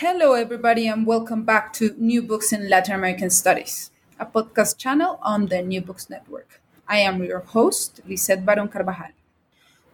Hello, 0.00 0.32
everybody, 0.32 0.86
and 0.88 1.06
welcome 1.06 1.42
back 1.42 1.74
to 1.74 1.94
New 1.98 2.22
Books 2.22 2.54
in 2.54 2.70
Latin 2.70 2.94
American 2.94 3.28
Studies, 3.28 3.90
a 4.18 4.24
podcast 4.24 4.78
channel 4.78 5.18
on 5.20 5.48
the 5.48 5.60
New 5.60 5.82
Books 5.82 6.08
Network. 6.08 6.62
I 6.88 7.00
am 7.00 7.22
your 7.22 7.40
host, 7.40 8.00
Lisette 8.08 8.46
Baron 8.46 8.68
Carvajal. 8.68 9.10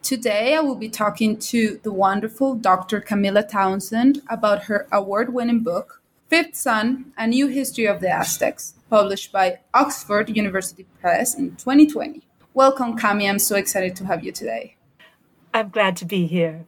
Today, 0.04 0.54
I 0.54 0.60
will 0.60 0.76
be 0.76 0.88
talking 0.88 1.36
to 1.50 1.80
the 1.82 1.92
wonderful 1.92 2.54
Dr. 2.54 3.00
Camilla 3.00 3.42
Townsend 3.42 4.22
about 4.30 4.66
her 4.66 4.86
award 4.92 5.34
winning 5.34 5.64
book, 5.64 6.00
Fifth 6.28 6.54
Sun 6.54 7.12
A 7.18 7.26
New 7.26 7.48
History 7.48 7.86
of 7.86 8.00
the 8.00 8.08
Aztecs, 8.08 8.74
published 8.88 9.32
by 9.32 9.58
Oxford 9.74 10.36
University 10.36 10.86
Press 11.00 11.34
in 11.34 11.56
2020. 11.56 12.22
Welcome, 12.54 12.96
Cami. 12.96 13.28
I'm 13.28 13.40
so 13.40 13.56
excited 13.56 13.96
to 13.96 14.06
have 14.06 14.22
you 14.22 14.30
today. 14.30 14.76
I'm 15.52 15.70
glad 15.70 15.96
to 15.96 16.04
be 16.04 16.28
here. 16.28 16.66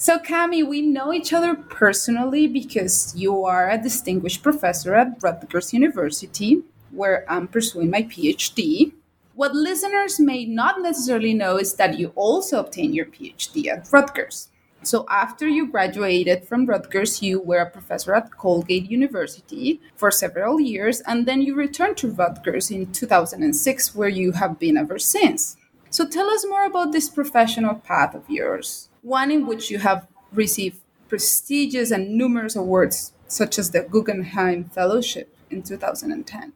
So, 0.00 0.18
Cami, 0.18 0.66
we 0.66 0.80
know 0.80 1.12
each 1.12 1.30
other 1.34 1.54
personally 1.54 2.46
because 2.46 3.14
you 3.14 3.44
are 3.44 3.68
a 3.68 3.76
distinguished 3.76 4.42
professor 4.42 4.94
at 4.94 5.22
Rutgers 5.22 5.74
University, 5.74 6.62
where 6.90 7.30
I'm 7.30 7.46
pursuing 7.46 7.90
my 7.90 8.04
PhD. 8.04 8.94
What 9.34 9.54
listeners 9.54 10.18
may 10.18 10.46
not 10.46 10.80
necessarily 10.80 11.34
know 11.34 11.58
is 11.58 11.74
that 11.74 11.98
you 11.98 12.14
also 12.16 12.60
obtained 12.60 12.94
your 12.94 13.04
PhD 13.04 13.66
at 13.66 13.92
Rutgers. 13.92 14.48
So, 14.82 15.04
after 15.10 15.46
you 15.46 15.66
graduated 15.70 16.48
from 16.48 16.64
Rutgers, 16.64 17.20
you 17.20 17.38
were 17.38 17.58
a 17.58 17.70
professor 17.70 18.14
at 18.14 18.38
Colgate 18.38 18.90
University 18.90 19.82
for 19.96 20.10
several 20.10 20.58
years, 20.58 21.02
and 21.02 21.26
then 21.26 21.42
you 21.42 21.54
returned 21.54 21.98
to 21.98 22.10
Rutgers 22.10 22.70
in 22.70 22.90
2006, 22.90 23.94
where 23.94 24.08
you 24.08 24.32
have 24.32 24.58
been 24.58 24.78
ever 24.78 24.98
since. 24.98 25.58
So, 25.90 26.08
tell 26.08 26.30
us 26.30 26.46
more 26.48 26.64
about 26.64 26.92
this 26.92 27.10
professional 27.10 27.74
path 27.74 28.14
of 28.14 28.24
yours 28.30 28.88
one 29.02 29.30
in 29.30 29.46
which 29.46 29.70
you 29.70 29.78
have 29.78 30.06
received 30.32 30.80
prestigious 31.08 31.90
and 31.90 32.16
numerous 32.16 32.56
awards, 32.56 33.12
such 33.26 33.58
as 33.58 33.70
the 33.70 33.82
Guggenheim 33.82 34.64
Fellowship 34.64 35.34
in 35.50 35.62
2010. 35.62 36.52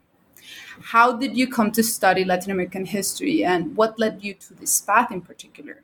How 0.92 1.12
did 1.12 1.36
you 1.36 1.48
come 1.48 1.70
to 1.72 1.82
study 1.82 2.24
Latin 2.24 2.52
American 2.52 2.86
history, 2.86 3.44
and 3.44 3.76
what 3.76 3.98
led 3.98 4.22
you 4.22 4.34
to 4.34 4.54
this 4.54 4.80
path 4.80 5.10
in 5.10 5.20
particular? 5.20 5.82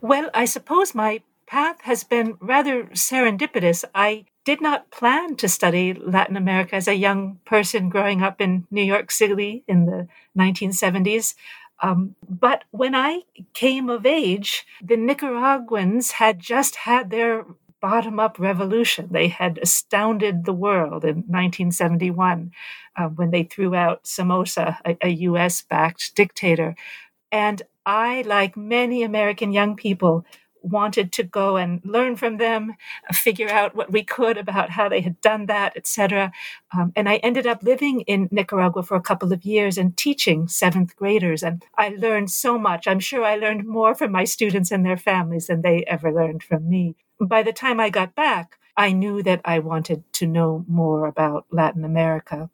Well, 0.00 0.30
I 0.34 0.44
suppose 0.44 0.94
my 0.94 1.22
path 1.46 1.80
has 1.82 2.04
been 2.04 2.36
rather 2.40 2.84
serendipitous. 2.84 3.84
I 3.94 4.26
did 4.44 4.60
not 4.60 4.90
plan 4.90 5.36
to 5.36 5.48
study 5.48 5.92
Latin 5.94 6.36
America 6.36 6.76
as 6.76 6.86
a 6.86 6.94
young 6.94 7.40
person 7.44 7.88
growing 7.88 8.22
up 8.22 8.40
in 8.40 8.66
New 8.70 8.82
York 8.82 9.10
City 9.10 9.64
in 9.66 9.86
the 9.86 10.06
1970s. 10.38 11.34
Um, 11.82 12.16
but 12.28 12.64
when 12.70 12.94
I 12.94 13.22
came 13.54 13.90
of 13.90 14.06
age, 14.06 14.66
the 14.82 14.96
Nicaraguans 14.96 16.12
had 16.12 16.38
just 16.40 16.76
had 16.76 17.10
their 17.10 17.44
bottom 17.80 18.18
up 18.18 18.38
revolution. 18.38 19.08
They 19.10 19.28
had 19.28 19.58
astounded 19.62 20.44
the 20.44 20.54
world 20.54 21.04
in 21.04 21.16
1971 21.28 22.52
uh, 22.96 23.08
when 23.08 23.30
they 23.30 23.44
threw 23.44 23.74
out 23.74 24.06
Somoza, 24.06 24.78
a, 24.84 24.96
a 25.02 25.08
US 25.10 25.62
backed 25.62 26.14
dictator. 26.14 26.74
And 27.30 27.62
I, 27.84 28.22
like 28.22 28.56
many 28.56 29.02
American 29.02 29.52
young 29.52 29.76
people, 29.76 30.24
wanted 30.66 31.12
to 31.12 31.22
go 31.22 31.56
and 31.56 31.80
learn 31.84 32.16
from 32.16 32.38
them, 32.38 32.74
figure 33.12 33.48
out 33.48 33.74
what 33.74 33.92
we 33.92 34.02
could 34.02 34.36
about 34.36 34.70
how 34.70 34.88
they 34.88 35.00
had 35.00 35.20
done 35.20 35.46
that, 35.46 35.76
etc. 35.76 36.32
Um, 36.76 36.92
and 36.96 37.08
I 37.08 37.16
ended 37.16 37.46
up 37.46 37.62
living 37.62 38.00
in 38.02 38.28
Nicaragua 38.30 38.82
for 38.82 38.96
a 38.96 39.02
couple 39.02 39.32
of 39.32 39.44
years 39.44 39.78
and 39.78 39.96
teaching 39.96 40.48
seventh 40.48 40.96
graders. 40.96 41.42
And 41.42 41.64
I 41.76 41.90
learned 41.90 42.30
so 42.30 42.58
much. 42.58 42.86
I'm 42.86 43.00
sure 43.00 43.24
I 43.24 43.36
learned 43.36 43.66
more 43.66 43.94
from 43.94 44.12
my 44.12 44.24
students 44.24 44.70
and 44.70 44.84
their 44.84 44.96
families 44.96 45.46
than 45.46 45.62
they 45.62 45.84
ever 45.84 46.12
learned 46.12 46.42
from 46.42 46.68
me. 46.68 46.96
By 47.20 47.42
the 47.42 47.52
time 47.52 47.80
I 47.80 47.90
got 47.90 48.14
back, 48.14 48.58
I 48.76 48.92
knew 48.92 49.22
that 49.22 49.40
I 49.44 49.58
wanted 49.60 50.04
to 50.14 50.26
know 50.26 50.64
more 50.68 51.06
about 51.06 51.46
Latin 51.50 51.84
America. 51.84 52.50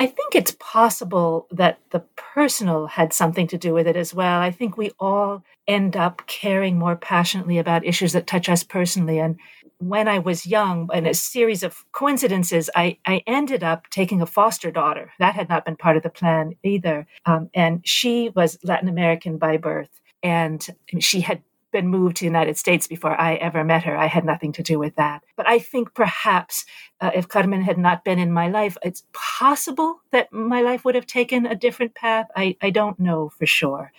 I 0.00 0.06
think 0.06 0.34
it's 0.34 0.56
possible 0.60 1.48
that 1.50 1.80
the 1.90 2.00
personal 2.16 2.86
had 2.86 3.12
something 3.12 3.48
to 3.48 3.58
do 3.58 3.74
with 3.74 3.88
it 3.88 3.96
as 3.96 4.14
well. 4.14 4.40
I 4.40 4.52
think 4.52 4.76
we 4.76 4.92
all 5.00 5.42
end 5.66 5.96
up 5.96 6.22
caring 6.26 6.78
more 6.78 6.94
passionately 6.94 7.58
about 7.58 7.84
issues 7.84 8.12
that 8.12 8.26
touch 8.26 8.48
us 8.48 8.62
personally. 8.62 9.18
And 9.18 9.38
when 9.78 10.06
I 10.06 10.20
was 10.20 10.46
young, 10.46 10.88
in 10.92 11.06
a 11.06 11.14
series 11.14 11.64
of 11.64 11.84
coincidences, 11.92 12.70
I, 12.76 12.98
I 13.06 13.22
ended 13.26 13.64
up 13.64 13.90
taking 13.90 14.22
a 14.22 14.26
foster 14.26 14.70
daughter. 14.70 15.12
That 15.18 15.34
had 15.34 15.48
not 15.48 15.64
been 15.64 15.76
part 15.76 15.96
of 15.96 16.04
the 16.04 16.10
plan 16.10 16.54
either. 16.62 17.06
Um, 17.26 17.50
and 17.52 17.86
she 17.86 18.30
was 18.34 18.56
Latin 18.62 18.88
American 18.88 19.36
by 19.36 19.56
birth. 19.56 19.90
And 20.22 20.66
she 21.00 21.20
had 21.20 21.42
been 21.72 21.88
moved 21.88 22.16
to 22.16 22.20
the 22.20 22.26
United 22.26 22.56
States 22.56 22.86
before 22.86 23.18
I 23.20 23.34
ever 23.34 23.64
met 23.64 23.84
her. 23.84 23.96
I 23.96 24.06
had 24.06 24.24
nothing 24.24 24.52
to 24.52 24.62
do 24.62 24.78
with 24.78 24.96
that. 24.96 25.22
But 25.36 25.48
I 25.48 25.58
think 25.58 25.94
perhaps 25.94 26.64
uh, 27.00 27.10
if 27.14 27.28
Carmen 27.28 27.62
had 27.62 27.78
not 27.78 28.04
been 28.04 28.18
in 28.18 28.32
my 28.32 28.48
life, 28.48 28.76
it's 28.82 29.04
possible 29.12 30.00
that 30.12 30.32
my 30.32 30.62
life 30.62 30.84
would 30.84 30.94
have 30.94 31.06
taken 31.06 31.46
a 31.46 31.54
different 31.54 31.94
path. 31.94 32.26
I, 32.36 32.56
I 32.62 32.70
don't 32.70 32.98
know 32.98 33.30
for 33.30 33.46
sure. 33.46 33.92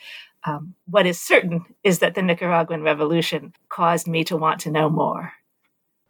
Um, 0.46 0.76
what 0.90 1.06
is 1.06 1.20
certain 1.20 1.66
is 1.84 2.00
that 2.00 2.16
the 2.16 2.22
Nicaraguan 2.22 2.82
Revolution 2.82 3.54
caused 3.68 4.08
me 4.08 4.24
to 4.26 4.38
want 4.38 4.62
to 4.62 4.72
know 4.72 4.90
more. 4.90 5.34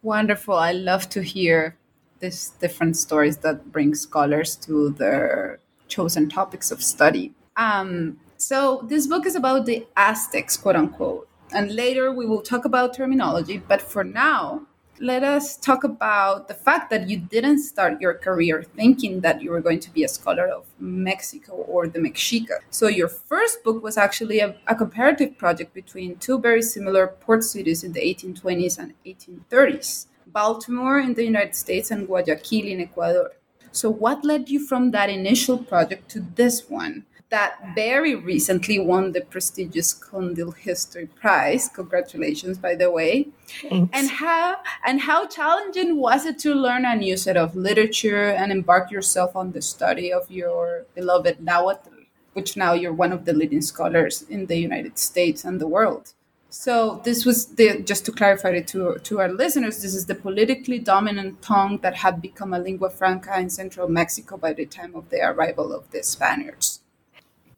Wonderful. 0.02 0.56
I 0.56 0.72
love 0.72 1.10
to 1.10 1.22
hear 1.22 1.76
these 2.20 2.52
different 2.60 2.98
stories 2.98 3.38
that 3.38 3.72
bring 3.72 3.96
scholars 3.96 4.56
to 4.58 4.92
their 4.92 5.60
chosen 5.88 6.30
topics 6.30 6.72
of 6.72 6.84
study. 6.84 7.34
Um, 7.58 8.20
so, 8.38 8.86
this 8.88 9.08
book 9.08 9.26
is 9.26 9.36
about 9.36 9.66
the 9.66 9.86
Aztecs, 9.98 10.56
quote 10.56 10.76
unquote. 10.76 11.29
And 11.54 11.76
later 11.76 12.12
we 12.12 12.26
will 12.26 12.42
talk 12.42 12.66
about 12.66 12.94
terminology. 12.94 13.58
But 13.58 13.82
for 13.82 14.04
now, 14.04 14.68
let 15.02 15.24
us 15.24 15.56
talk 15.56 15.84
about 15.84 16.48
the 16.48 16.54
fact 16.54 16.90
that 16.90 17.10
you 17.10 17.18
didn't 17.18 17.60
start 17.60 18.02
your 18.02 18.14
career 18.14 18.64
thinking 18.64 19.22
that 19.22 19.42
you 19.42 19.52
were 19.52 19.62
going 19.62 19.80
to 19.80 19.92
be 19.92 20.04
a 20.04 20.08
scholar 20.08 20.48
of 20.48 20.66
Mexico 20.78 21.54
or 21.54 21.88
the 21.88 22.00
Mexica. 22.00 22.60
So 22.70 22.88
your 22.88 23.08
first 23.08 23.64
book 23.64 23.82
was 23.82 23.98
actually 23.98 24.40
a, 24.40 24.56
a, 24.68 24.76
comparative 24.76 25.38
project 25.38 25.74
between 25.74 26.18
two 26.18 26.38
very 26.38 26.62
similar 26.62 27.08
port 27.08 27.44
cities 27.46 27.84
in 27.84 27.94
the 27.94 28.02
1820s 28.02 28.78
and 28.78 28.94
1830s 29.06 30.08
Baltimore 30.28 31.00
in 31.00 31.14
the 31.14 31.24
United 31.24 31.56
States 31.56 31.92
and 31.92 32.06
Guayaquil 32.06 32.66
in 32.66 32.82
Ecuador. 32.82 33.32
So, 33.72 33.90
what 33.90 34.26
led 34.26 34.50
you 34.50 34.66
from 34.66 34.92
that 34.92 35.10
initial 35.10 35.58
project 35.58 36.10
to 36.12 36.20
this 36.36 36.70
one? 36.70 37.06
That 37.30 37.76
very 37.76 38.16
recently 38.16 38.80
won 38.80 39.12
the 39.12 39.22
prestigious 39.22 39.94
Cundill 39.94 40.56
History 40.58 41.06
Prize. 41.06 41.70
Congratulations, 41.70 42.58
by 42.58 42.74
the 42.74 42.90
way. 42.90 43.28
Thanks. 43.62 43.92
And 43.94 44.10
how 44.10 44.58
and 44.84 45.02
how 45.02 45.28
challenging 45.28 45.98
was 45.98 46.26
it 46.26 46.40
to 46.40 46.56
learn 46.56 46.86
a 46.86 46.96
new 46.96 47.18
set 47.18 47.38
of 47.38 47.56
literature 47.56 48.30
and 48.30 48.52
embark 48.52 48.90
yourself 48.90 49.36
on 49.36 49.52
the 49.52 49.62
study 49.62 50.12
of 50.12 50.32
your 50.32 50.86
beloved 50.96 51.40
Nahuatl, 51.40 51.92
which 52.34 52.58
now 52.58 52.74
you're 52.74 52.94
one 52.94 53.12
of 53.12 53.26
the 53.26 53.34
leading 53.34 53.62
scholars 53.62 54.24
in 54.24 54.48
the 54.48 54.58
United 54.58 54.98
States 54.98 55.46
and 55.46 55.62
the 55.62 55.68
world. 55.68 56.14
So 56.50 57.00
this 57.06 57.26
was 57.26 57.46
the 57.46 57.84
just 57.84 58.06
to 58.06 58.12
clarify 58.12 58.50
it 58.62 58.68
to 58.70 58.98
to 58.98 59.20
our 59.20 59.32
listeners, 59.32 59.84
this 59.84 59.94
is 59.94 60.08
the 60.08 60.16
politically 60.16 60.80
dominant 60.80 61.44
tongue 61.44 61.78
that 61.84 61.96
had 61.98 62.24
become 62.24 62.56
a 62.56 62.60
lingua 62.60 62.90
franca 62.90 63.40
in 63.40 63.50
central 63.52 63.88
Mexico 63.88 64.36
by 64.36 64.54
the 64.54 64.66
time 64.66 64.96
of 64.96 65.10
the 65.12 65.22
arrival 65.22 65.72
of 65.72 65.90
the 65.92 66.02
Spaniards 66.02 66.69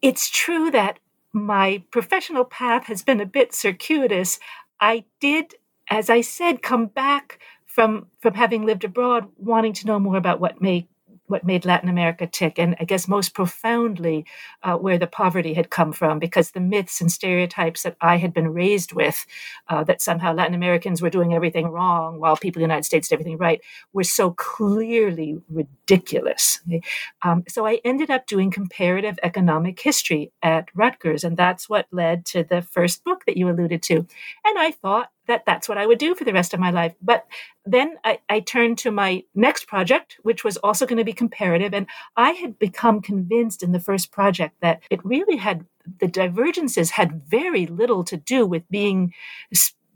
it's 0.02 0.30
true 0.30 0.70
that 0.70 0.98
my 1.32 1.82
professional 1.90 2.44
path 2.44 2.84
has 2.86 3.02
been 3.02 3.20
a 3.20 3.26
bit 3.26 3.54
circuitous. 3.54 4.38
I 4.80 5.04
did, 5.20 5.54
as 5.88 6.10
I 6.10 6.20
said, 6.20 6.62
come 6.62 6.86
back 6.86 7.38
from 7.66 8.08
from 8.20 8.34
having 8.34 8.66
lived 8.66 8.84
abroad, 8.84 9.28
wanting 9.38 9.72
to 9.74 9.86
know 9.86 9.98
more 9.98 10.16
about 10.16 10.40
what 10.40 10.60
made 10.60 10.88
what 11.26 11.44
made 11.44 11.64
Latin 11.64 11.88
America 11.88 12.26
tick, 12.26 12.58
and 12.58 12.76
I 12.80 12.84
guess 12.84 13.08
most 13.08 13.34
profoundly 13.34 14.26
uh, 14.62 14.76
where 14.76 14.98
the 14.98 15.06
poverty 15.06 15.54
had 15.54 15.70
come 15.70 15.92
from, 15.92 16.18
because 16.18 16.50
the 16.50 16.60
myths 16.60 17.00
and 17.00 17.10
stereotypes 17.10 17.84
that 17.84 17.96
I 18.00 18.16
had 18.16 18.34
been 18.34 18.52
raised 18.52 18.92
with, 18.92 19.24
uh, 19.68 19.84
that 19.84 20.02
somehow 20.02 20.34
Latin 20.34 20.54
Americans 20.54 21.00
were 21.00 21.10
doing 21.10 21.32
everything 21.32 21.68
wrong 21.68 22.18
while 22.18 22.36
people 22.36 22.60
in 22.60 22.68
the 22.68 22.72
United 22.72 22.84
States 22.84 23.08
did 23.08 23.14
everything 23.14 23.38
right, 23.38 23.60
were 23.92 24.04
so 24.04 24.32
clearly 24.32 25.38
ridiculous. 25.48 26.60
Um, 27.22 27.44
so 27.48 27.66
I 27.66 27.80
ended 27.84 28.10
up 28.10 28.26
doing 28.26 28.50
comparative 28.50 29.18
economic 29.22 29.80
history 29.80 30.32
at 30.42 30.68
Rutgers, 30.74 31.24
and 31.24 31.36
that's 31.36 31.68
what 31.68 31.86
led 31.92 32.26
to 32.26 32.42
the 32.42 32.62
first 32.62 33.04
book 33.04 33.24
that 33.26 33.36
you 33.36 33.48
alluded 33.48 33.82
to. 33.84 33.96
And 34.44 34.58
I 34.58 34.72
thought 34.72 35.10
that 35.26 35.44
that's 35.46 35.68
what 35.68 35.78
I 35.78 35.86
would 35.86 35.98
do 35.98 36.14
for 36.14 36.24
the 36.24 36.32
rest 36.32 36.52
of 36.52 36.60
my 36.60 36.70
life. 36.70 36.94
But 37.00 37.26
then 37.64 37.96
I, 38.04 38.18
I 38.28 38.40
turned 38.40 38.78
to 38.78 38.90
my 38.90 39.24
next 39.34 39.66
project, 39.66 40.18
which 40.22 40.44
was 40.44 40.56
also 40.58 40.86
going 40.86 40.98
to 40.98 41.04
be 41.04 41.12
comparative. 41.12 41.72
And 41.74 41.86
I 42.16 42.32
had 42.32 42.58
become 42.58 43.00
convinced 43.00 43.62
in 43.62 43.72
the 43.72 43.80
first 43.80 44.10
project 44.10 44.56
that 44.60 44.82
it 44.90 45.04
really 45.04 45.36
had 45.36 45.66
the 46.00 46.08
divergences 46.08 46.90
had 46.90 47.22
very 47.22 47.66
little 47.66 48.04
to 48.04 48.16
do 48.16 48.46
with 48.46 48.68
being 48.70 49.12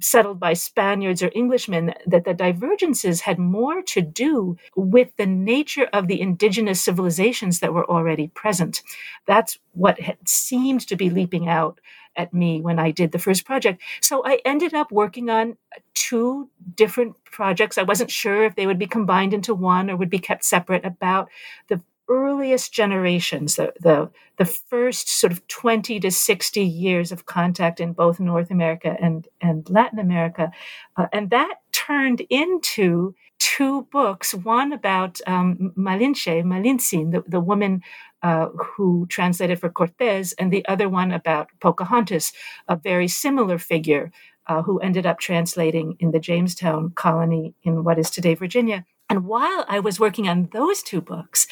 settled 0.01 0.39
by 0.39 0.53
Spaniards 0.53 1.23
or 1.23 1.31
Englishmen, 1.35 1.95
that 2.07 2.25
the 2.25 2.35
divergences 2.35 3.23
had 3.23 3.39
more 3.39 3.83
to 3.83 4.03
do 4.03 4.57
with 4.75 5.17
the 5.17 5.27
nature 5.27 5.89
of 5.93 6.07
the 6.07 6.21
indigenous 6.21 6.85
civilizations 6.85 7.61
that 7.61 7.73
were 7.73 7.89
already 7.89 8.29
present. 8.29 8.83
That's 9.27 9.59
what 9.73 10.01
had 10.01 10.29
seemed 10.29 10.87
to 10.89 10.97
be 10.97 11.09
leaping 11.09 11.49
out 11.49 11.81
at 12.17 12.33
me 12.33 12.61
when 12.61 12.79
I 12.79 12.91
did 12.91 13.13
the 13.13 13.19
first 13.19 13.45
project. 13.45 13.83
So 14.01 14.23
I 14.25 14.41
ended 14.45 14.75
up 14.75 14.91
working 14.91 15.31
on 15.31 15.57
two 15.95 16.49
different 16.75 17.17
projects. 17.25 17.79
I 17.79 17.83
wasn't 17.83 18.11
sure 18.11 18.45
if 18.45 18.55
they 18.55 18.67
would 18.67 18.79
be 18.79 18.87
combined 18.87 19.35
into 19.35 19.55
one 19.55 19.91
or 19.91 19.97
would 19.97 20.11
be 20.11 20.19
kept 20.19 20.45
separate 20.45 20.85
about 20.85 21.29
the 21.69 21.81
earliest 22.09 22.73
generations, 22.73 23.57
the, 23.57 23.73
the, 23.81 24.09
the 24.37 24.45
first 24.45 25.09
sort 25.09 25.33
of 25.33 25.47
20 25.49 25.99
to 26.01 26.11
60 26.11 26.63
years 26.63 27.11
of 27.11 27.27
contact 27.27 27.81
in 27.81 27.93
both 27.93 28.21
North 28.21 28.51
America 28.51 28.97
and, 29.01 29.27
and 29.41 29.69
Latin 29.69 29.99
America. 29.99 30.53
Uh, 30.97 31.07
and 31.13 31.31
that 31.31 31.61
turned 31.73 32.23
into 32.31 33.15
two 33.47 33.87
books, 33.93 34.35
one 34.35 34.73
about 34.73 35.21
um, 35.29 35.73
Malinche, 35.79 36.43
Malintzin, 36.43 37.13
the, 37.13 37.23
the 37.29 37.39
woman 37.39 37.81
uh, 38.23 38.49
who 38.49 39.07
translated 39.09 39.61
for 39.61 39.71
Cortes, 39.71 40.33
and 40.33 40.53
the 40.53 40.67
other 40.67 40.89
one 40.89 41.13
about 41.13 41.51
Pocahontas, 41.61 42.33
a 42.67 42.75
very 42.75 43.07
similar 43.07 43.57
figure 43.59 44.11
uh, 44.49 44.63
who 44.63 44.81
ended 44.81 45.07
up 45.07 45.21
translating 45.21 45.97
in 46.01 46.11
the 46.11 46.19
Jamestown 46.19 46.91
colony 46.97 47.55
in 47.63 47.85
what 47.85 48.01
is 48.01 48.11
today 48.11 48.35
Virginia. 48.35 48.85
And 49.09 49.27
while 49.27 49.65
I 49.69 49.79
was 49.79 50.01
working 50.01 50.29
on 50.29 50.49
those 50.53 50.83
two 50.83 51.01
books, 51.01 51.47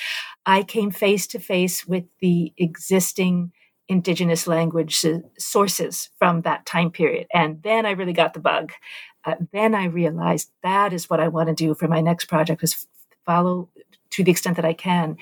I 0.45 0.65
came 0.65 0.91
face 0.91 1.29
to 1.29 1.39
face 1.39 1.87
with 1.87 2.05
the 2.21 2.53
existing 2.59 3.53
indigenous 3.89 4.47
language 4.47 5.05
sources 5.39 6.11
from 6.19 6.43
that 6.43 6.67
time 6.67 6.91
period. 6.91 7.27
And 7.33 7.63
then 7.63 7.87
I 7.87 7.93
really 7.93 8.15
got 8.15 8.35
the 8.35 8.41
bug. 8.41 8.73
Uh, 9.25 9.37
then 9.53 9.75
I 9.75 9.87
realized 9.87 10.51
that 10.63 10.93
is 10.93 11.09
what 11.09 11.21
I 11.21 11.29
want 11.29 11.49
to 11.49 11.55
do 11.55 11.75
for 11.75 11.89
my 11.89 12.01
next 12.01 12.27
project 12.27 12.63
is 12.63 12.87
follow 13.25 13.69
to 14.11 14.23
the 14.23 14.31
extent 14.31 14.57
that 14.57 14.65
I 14.65 14.75
can 14.75 15.17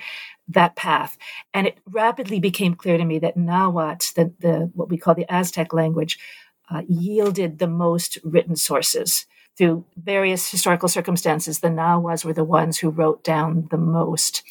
that 0.47 0.75
path. 0.75 1.17
And 1.53 1.67
it 1.67 1.77
rapidly 1.89 2.39
became 2.39 2.75
clear 2.75 2.97
to 2.97 3.05
me 3.05 3.17
that 3.19 3.37
Nahuatl, 3.37 4.07
the, 4.15 4.33
the 4.39 4.71
what 4.73 4.89
we 4.89 4.97
call 4.97 5.15
the 5.15 5.31
Aztec 5.31 5.73
language, 5.73 6.19
uh, 6.69 6.81
yielded 6.87 7.59
the 7.59 7.67
most 7.67 8.17
written 8.23 8.55
sources 8.55 9.25
through 9.57 9.85
various 9.95 10.49
historical 10.49 10.89
circumstances, 10.89 11.59
the 11.59 11.67
Nahuas 11.69 12.25
were 12.25 12.33
the 12.33 12.43
ones 12.43 12.79
who 12.79 12.89
wrote 12.89 13.23
down 13.23 13.67
the 13.69 13.77
most 13.77 14.43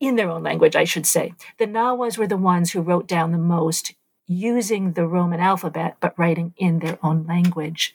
in 0.00 0.16
their 0.16 0.28
own 0.28 0.42
language, 0.42 0.76
I 0.76 0.84
should 0.84 1.06
say. 1.06 1.34
The 1.58 1.66
Nahuas 1.66 2.18
were 2.18 2.26
the 2.26 2.36
ones 2.36 2.72
who 2.72 2.80
wrote 2.80 3.06
down 3.06 3.32
the 3.32 3.38
most 3.38 3.94
using 4.26 4.92
the 4.92 5.06
Roman 5.06 5.40
alphabet, 5.40 5.96
but 6.00 6.18
writing 6.18 6.52
in 6.56 6.80
their 6.80 6.98
own 7.02 7.26
language. 7.26 7.94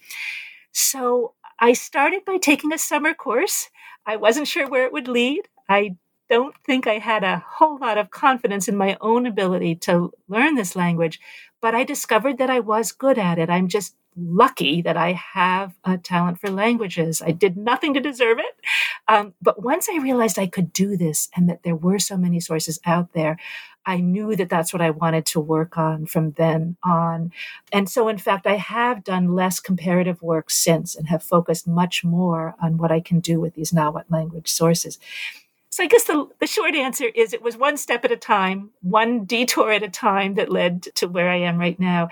So 0.79 1.33
I 1.59 1.73
started 1.73 2.23
by 2.23 2.37
taking 2.37 2.71
a 2.71 2.77
summer 2.77 3.13
course. 3.13 3.69
I 4.05 4.15
wasn't 4.15 4.47
sure 4.47 4.67
where 4.67 4.85
it 4.85 4.93
would 4.93 5.09
lead. 5.09 5.41
I 5.67 5.97
don't 6.29 6.55
think 6.65 6.87
I 6.87 6.99
had 6.99 7.23
a 7.25 7.43
whole 7.45 7.77
lot 7.79 7.97
of 7.97 8.11
confidence 8.11 8.69
in 8.69 8.77
my 8.77 8.97
own 9.01 9.25
ability 9.25 9.75
to 9.75 10.13
learn 10.29 10.55
this 10.55 10.77
language, 10.77 11.19
but 11.61 11.75
I 11.75 11.83
discovered 11.83 12.37
that 12.37 12.49
I 12.49 12.61
was 12.61 12.93
good 12.93 13.17
at 13.17 13.37
it. 13.39 13.49
I'm 13.49 13.67
just 13.67 13.95
lucky 14.15 14.81
that 14.81 14.95
I 14.95 15.11
have 15.13 15.73
a 15.83 15.97
talent 15.97 16.39
for 16.39 16.49
languages. 16.49 17.21
I 17.21 17.31
did 17.31 17.57
nothing 17.57 17.93
to 17.95 17.99
deserve 17.99 18.39
it. 18.39 18.55
Um, 19.07 19.33
but 19.41 19.61
once 19.61 19.89
I 19.91 19.97
realized 19.97 20.39
I 20.39 20.47
could 20.47 20.71
do 20.71 20.95
this 20.95 21.29
and 21.35 21.49
that 21.49 21.63
there 21.63 21.75
were 21.75 21.99
so 21.99 22.15
many 22.15 22.39
sources 22.39 22.79
out 22.85 23.11
there, 23.13 23.37
I 23.89 23.97
knew 23.97 24.35
that 24.35 24.49
that's 24.49 24.71
what 24.71 24.83
I 24.83 24.91
wanted 24.91 25.25
to 25.27 25.39
work 25.39 25.75
on 25.75 26.05
from 26.05 26.33
then 26.33 26.77
on. 26.83 27.31
And 27.73 27.89
so, 27.89 28.07
in 28.07 28.19
fact, 28.19 28.45
I 28.45 28.55
have 28.55 29.03
done 29.03 29.33
less 29.33 29.59
comparative 29.59 30.21
work 30.21 30.51
since 30.51 30.95
and 30.95 31.07
have 31.07 31.23
focused 31.23 31.67
much 31.67 32.03
more 32.03 32.53
on 32.61 32.77
what 32.77 32.91
I 32.91 32.99
can 32.99 33.19
do 33.19 33.39
with 33.39 33.55
these 33.55 33.73
Nahuatl 33.73 34.13
language 34.13 34.51
sources. 34.51 34.99
So 35.71 35.83
I 35.83 35.87
guess 35.87 36.03
the, 36.03 36.27
the 36.39 36.45
short 36.45 36.75
answer 36.75 37.05
is 37.15 37.33
it 37.33 37.41
was 37.41 37.57
one 37.57 37.77
step 37.77 38.05
at 38.05 38.11
a 38.11 38.17
time, 38.17 38.69
one 38.81 39.25
detour 39.25 39.71
at 39.71 39.81
a 39.81 39.89
time 39.89 40.35
that 40.35 40.51
led 40.51 40.83
to 40.95 41.07
where 41.07 41.29
I 41.29 41.37
am 41.37 41.57
right 41.57 41.79
now. 41.79 42.09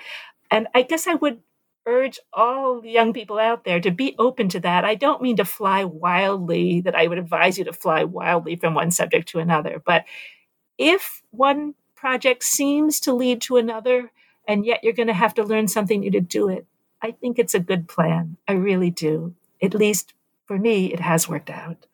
And 0.49 0.67
I 0.73 0.81
guess 0.81 1.05
I 1.05 1.13
would 1.13 1.41
urge 1.85 2.19
all 2.33 2.83
young 2.83 3.13
people 3.13 3.37
out 3.37 3.65
there 3.65 3.79
to 3.81 3.91
be 3.91 4.15
open 4.17 4.49
to 4.49 4.59
that. 4.61 4.83
I 4.83 4.95
don't 4.95 5.21
mean 5.21 5.37
to 5.37 5.45
fly 5.45 5.83
wildly, 5.83 6.81
that 6.81 6.95
I 6.95 7.05
would 7.05 7.19
advise 7.19 7.59
you 7.59 7.65
to 7.65 7.73
fly 7.73 8.03
wildly 8.03 8.55
from 8.55 8.73
one 8.73 8.89
subject 8.89 9.29
to 9.29 9.39
another. 9.39 9.79
But 9.85 10.05
if 10.77 11.23
one 11.31 11.75
project 11.95 12.43
seems 12.43 12.99
to 13.01 13.13
lead 13.13 13.41
to 13.41 13.57
another, 13.57 14.11
and 14.47 14.65
yet 14.65 14.83
you're 14.83 14.93
going 14.93 15.07
to 15.07 15.13
have 15.13 15.33
to 15.35 15.43
learn 15.43 15.67
something 15.67 15.99
new 15.99 16.11
to 16.11 16.21
do 16.21 16.47
it, 16.47 16.65
I 17.01 17.11
think 17.11 17.37
it's 17.37 17.53
a 17.53 17.59
good 17.59 17.87
plan. 17.87 18.37
I 18.47 18.53
really 18.53 18.89
do. 18.89 19.35
At 19.61 19.73
least 19.73 20.13
for 20.45 20.57
me, 20.57 20.93
it 20.93 20.99
has 20.99 21.27
worked 21.27 21.49
out. 21.49 21.85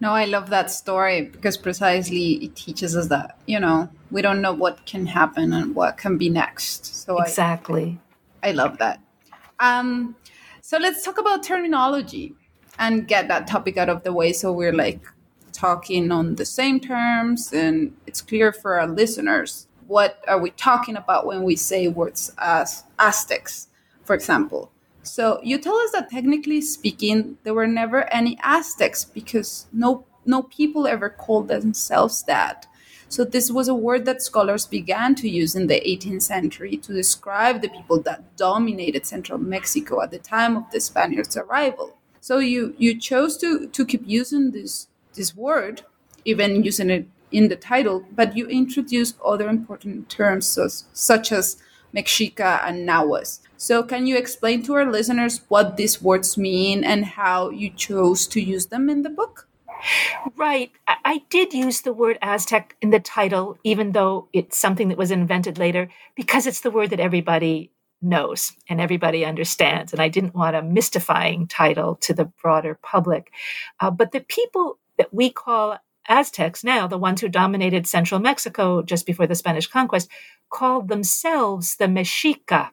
No, 0.00 0.12
I 0.12 0.26
love 0.26 0.50
that 0.50 0.70
story 0.70 1.22
because 1.22 1.56
precisely 1.56 2.34
it 2.44 2.54
teaches 2.54 2.96
us 2.96 3.08
that, 3.08 3.36
you 3.46 3.58
know, 3.58 3.88
we 4.10 4.22
don't 4.22 4.40
know 4.40 4.52
what 4.52 4.86
can 4.86 5.06
happen 5.06 5.52
and 5.52 5.74
what 5.74 5.96
can 5.96 6.18
be 6.18 6.30
next. 6.30 7.04
So 7.04 7.18
exactly. 7.20 7.98
I, 8.42 8.50
I 8.50 8.52
love 8.52 8.78
that. 8.78 9.00
Um, 9.58 10.14
so 10.60 10.78
let's 10.78 11.04
talk 11.04 11.18
about 11.18 11.42
terminology 11.42 12.34
and 12.78 13.08
get 13.08 13.26
that 13.28 13.48
topic 13.48 13.76
out 13.76 13.88
of 13.88 14.04
the 14.04 14.12
way 14.12 14.32
so 14.32 14.52
we're 14.52 14.72
like 14.72 15.00
talking 15.58 16.12
on 16.12 16.36
the 16.36 16.46
same 16.46 16.78
terms 16.78 17.52
and 17.52 17.92
it's 18.06 18.22
clear 18.22 18.52
for 18.52 18.78
our 18.78 18.86
listeners 18.86 19.66
what 19.88 20.22
are 20.28 20.38
we 20.38 20.50
talking 20.50 20.96
about 20.96 21.26
when 21.26 21.42
we 21.42 21.56
say 21.56 21.88
words 21.88 22.32
as 22.38 22.84
Aztecs, 22.98 23.68
for 24.04 24.14
example. 24.14 24.70
So 25.02 25.40
you 25.42 25.58
tell 25.58 25.76
us 25.76 25.92
that 25.92 26.10
technically 26.10 26.60
speaking, 26.60 27.38
there 27.42 27.54
were 27.54 27.66
never 27.66 28.04
any 28.12 28.38
Aztecs 28.42 29.04
because 29.04 29.66
no 29.72 30.04
no 30.26 30.42
people 30.42 30.86
ever 30.86 31.08
called 31.08 31.48
themselves 31.48 32.22
that. 32.24 32.66
So 33.08 33.24
this 33.24 33.50
was 33.50 33.68
a 33.68 33.74
word 33.74 34.04
that 34.04 34.20
scholars 34.20 34.66
began 34.66 35.14
to 35.14 35.28
use 35.28 35.56
in 35.56 35.66
the 35.66 35.80
18th 35.80 36.20
century 36.20 36.76
to 36.76 36.92
describe 36.92 37.62
the 37.62 37.70
people 37.70 38.02
that 38.02 38.36
dominated 38.36 39.06
central 39.06 39.38
Mexico 39.38 40.02
at 40.02 40.10
the 40.10 40.18
time 40.18 40.58
of 40.58 40.70
the 40.70 40.80
Spaniards' 40.80 41.38
arrival. 41.38 41.96
So 42.20 42.38
you 42.38 42.74
you 42.76 43.00
chose 43.00 43.38
to 43.38 43.68
to 43.68 43.86
keep 43.86 44.02
using 44.04 44.50
this 44.50 44.88
this 45.18 45.36
word, 45.36 45.82
even 46.24 46.64
using 46.64 46.88
it 46.88 47.06
in 47.30 47.48
the 47.48 47.56
title, 47.56 48.06
but 48.12 48.36
you 48.36 48.46
introduce 48.46 49.12
other 49.22 49.48
important 49.48 50.08
terms 50.08 50.46
so, 50.46 50.68
such 50.94 51.30
as 51.30 51.58
Mexica 51.94 52.60
and 52.64 52.88
Nahuas. 52.88 53.40
So 53.56 53.82
can 53.82 54.06
you 54.06 54.16
explain 54.16 54.62
to 54.62 54.74
our 54.74 54.90
listeners 54.90 55.42
what 55.48 55.76
these 55.76 56.00
words 56.00 56.38
mean 56.38 56.84
and 56.84 57.04
how 57.04 57.50
you 57.50 57.70
chose 57.70 58.26
to 58.28 58.40
use 58.40 58.66
them 58.66 58.88
in 58.88 59.02
the 59.02 59.10
book? 59.10 59.46
Right. 60.36 60.72
I 60.86 61.22
did 61.30 61.52
use 61.52 61.82
the 61.82 61.92
word 61.92 62.18
Aztec 62.20 62.76
in 62.82 62.90
the 62.90 63.00
title, 63.00 63.58
even 63.62 63.92
though 63.92 64.28
it's 64.32 64.58
something 64.58 64.88
that 64.88 64.98
was 64.98 65.10
invented 65.10 65.58
later, 65.58 65.88
because 66.16 66.46
it's 66.46 66.60
the 66.60 66.70
word 66.70 66.90
that 66.90 67.00
everybody 67.00 67.70
knows 68.02 68.52
and 68.68 68.80
everybody 68.80 69.24
understands. 69.24 69.92
And 69.92 70.00
I 70.02 70.08
didn't 70.08 70.34
want 70.34 70.56
a 70.56 70.62
mystifying 70.62 71.46
title 71.46 71.96
to 71.96 72.14
the 72.14 72.26
broader 72.42 72.78
public. 72.82 73.32
Uh, 73.80 73.90
but 73.90 74.12
the 74.12 74.20
people 74.20 74.78
that 74.98 75.12
we 75.12 75.30
call 75.30 75.78
Aztecs 76.08 76.64
now, 76.64 76.86
the 76.86 76.98
ones 76.98 77.20
who 77.20 77.28
dominated 77.28 77.86
central 77.86 78.20
Mexico 78.20 78.82
just 78.82 79.06
before 79.06 79.26
the 79.26 79.34
Spanish 79.34 79.66
conquest, 79.66 80.08
called 80.50 80.88
themselves 80.88 81.76
the 81.76 81.84
Mexica. 81.86 82.70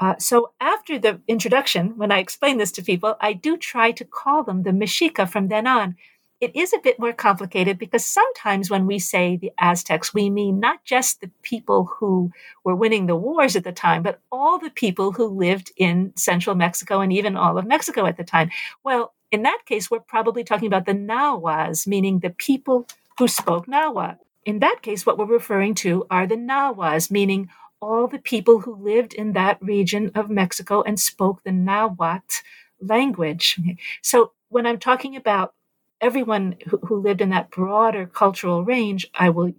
Uh, 0.00 0.16
so 0.18 0.52
after 0.60 0.98
the 0.98 1.20
introduction, 1.28 1.96
when 1.96 2.10
I 2.10 2.18
explain 2.18 2.58
this 2.58 2.72
to 2.72 2.82
people, 2.82 3.16
I 3.20 3.32
do 3.32 3.56
try 3.56 3.92
to 3.92 4.04
call 4.04 4.42
them 4.42 4.64
the 4.64 4.70
Mexica 4.70 5.28
from 5.28 5.48
then 5.48 5.66
on 5.66 5.96
it 6.44 6.54
is 6.54 6.74
a 6.74 6.78
bit 6.78 6.98
more 6.98 7.14
complicated 7.14 7.78
because 7.78 8.04
sometimes 8.04 8.68
when 8.68 8.86
we 8.86 8.98
say 8.98 9.36
the 9.36 9.52
Aztecs, 9.58 10.12
we 10.12 10.28
mean 10.28 10.60
not 10.60 10.84
just 10.84 11.22
the 11.22 11.30
people 11.42 11.86
who 11.98 12.30
were 12.64 12.74
winning 12.74 13.06
the 13.06 13.16
wars 13.16 13.56
at 13.56 13.64
the 13.64 13.72
time, 13.72 14.02
but 14.02 14.20
all 14.30 14.58
the 14.58 14.68
people 14.70 15.12
who 15.12 15.26
lived 15.26 15.72
in 15.76 16.12
central 16.16 16.54
Mexico 16.54 17.00
and 17.00 17.12
even 17.14 17.34
all 17.36 17.56
of 17.56 17.66
Mexico 17.66 18.04
at 18.04 18.18
the 18.18 18.24
time. 18.24 18.50
Well, 18.84 19.13
in 19.34 19.42
that 19.42 19.62
case, 19.66 19.90
we're 19.90 20.00
probably 20.00 20.44
talking 20.44 20.68
about 20.68 20.86
the 20.86 20.92
Nahuas, 20.94 21.86
meaning 21.86 22.20
the 22.20 22.30
people 22.30 22.86
who 23.18 23.26
spoke 23.28 23.66
Nahuatl. 23.66 24.24
In 24.44 24.60
that 24.60 24.80
case, 24.80 25.04
what 25.04 25.18
we're 25.18 25.26
referring 25.26 25.74
to 25.76 26.06
are 26.10 26.26
the 26.26 26.36
Nahuas, 26.36 27.10
meaning 27.10 27.48
all 27.80 28.06
the 28.06 28.18
people 28.18 28.60
who 28.60 28.76
lived 28.76 29.12
in 29.12 29.32
that 29.32 29.60
region 29.60 30.12
of 30.14 30.30
Mexico 30.30 30.82
and 30.82 31.00
spoke 31.00 31.42
the 31.42 31.52
Nahuatl 31.52 32.36
language. 32.80 33.58
So 34.02 34.32
when 34.48 34.66
I'm 34.66 34.78
talking 34.78 35.16
about 35.16 35.54
everyone 36.00 36.56
who, 36.68 36.78
who 36.78 36.96
lived 36.96 37.20
in 37.20 37.30
that 37.30 37.50
broader 37.50 38.06
cultural 38.06 38.64
range, 38.64 39.06
I 39.14 39.30
will 39.30 39.52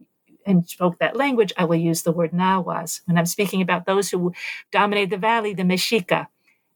and 0.46 0.70
spoke 0.70 1.00
that 1.00 1.15
language, 1.15 1.51
I 1.58 1.65
will 1.65 1.75
use 1.75 2.03
the 2.03 2.12
word 2.12 2.32
Nahuas. 2.32 3.01
When 3.05 3.17
I'm 3.17 3.25
speaking 3.25 3.62
about 3.62 3.86
those 3.86 4.12
who 4.12 4.34
dominated 4.72 5.10
the 5.10 5.17
valley, 5.17 5.53
the 5.53 5.63
Mexica. 5.63 6.27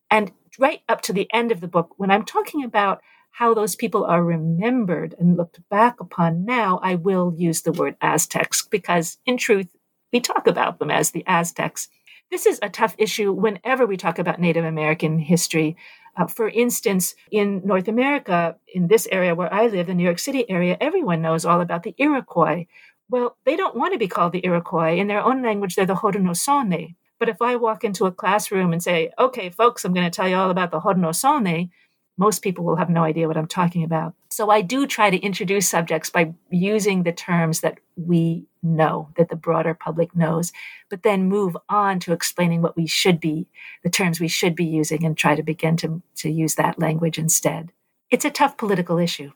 And 0.09 0.31
right 0.59 0.81
up 0.89 1.01
to 1.01 1.13
the 1.13 1.31
end 1.33 1.51
of 1.51 1.61
the 1.61 1.67
book, 1.67 1.93
when 1.97 2.11
I'm 2.11 2.25
talking 2.25 2.63
about 2.63 3.01
how 3.31 3.53
those 3.53 3.75
people 3.75 4.03
are 4.05 4.23
remembered 4.23 5.15
and 5.17 5.37
looked 5.37 5.61
back 5.69 5.99
upon 5.99 6.45
now, 6.45 6.79
I 6.83 6.95
will 6.95 7.33
use 7.35 7.61
the 7.61 7.71
word 7.71 7.95
Aztecs 8.01 8.67
because, 8.67 9.17
in 9.25 9.37
truth, 9.37 9.75
we 10.11 10.19
talk 10.19 10.47
about 10.47 10.79
them 10.79 10.91
as 10.91 11.11
the 11.11 11.23
Aztecs. 11.25 11.87
This 12.31 12.45
is 12.45 12.59
a 12.61 12.69
tough 12.69 12.95
issue 12.97 13.31
whenever 13.31 13.85
we 13.85 13.97
talk 13.97 14.19
about 14.19 14.39
Native 14.39 14.65
American 14.65 15.19
history. 15.19 15.77
Uh, 16.17 16.27
for 16.27 16.49
instance, 16.49 17.15
in 17.31 17.61
North 17.63 17.87
America, 17.87 18.57
in 18.73 18.87
this 18.87 19.07
area 19.11 19.33
where 19.33 19.53
I 19.53 19.67
live, 19.67 19.87
the 19.87 19.93
New 19.93 20.03
York 20.03 20.19
City 20.19 20.49
area, 20.49 20.77
everyone 20.81 21.21
knows 21.21 21.45
all 21.45 21.61
about 21.61 21.83
the 21.83 21.95
Iroquois. 21.97 22.65
Well, 23.09 23.37
they 23.45 23.55
don't 23.55 23.75
want 23.75 23.93
to 23.93 23.99
be 23.99 24.07
called 24.07 24.33
the 24.33 24.45
Iroquois. 24.45 24.97
In 24.97 25.07
their 25.07 25.23
own 25.23 25.41
language, 25.41 25.75
they're 25.75 25.85
the 25.85 25.95
Haudenosaunee. 25.95 26.95
But 27.19 27.29
if 27.29 27.41
I 27.41 27.57
walk 27.57 27.83
into 27.83 28.05
a 28.05 28.11
classroom 28.11 28.71
and 28.71 28.81
say, 28.81 29.11
okay, 29.19 29.49
folks, 29.49 29.83
I'm 29.83 29.93
going 29.93 30.09
to 30.09 30.15
tell 30.15 30.27
you 30.27 30.37
all 30.37 30.49
about 30.49 30.71
the 30.71 30.79
Haudenosaunee, 30.79 31.69
most 32.17 32.41
people 32.41 32.65
will 32.65 32.75
have 32.75 32.89
no 32.89 33.03
idea 33.03 33.27
what 33.27 33.37
I'm 33.37 33.47
talking 33.47 33.83
about. 33.83 34.13
So 34.29 34.49
I 34.49 34.61
do 34.61 34.85
try 34.85 35.09
to 35.09 35.17
introduce 35.17 35.69
subjects 35.69 36.09
by 36.09 36.33
using 36.49 37.03
the 37.03 37.13
terms 37.13 37.61
that 37.61 37.79
we 37.95 38.45
know, 38.61 39.09
that 39.15 39.29
the 39.29 39.35
broader 39.35 39.73
public 39.73 40.15
knows, 40.15 40.51
but 40.89 41.03
then 41.03 41.29
move 41.29 41.55
on 41.69 41.99
to 42.01 42.11
explaining 42.11 42.61
what 42.61 42.75
we 42.75 42.87
should 42.87 43.19
be, 43.19 43.47
the 43.83 43.89
terms 43.89 44.19
we 44.19 44.27
should 44.27 44.55
be 44.55 44.65
using, 44.65 45.05
and 45.05 45.17
try 45.17 45.35
to 45.35 45.43
begin 45.43 45.77
to, 45.77 46.01
to 46.17 46.29
use 46.29 46.55
that 46.55 46.77
language 46.77 47.17
instead. 47.17 47.71
It's 48.11 48.25
a 48.25 48.29
tough 48.29 48.57
political 48.57 48.97
issue. 48.97 49.31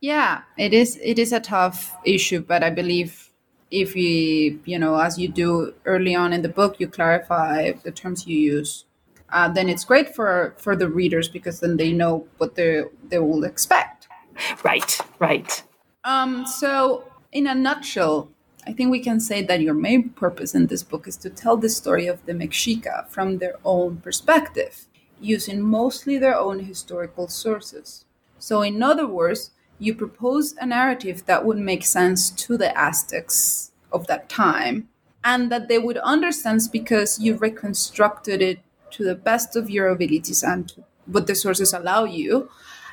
Yeah, 0.00 0.42
it 0.58 0.74
is. 0.74 0.98
It 1.02 1.18
is 1.18 1.32
a 1.32 1.40
tough 1.40 1.96
issue, 2.04 2.40
but 2.42 2.62
I 2.62 2.68
believe 2.68 3.25
if 3.70 3.96
you, 3.96 4.60
you 4.64 4.78
know, 4.78 4.98
as 4.98 5.18
you 5.18 5.28
do 5.28 5.74
early 5.84 6.14
on 6.14 6.32
in 6.32 6.42
the 6.42 6.48
book, 6.48 6.78
you 6.78 6.88
clarify 6.88 7.72
the 7.72 7.90
terms 7.90 8.26
you 8.26 8.38
use. 8.38 8.84
Uh, 9.30 9.48
then 9.48 9.68
it's 9.68 9.84
great 9.84 10.14
for 10.14 10.54
for 10.58 10.76
the 10.76 10.88
readers 10.88 11.28
because 11.28 11.60
then 11.60 11.76
they 11.76 11.92
know 11.92 12.26
what 12.38 12.54
they 12.54 12.84
they 13.08 13.18
will 13.18 13.44
expect. 13.44 14.08
Right. 14.62 14.98
Right. 15.18 15.62
Um. 16.04 16.46
So, 16.46 17.10
in 17.32 17.46
a 17.46 17.54
nutshell, 17.54 18.28
I 18.66 18.72
think 18.72 18.90
we 18.90 19.00
can 19.00 19.18
say 19.18 19.42
that 19.42 19.60
your 19.60 19.74
main 19.74 20.10
purpose 20.10 20.54
in 20.54 20.66
this 20.66 20.82
book 20.82 21.08
is 21.08 21.16
to 21.18 21.30
tell 21.30 21.56
the 21.56 21.68
story 21.68 22.06
of 22.06 22.24
the 22.26 22.32
Mexica 22.32 23.08
from 23.08 23.38
their 23.38 23.54
own 23.64 23.96
perspective, 23.96 24.86
using 25.20 25.60
mostly 25.60 26.18
their 26.18 26.38
own 26.38 26.60
historical 26.60 27.28
sources. 27.28 28.04
So, 28.38 28.62
in 28.62 28.82
other 28.82 29.06
words, 29.06 29.50
you 29.78 29.94
propose 29.94 30.54
a 30.60 30.66
narrative 30.66 31.24
that 31.26 31.44
would 31.44 31.58
make 31.58 31.84
sense 31.84 32.30
to 32.30 32.56
the 32.56 32.76
Aztecs 32.76 33.72
of 33.92 34.06
that 34.06 34.28
time 34.28 34.88
and 35.24 35.50
that 35.50 35.68
they 35.68 35.78
would 35.78 35.98
understand 35.98 36.60
because 36.72 37.18
you 37.18 37.34
reconstructed 37.36 38.40
it 38.40 38.60
to 38.90 39.04
the 39.04 39.14
best 39.14 39.56
of 39.56 39.68
your 39.68 39.88
abilities 39.88 40.42
and 40.42 40.72
what 41.06 41.26
the 41.26 41.34
sources 41.34 41.72
allow 41.72 42.04
you 42.04 42.48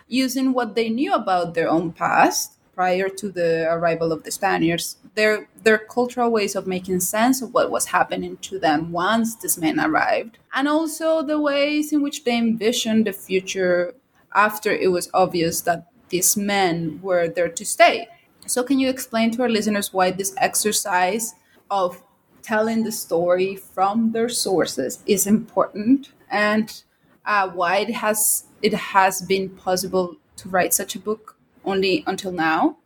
using 0.07 0.53
what 0.53 0.75
they 0.75 0.89
knew 0.89 1.13
about 1.13 1.53
their 1.53 1.69
own 1.69 1.91
past 1.91 2.57
prior 2.75 3.07
to 3.07 3.29
the 3.29 3.71
arrival 3.71 4.11
of 4.11 4.23
the 4.23 4.31
Spaniards, 4.31 4.97
their 5.13 5.47
their 5.63 5.77
cultural 5.77 6.31
ways 6.31 6.55
of 6.55 6.65
making 6.65 6.99
sense 6.99 7.41
of 7.41 7.53
what 7.53 7.69
was 7.69 7.85
happening 7.85 8.35
to 8.37 8.57
them 8.57 8.91
once 8.91 9.35
these 9.35 9.57
men 9.57 9.79
arrived, 9.79 10.39
and 10.53 10.67
also 10.67 11.21
the 11.21 11.39
ways 11.39 11.93
in 11.93 12.01
which 12.01 12.23
they 12.23 12.37
envisioned 12.37 13.05
the 13.05 13.13
future 13.13 13.93
after 14.33 14.71
it 14.71 14.91
was 14.91 15.09
obvious 15.13 15.61
that 15.61 15.85
these 16.13 16.37
men 16.37 16.99
were 17.01 17.27
there 17.27 17.49
to 17.49 17.65
stay. 17.65 18.07
So, 18.45 18.61
can 18.61 18.77
you 18.77 18.87
explain 18.87 19.31
to 19.31 19.41
our 19.41 19.49
listeners 19.49 19.91
why 19.91 20.11
this 20.11 20.35
exercise 20.37 21.33
of 21.71 22.03
telling 22.43 22.83
the 22.83 22.91
story 22.91 23.55
from 23.55 24.11
their 24.11 24.29
sources 24.29 25.01
is 25.07 25.25
important 25.25 26.11
and 26.29 26.83
uh, 27.25 27.49
why 27.49 27.77
it 27.77 27.93
has 27.95 28.45
it 28.61 28.73
has 28.73 29.23
been 29.23 29.49
possible 29.49 30.17
to 30.35 30.49
write 30.49 30.73
such 30.73 30.93
a 30.95 30.99
book 30.99 31.35
only 31.65 32.03
until 32.05 32.31
now? 32.31 32.77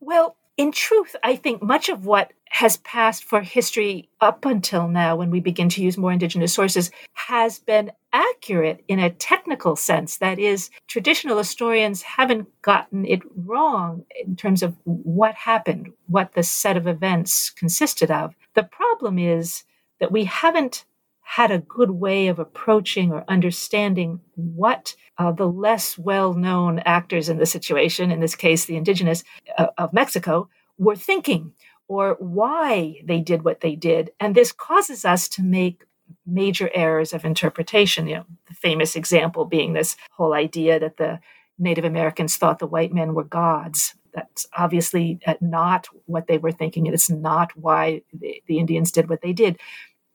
Well, 0.00 0.36
in 0.56 0.70
truth, 0.70 1.16
I 1.24 1.34
think 1.34 1.62
much 1.62 1.88
of 1.88 2.06
what 2.06 2.32
has 2.50 2.76
passed 2.78 3.24
for 3.24 3.40
history 3.40 4.08
up 4.20 4.44
until 4.44 4.86
now, 4.86 5.16
when 5.16 5.30
we 5.30 5.40
begin 5.40 5.68
to 5.70 5.82
use 5.82 5.98
more 5.98 6.12
Indigenous 6.12 6.54
sources, 6.54 6.92
has 7.14 7.58
been 7.58 7.90
accurate 8.16 8.82
in 8.88 8.98
a 8.98 9.10
technical 9.10 9.76
sense. 9.76 10.16
That 10.18 10.38
is, 10.38 10.70
traditional 10.86 11.38
historians 11.38 12.02
haven't 12.02 12.48
gotten 12.62 13.04
it 13.04 13.20
wrong 13.34 14.04
in 14.24 14.36
terms 14.36 14.62
of 14.62 14.74
what 14.84 15.34
happened, 15.34 15.92
what 16.06 16.32
the 16.32 16.42
set 16.42 16.76
of 16.76 16.86
events 16.86 17.50
consisted 17.50 18.10
of. 18.10 18.34
The 18.54 18.62
problem 18.62 19.18
is 19.18 19.64
that 20.00 20.12
we 20.12 20.24
haven't 20.24 20.84
had 21.20 21.50
a 21.50 21.58
good 21.58 21.90
way 21.90 22.28
of 22.28 22.38
approaching 22.38 23.12
or 23.12 23.24
understanding 23.28 24.20
what 24.36 24.94
uh, 25.18 25.32
the 25.32 25.48
less 25.48 25.98
well 25.98 26.32
known 26.34 26.78
actors 26.80 27.28
in 27.28 27.38
the 27.38 27.46
situation, 27.46 28.10
in 28.10 28.20
this 28.20 28.36
case, 28.36 28.64
the 28.64 28.76
indigenous 28.76 29.24
uh, 29.58 29.66
of 29.76 29.92
Mexico, 29.92 30.48
were 30.78 30.96
thinking 30.96 31.52
or 31.88 32.16
why 32.18 33.00
they 33.04 33.20
did 33.20 33.44
what 33.44 33.60
they 33.60 33.74
did. 33.76 34.10
And 34.20 34.34
this 34.34 34.52
causes 34.52 35.04
us 35.04 35.28
to 35.30 35.42
make 35.42 35.84
major 36.26 36.70
errors 36.74 37.12
of 37.12 37.24
interpretation. 37.24 38.06
You 38.06 38.16
know, 38.16 38.26
the 38.48 38.54
famous 38.54 38.96
example 38.96 39.44
being 39.44 39.72
this 39.72 39.96
whole 40.10 40.32
idea 40.34 40.78
that 40.80 40.96
the 40.96 41.20
Native 41.58 41.84
Americans 41.84 42.36
thought 42.36 42.58
the 42.58 42.66
white 42.66 42.92
men 42.92 43.14
were 43.14 43.24
gods. 43.24 43.94
That's 44.14 44.46
obviously 44.56 45.18
uh, 45.26 45.34
not 45.40 45.88
what 46.06 46.26
they 46.26 46.38
were 46.38 46.52
thinking. 46.52 46.86
and 46.86 46.94
It's 46.94 47.10
not 47.10 47.56
why 47.56 48.02
the, 48.12 48.42
the 48.46 48.58
Indians 48.58 48.90
did 48.90 49.08
what 49.08 49.22
they 49.22 49.32
did. 49.32 49.58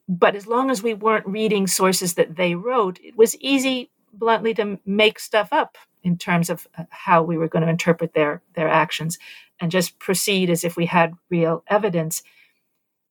But 0.07 0.35
as 0.35 0.47
long 0.47 0.69
as 0.69 0.83
we 0.83 0.93
weren't 0.93 1.25
reading 1.27 1.67
sources 1.67 2.15
that 2.15 2.35
they 2.35 2.55
wrote, 2.55 2.99
it 3.01 3.15
was 3.15 3.35
easy, 3.37 3.89
bluntly, 4.13 4.53
to 4.55 4.79
make 4.85 5.19
stuff 5.19 5.49
up 5.51 5.77
in 6.03 6.17
terms 6.17 6.49
of 6.49 6.67
uh, 6.77 6.83
how 6.89 7.21
we 7.23 7.37
were 7.37 7.47
going 7.47 7.63
to 7.63 7.69
interpret 7.69 8.13
their 8.13 8.41
their 8.55 8.67
actions 8.67 9.17
and 9.59 9.71
just 9.71 9.99
proceed 9.99 10.49
as 10.49 10.63
if 10.63 10.75
we 10.75 10.87
had 10.87 11.13
real 11.29 11.63
evidence. 11.67 12.23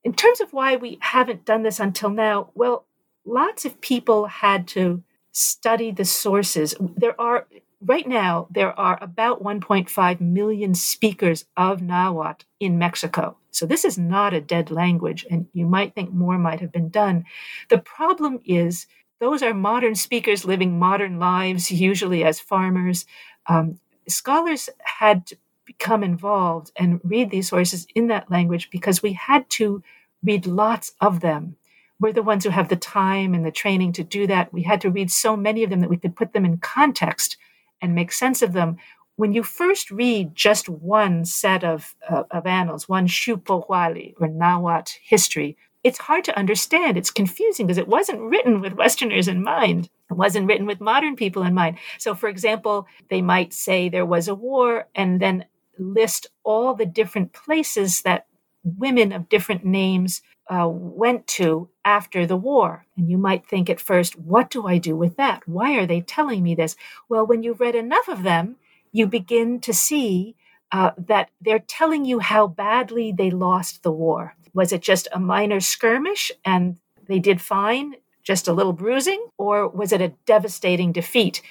In 0.02 0.14
terms 0.14 0.40
of 0.40 0.52
why 0.52 0.76
we 0.76 0.98
haven't 1.00 1.44
done 1.44 1.62
this 1.62 1.80
until 1.80 2.10
now, 2.10 2.50
well, 2.54 2.86
lots 3.24 3.64
of 3.64 3.80
people 3.80 4.26
had 4.26 4.66
to 4.68 5.02
study 5.32 5.90
the 5.90 6.04
sources. 6.04 6.74
There 6.80 7.20
are, 7.20 7.46
right 7.84 8.06
now, 8.06 8.48
there 8.50 8.78
are 8.78 8.98
about 9.02 9.42
1.5 9.42 10.20
million 10.20 10.74
speakers 10.74 11.44
of 11.56 11.82
Nahuatl 11.82 12.46
in 12.58 12.78
Mexico. 12.78 13.36
So 13.50 13.66
this 13.66 13.84
is 13.84 13.98
not 13.98 14.32
a 14.32 14.40
dead 14.40 14.70
language, 14.70 15.26
and 15.30 15.46
you 15.52 15.66
might 15.66 15.94
think 15.94 16.12
more 16.12 16.38
might 16.38 16.60
have 16.60 16.72
been 16.72 16.88
done. 16.88 17.24
The 17.68 17.78
problem 17.78 18.40
is, 18.44 18.86
those 19.18 19.42
are 19.42 19.52
modern 19.52 19.96
speakers 19.96 20.46
living 20.46 20.78
modern 20.78 21.18
lives, 21.18 21.70
usually 21.70 22.24
as 22.24 22.40
farmers. 22.40 23.04
Um, 23.46 23.78
scholars 24.08 24.70
had 24.82 25.32
become 25.70 26.02
involved 26.02 26.72
and 26.74 27.00
read 27.04 27.30
these 27.30 27.48
sources 27.48 27.86
in 27.94 28.08
that 28.08 28.28
language 28.28 28.70
because 28.70 29.02
we 29.02 29.12
had 29.12 29.48
to 29.48 29.80
read 30.24 30.44
lots 30.44 30.92
of 31.00 31.20
them. 31.20 31.54
We're 32.00 32.12
the 32.12 32.24
ones 32.24 32.42
who 32.42 32.50
have 32.50 32.68
the 32.68 32.74
time 32.74 33.34
and 33.34 33.46
the 33.46 33.52
training 33.52 33.92
to 33.92 34.02
do 34.02 34.26
that. 34.26 34.52
We 34.52 34.62
had 34.64 34.80
to 34.80 34.90
read 34.90 35.12
so 35.12 35.36
many 35.36 35.62
of 35.62 35.70
them 35.70 35.80
that 35.80 35.90
we 35.90 35.96
could 35.96 36.16
put 36.16 36.32
them 36.32 36.44
in 36.44 36.58
context 36.58 37.36
and 37.80 37.94
make 37.94 38.10
sense 38.10 38.42
of 38.42 38.52
them. 38.52 38.78
When 39.14 39.32
you 39.32 39.44
first 39.44 39.92
read 39.92 40.34
just 40.34 40.68
one 40.68 41.24
set 41.24 41.62
of, 41.62 41.94
uh, 42.08 42.24
of 42.32 42.46
annals, 42.46 42.88
one 42.88 43.06
Xiuhpohualli 43.06 44.14
or 44.18 44.26
Nahuatl 44.26 44.94
history, 45.04 45.56
it's 45.84 45.98
hard 45.98 46.24
to 46.24 46.36
understand. 46.36 46.96
It's 46.96 47.12
confusing 47.12 47.66
because 47.66 47.78
it 47.78 47.88
wasn't 47.88 48.22
written 48.22 48.60
with 48.60 48.74
Westerners 48.74 49.28
in 49.28 49.44
mind. 49.44 49.88
It 50.10 50.14
wasn't 50.14 50.46
written 50.46 50.66
with 50.66 50.80
modern 50.80 51.16
people 51.16 51.42
in 51.44 51.54
mind. 51.54 51.78
So, 51.98 52.14
for 52.14 52.28
example, 52.28 52.86
they 53.08 53.22
might 53.22 53.52
say 53.52 53.88
there 53.88 54.04
was 54.04 54.26
a 54.28 54.34
war 54.34 54.88
and 54.94 55.20
then 55.20 55.44
list 55.80 56.26
all 56.44 56.74
the 56.74 56.86
different 56.86 57.32
places 57.32 58.02
that 58.02 58.26
women 58.62 59.12
of 59.12 59.28
different 59.28 59.64
names 59.64 60.22
uh, 60.50 60.68
went 60.68 61.26
to 61.26 61.68
after 61.84 62.26
the 62.26 62.36
war. 62.36 62.86
And 62.96 63.08
you 63.08 63.16
might 63.16 63.46
think 63.46 63.70
at 63.70 63.80
first, 63.80 64.18
what 64.18 64.50
do 64.50 64.66
I 64.66 64.78
do 64.78 64.96
with 64.96 65.16
that? 65.16 65.46
Why 65.46 65.76
are 65.78 65.86
they 65.86 66.00
telling 66.00 66.42
me 66.42 66.54
this? 66.54 66.76
Well, 67.08 67.26
when 67.26 67.42
you've 67.42 67.60
read 67.60 67.74
enough 67.74 68.08
of 68.08 68.22
them, 68.22 68.56
you 68.92 69.06
begin 69.06 69.60
to 69.60 69.72
see 69.72 70.36
uh, 70.72 70.90
that 70.98 71.30
they're 71.40 71.60
telling 71.60 72.04
you 72.04 72.18
how 72.18 72.46
badly 72.46 73.12
they 73.12 73.30
lost 73.30 73.82
the 73.82 73.92
war. 73.92 74.34
Was 74.52 74.72
it 74.72 74.82
just 74.82 75.08
a 75.12 75.20
minor 75.20 75.60
skirmish 75.60 76.32
and 76.44 76.78
they 77.06 77.18
did 77.18 77.40
fine, 77.40 77.94
just 78.22 78.48
a 78.48 78.52
little 78.52 78.72
bruising? 78.72 79.24
Or 79.38 79.68
was 79.68 79.92
it 79.92 80.00
a 80.00 80.12
devastating 80.26 80.92
defeat? 80.92 81.42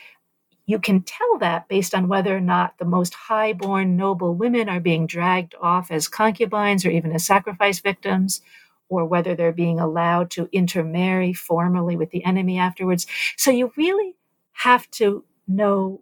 You 0.70 0.78
can 0.78 1.02
tell 1.02 1.40
that 1.40 1.68
based 1.68 1.96
on 1.96 2.08
whether 2.08 2.38
or 2.38 2.40
not 2.40 2.78
the 2.78 2.86
most 2.86 3.16
high 3.16 3.54
born 3.54 3.98
noble 3.98 4.36
women 4.36 4.70
are 4.70 4.80
being 4.80 5.08
dragged 5.08 5.56
off 5.60 5.90
as 5.90 6.08
concubines 6.08 6.86
or 6.86 6.92
even 6.92 7.12
as 7.12 7.26
sacrifice 7.26 7.80
victims, 7.80 8.42
or 8.88 9.04
whether 9.04 9.34
they're 9.34 9.52
being 9.52 9.80
allowed 9.80 10.30
to 10.30 10.48
intermarry 10.52 11.34
formally 11.34 11.98
with 11.98 12.12
the 12.12 12.24
enemy 12.24 12.60
afterwards. 12.60 13.08
So 13.36 13.50
you 13.50 13.74
really 13.76 14.14
have 14.52 14.88
to 14.92 15.24
know 15.48 16.02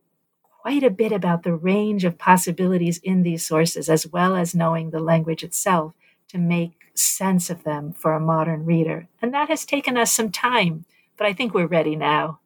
quite 0.62 0.84
a 0.84 0.90
bit 0.90 1.14
about 1.14 1.44
the 1.44 1.56
range 1.56 2.04
of 2.04 2.18
possibilities 2.18 2.98
in 2.98 3.24
these 3.24 3.46
sources, 3.46 3.88
as 3.88 4.06
well 4.06 4.36
as 4.36 4.54
knowing 4.54 4.90
the 4.90 5.00
language 5.00 5.46
itself 5.46 5.94
to 6.28 6.38
make 6.38 6.74
sense 6.94 7.50
of 7.50 7.64
them 7.64 7.94
for 7.94 8.12
a 8.12 8.20
modern 8.20 8.66
reader. 8.66 9.08
And 9.22 9.34
that 9.34 9.48
has 9.48 9.64
taken 9.64 9.96
us 9.96 10.12
some 10.12 10.30
time, 10.30 10.84
but 11.16 11.26
I 11.26 11.32
think 11.32 11.54
we're 11.54 11.68
ready 11.68 11.96
now. 11.96 12.42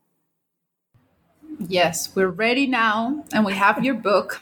Yes, 1.68 2.16
we're 2.16 2.30
ready 2.30 2.66
now, 2.68 3.24
and 3.32 3.46
we 3.46 3.54
have 3.54 3.84
your 3.84 3.94
book. 3.94 4.42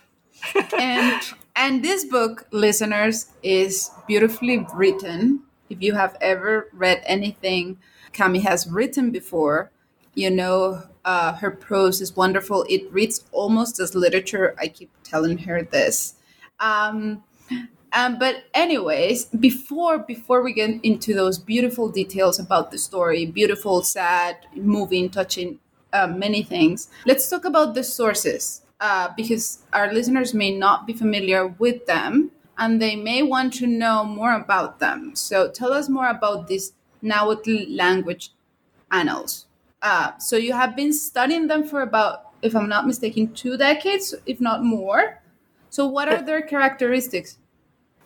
and 0.78 1.22
and 1.56 1.84
this 1.84 2.06
book, 2.06 2.48
listeners, 2.52 3.28
is 3.44 3.92
beautifully 4.08 4.66
written. 4.74 5.42
If 5.70 5.82
you 5.82 5.94
have 5.94 6.16
ever 6.22 6.70
read 6.74 7.04
anything 7.06 7.78
Cami 8.14 8.42
has 8.44 8.68
written 8.68 9.12
before, 9.12 9.70
you 10.16 10.30
know 10.30 10.84
uh, 11.06 11.34
her 11.34 11.52
prose 11.52 12.02
is 12.02 12.16
wonderful. 12.16 12.66
It 12.70 12.92
reads 12.92 13.26
almost 13.32 13.80
as 13.80 13.94
literature. 13.96 14.56
I 14.58 14.68
keep 14.68 14.90
telling 15.04 15.40
her 15.40 15.62
this. 15.64 16.16
Um, 16.60 17.24
um, 17.92 18.20
but 18.20 18.44
anyways, 18.54 19.26
before 19.26 20.00
before 20.00 20.44
we 20.44 20.54
get 20.54 20.80
into 20.84 21.14
those 21.14 21.40
beautiful 21.40 21.90
details 21.90 22.40
about 22.40 22.72
the 22.72 22.78
story, 22.78 23.26
beautiful, 23.26 23.84
sad, 23.84 24.38
moving, 24.56 25.10
touching, 25.10 25.60
uh, 25.94 26.08
many 26.08 26.44
things, 26.44 26.90
let's 27.06 27.30
talk 27.30 27.46
about 27.46 27.74
the 27.74 27.84
sources 27.84 28.62
uh, 28.80 29.10
because 29.16 29.60
our 29.74 29.92
listeners 29.92 30.34
may 30.34 30.56
not 30.56 30.88
be 30.88 30.94
familiar 30.94 31.48
with 31.48 31.86
them 31.86 32.32
and 32.58 32.82
they 32.82 32.96
may 32.96 33.24
want 33.24 33.54
to 33.54 33.68
know 33.68 34.04
more 34.04 34.34
about 34.34 34.80
them. 34.80 35.16
So 35.16 35.50
tell 35.50 35.74
us 35.74 35.90
more 35.90 36.10
about 36.10 36.48
these 36.48 36.74
Nahuatl 37.02 37.66
language 37.70 38.32
annals. 38.92 39.46
Uh, 39.82 40.18
so 40.18 40.36
you 40.36 40.54
have 40.54 40.76
been 40.76 40.92
studying 40.92 41.48
them 41.48 41.64
for 41.64 41.82
about, 41.82 42.34
if 42.42 42.56
I'm 42.56 42.68
not 42.68 42.86
mistaken, 42.86 43.34
two 43.34 43.58
decades, 43.58 44.14
if 44.26 44.42
not 44.42 44.64
more. 44.64 45.22
So 45.70 45.88
what 45.88 46.10
are 46.10 46.22
their 46.22 46.42
characteristics? 46.42 47.38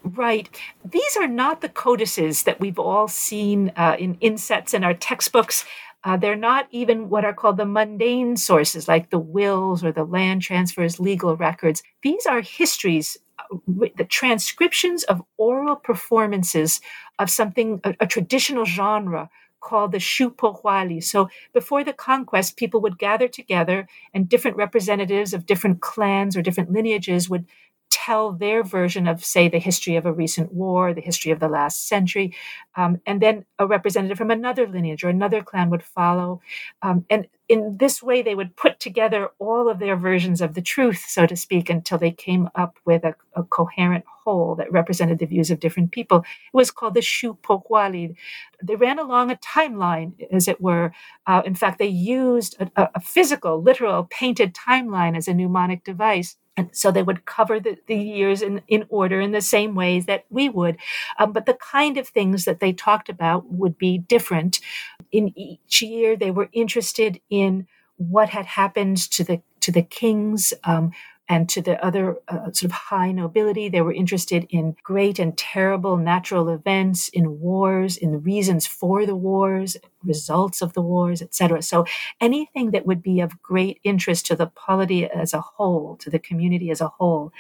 Right. 0.04 0.50
These 0.84 1.18
are 1.18 1.28
not 1.28 1.62
the 1.62 1.70
codices 1.70 2.44
that 2.44 2.60
we've 2.60 2.78
all 2.78 3.08
seen 3.08 3.72
uh, 3.78 3.96
in 3.98 4.18
insets 4.20 4.74
in 4.74 4.84
our 4.84 4.94
textbooks. 4.94 5.66
Uh, 6.04 6.18
they're 6.18 6.36
not 6.36 6.68
even 6.72 7.10
what 7.10 7.24
are 7.24 7.34
called 7.34 7.58
the 7.58 7.66
mundane 7.66 8.36
sources, 8.36 8.88
like 8.88 9.10
the 9.10 9.20
wills 9.20 9.84
or 9.84 9.92
the 9.92 10.04
land 10.04 10.42
transfers, 10.42 11.00
legal 11.00 11.38
records. 11.38 11.82
These 12.02 12.26
are 12.26 12.42
histories, 12.42 13.18
uh, 13.40 13.58
the 13.96 14.04
transcriptions 14.04 15.04
of 15.06 15.22
oral 15.38 15.78
performances 15.78 16.82
of 17.20 17.30
something, 17.30 17.80
a, 17.84 17.96
a 18.02 18.08
traditional 18.08 18.66
genre 18.66 19.30
called 19.62 19.94
the 19.94 20.00
Shu 20.00 20.32
Xiuhpohualli. 20.32 21.02
So 21.02 21.30
before 21.54 21.86
the 21.86 21.94
conquest, 21.94 22.58
people 22.58 22.82
would 22.82 23.00
gather 23.00 23.30
together 23.30 23.88
and 24.14 24.28
different 24.28 24.58
representatives 24.58 25.34
of 25.34 25.46
different 25.46 25.82
clans 25.82 26.36
or 26.36 26.42
different 26.42 26.72
lineages 26.72 27.30
would 27.30 27.46
tell 27.94 28.32
their 28.32 28.64
version 28.64 29.08
of, 29.08 29.24
say, 29.24 29.48
the 29.48 29.60
history 29.60 29.96
of 29.96 30.06
a 30.08 30.12
recent 30.12 30.52
war, 30.52 30.94
the 30.94 31.02
history 31.02 31.32
of 31.32 31.40
the 31.40 31.48
last 31.48 31.88
century, 31.88 32.36
um, 32.76 33.00
and 33.06 33.22
then 33.22 33.46
a 33.60 33.68
representative 33.68 34.18
from 34.18 34.32
another 34.32 34.68
lineage 34.68 35.04
or 35.04 35.10
another 35.10 35.44
clan 35.44 35.70
would 35.70 35.84
follow. 35.84 36.42
Um, 36.82 37.06
and 37.10 37.28
in 37.50 37.78
this 37.78 38.02
way, 38.02 38.24
they 38.24 38.34
would 38.34 38.56
put 38.56 38.80
together 38.80 39.30
all 39.38 39.70
of 39.70 39.78
their 39.78 39.96
versions 39.96 40.42
of 40.42 40.56
the 40.56 40.62
truth, 40.62 41.06
so 41.08 41.28
to 41.28 41.36
speak, 41.36 41.70
until 41.70 42.00
they 42.00 42.10
came 42.12 42.50
up 42.56 42.80
with 42.84 43.04
a, 43.04 43.14
a 43.36 43.44
coherent 43.44 44.06
whole 44.24 44.56
that 44.56 44.72
represented 44.72 45.20
the 45.20 45.28
views 45.28 45.52
of 45.52 45.60
different 45.60 45.92
people. 45.92 46.20
It 46.20 46.58
was 46.58 46.72
called 46.72 46.96
the 46.96 47.02
Shu 47.02 47.36
Xiuhpohualli. 47.36 48.16
They 48.64 48.76
ran 48.76 48.98
along 48.98 49.30
a 49.30 49.36
timeline, 49.36 50.14
as 50.32 50.48
it 50.48 50.60
were. 50.60 50.94
Uh, 51.28 51.44
in 51.46 51.54
fact, 51.54 51.78
they 51.78 51.88
used 51.88 52.56
a, 52.60 52.90
a 52.96 53.00
physical, 53.00 53.62
literal, 53.62 54.08
painted 54.10 54.56
timeline 54.56 55.16
as 55.16 55.28
a 55.28 55.34
mnemonic 55.34 55.84
device 55.84 56.38
and 56.56 56.70
so 56.72 56.92
they 56.92 57.04
would 57.04 57.26
cover 57.26 57.60
the, 57.60 57.78
the 57.88 57.96
years 57.96 58.42
in, 58.42 58.62
in 58.68 58.86
order 58.90 59.20
in 59.20 59.32
the 59.32 59.42
same 59.42 59.74
ways 59.74 60.06
that 60.06 60.26
we 60.30 60.50
would. 60.50 60.78
Um, 61.18 61.32
but 61.32 61.46
the 61.46 61.56
kind 61.56 61.98
of 61.98 62.08
things 62.08 62.46
that 62.46 62.60
they 62.60 62.74
talked 62.74 63.10
about 63.10 63.52
would 63.52 63.78
be 63.78 63.98
different. 63.98 64.60
In 65.12 65.34
each 65.38 65.82
year, 65.82 66.16
they 66.16 66.32
were 66.32 66.50
interested 66.54 67.20
in 67.30 67.68
what 67.98 68.30
had 68.30 68.46
happened 68.46 68.98
to 69.12 69.24
the 69.24 69.42
to 69.62 69.72
the 69.72 69.82
kings, 69.82 70.54
um, 70.66 70.92
and 71.34 71.50
to 71.50 71.64
the 71.64 71.84
other 71.84 72.18
uh, 72.28 72.52
sort 72.52 72.66
of 72.66 72.72
high 72.72 73.12
nobility. 73.12 73.68
They 73.68 73.82
were 73.82 73.92
interested 73.92 74.46
in 74.52 74.76
great 74.84 75.18
and 75.18 75.36
terrible 75.36 75.98
natural 75.98 76.48
events, 76.50 77.10
in 77.10 77.40
wars, 77.40 77.98
in 77.98 78.12
the 78.12 78.20
reasons 78.20 78.68
for 78.68 79.08
the 79.08 79.16
wars, 79.16 79.76
results 80.04 80.62
of 80.62 80.74
the 80.74 80.82
wars, 80.82 81.24
etc. 81.24 81.64
So 81.64 81.86
anything 82.22 82.70
that 82.72 82.86
would 82.86 83.02
be 83.02 83.20
of 83.20 83.42
great 83.42 83.80
interest 83.84 84.28
to 84.28 84.36
the 84.36 84.46
polity 84.46 85.06
as 85.08 85.34
a 85.34 85.42
whole, 85.42 85.96
to 86.02 86.12
the 86.12 86.20
community 86.20 86.70
as 86.70 86.82
a 86.82 86.90
whole. 86.90 87.32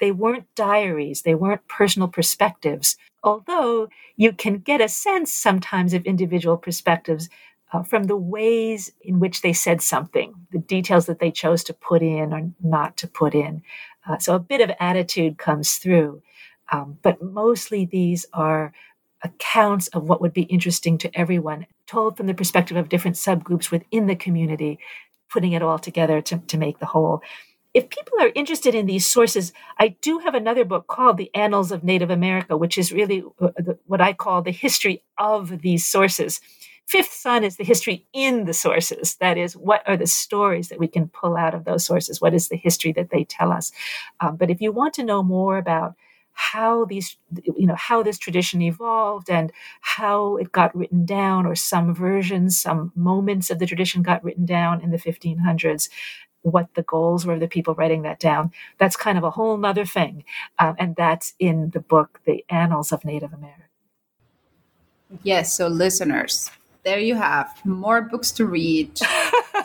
They 0.00 0.12
weren't 0.12 0.46
diaries, 0.54 1.20
they 1.20 1.34
weren't 1.34 1.68
personal 1.68 2.08
perspectives. 2.08 2.96
Although 3.22 3.88
you 4.16 4.32
can 4.32 4.58
get 4.58 4.80
a 4.80 4.88
sense 4.88 5.32
sometimes 5.32 5.92
of 5.92 6.06
individual 6.06 6.56
perspectives 6.56 7.28
uh, 7.72 7.82
from 7.82 8.04
the 8.04 8.16
ways 8.16 8.92
in 9.00 9.18
which 9.18 9.40
they 9.40 9.52
said 9.52 9.80
something, 9.80 10.34
the 10.50 10.58
details 10.58 11.06
that 11.06 11.18
they 11.18 11.30
chose 11.30 11.64
to 11.64 11.72
put 11.72 12.02
in 12.02 12.32
or 12.32 12.50
not 12.62 12.96
to 12.98 13.08
put 13.08 13.34
in. 13.34 13.62
Uh, 14.06 14.18
so 14.18 14.34
a 14.34 14.40
bit 14.40 14.60
of 14.60 14.70
attitude 14.78 15.38
comes 15.38 15.74
through. 15.74 16.22
Um, 16.70 16.98
but 17.02 17.22
mostly 17.22 17.84
these 17.84 18.26
are 18.32 18.72
accounts 19.22 19.88
of 19.88 20.04
what 20.04 20.20
would 20.20 20.32
be 20.32 20.42
interesting 20.42 20.98
to 20.98 21.18
everyone, 21.18 21.66
told 21.86 22.16
from 22.16 22.26
the 22.26 22.34
perspective 22.34 22.76
of 22.76 22.88
different 22.88 23.16
subgroups 23.16 23.70
within 23.70 24.06
the 24.06 24.16
community, 24.16 24.78
putting 25.30 25.52
it 25.52 25.62
all 25.62 25.78
together 25.78 26.20
to, 26.20 26.38
to 26.38 26.58
make 26.58 26.78
the 26.78 26.86
whole. 26.86 27.22
If 27.72 27.88
people 27.88 28.18
are 28.20 28.32
interested 28.34 28.74
in 28.74 28.84
these 28.84 29.06
sources, 29.06 29.52
I 29.78 29.96
do 30.02 30.18
have 30.18 30.34
another 30.34 30.64
book 30.64 30.88
called 30.88 31.16
The 31.16 31.34
Annals 31.34 31.72
of 31.72 31.84
Native 31.84 32.10
America, 32.10 32.56
which 32.56 32.76
is 32.76 32.92
really 32.92 33.24
uh, 33.40 33.48
what 33.86 34.00
I 34.00 34.12
call 34.12 34.42
the 34.42 34.50
history 34.50 35.02
of 35.16 35.62
these 35.62 35.86
sources. 35.86 36.40
Fifth 36.86 37.12
Sun 37.12 37.44
is 37.44 37.56
the 37.56 37.64
history 37.64 38.06
in 38.12 38.44
the 38.44 38.52
sources. 38.52 39.16
That 39.16 39.38
is, 39.38 39.56
what 39.56 39.82
are 39.88 39.96
the 39.96 40.06
stories 40.06 40.68
that 40.68 40.78
we 40.78 40.88
can 40.88 41.08
pull 41.08 41.36
out 41.36 41.54
of 41.54 41.64
those 41.64 41.86
sources? 41.86 42.20
What 42.20 42.34
is 42.34 42.48
the 42.48 42.56
history 42.56 42.92
that 42.92 43.10
they 43.10 43.24
tell 43.24 43.50
us? 43.50 43.72
Um, 44.20 44.36
but 44.36 44.50
if 44.50 44.60
you 44.60 44.72
want 44.72 44.94
to 44.94 45.04
know 45.04 45.22
more 45.22 45.56
about 45.56 45.94
how 46.32 46.84
these 46.86 47.16
you 47.56 47.66
know 47.66 47.74
how 47.74 48.02
this 48.02 48.18
tradition 48.18 48.62
evolved 48.62 49.30
and 49.30 49.52
how 49.80 50.36
it 50.36 50.50
got 50.50 50.74
written 50.74 51.04
down 51.04 51.46
or 51.46 51.54
some 51.54 51.94
versions 51.94 52.58
some 52.58 52.90
moments 52.94 53.50
of 53.50 53.58
the 53.58 53.66
tradition 53.66 54.02
got 54.02 54.24
written 54.24 54.46
down 54.46 54.80
in 54.80 54.90
the 54.90 54.96
1500s 54.96 55.88
what 56.40 56.74
the 56.74 56.82
goals 56.82 57.24
were 57.24 57.34
of 57.34 57.40
the 57.40 57.48
people 57.48 57.74
writing 57.74 58.02
that 58.02 58.18
down 58.18 58.50
that's 58.78 58.96
kind 58.96 59.18
of 59.18 59.24
a 59.24 59.30
whole 59.30 59.56
nother 59.56 59.84
thing 59.84 60.24
um, 60.58 60.74
and 60.78 60.96
that's 60.96 61.34
in 61.38 61.70
the 61.70 61.80
book 61.80 62.20
the 62.24 62.44
annals 62.48 62.92
of 62.92 63.04
native 63.04 63.32
america 63.32 63.64
yes 65.22 65.54
so 65.56 65.68
listeners 65.68 66.50
there 66.84 66.98
you 66.98 67.14
have 67.14 67.60
more 67.64 68.02
books 68.02 68.32
to 68.32 68.46
read. 68.46 68.98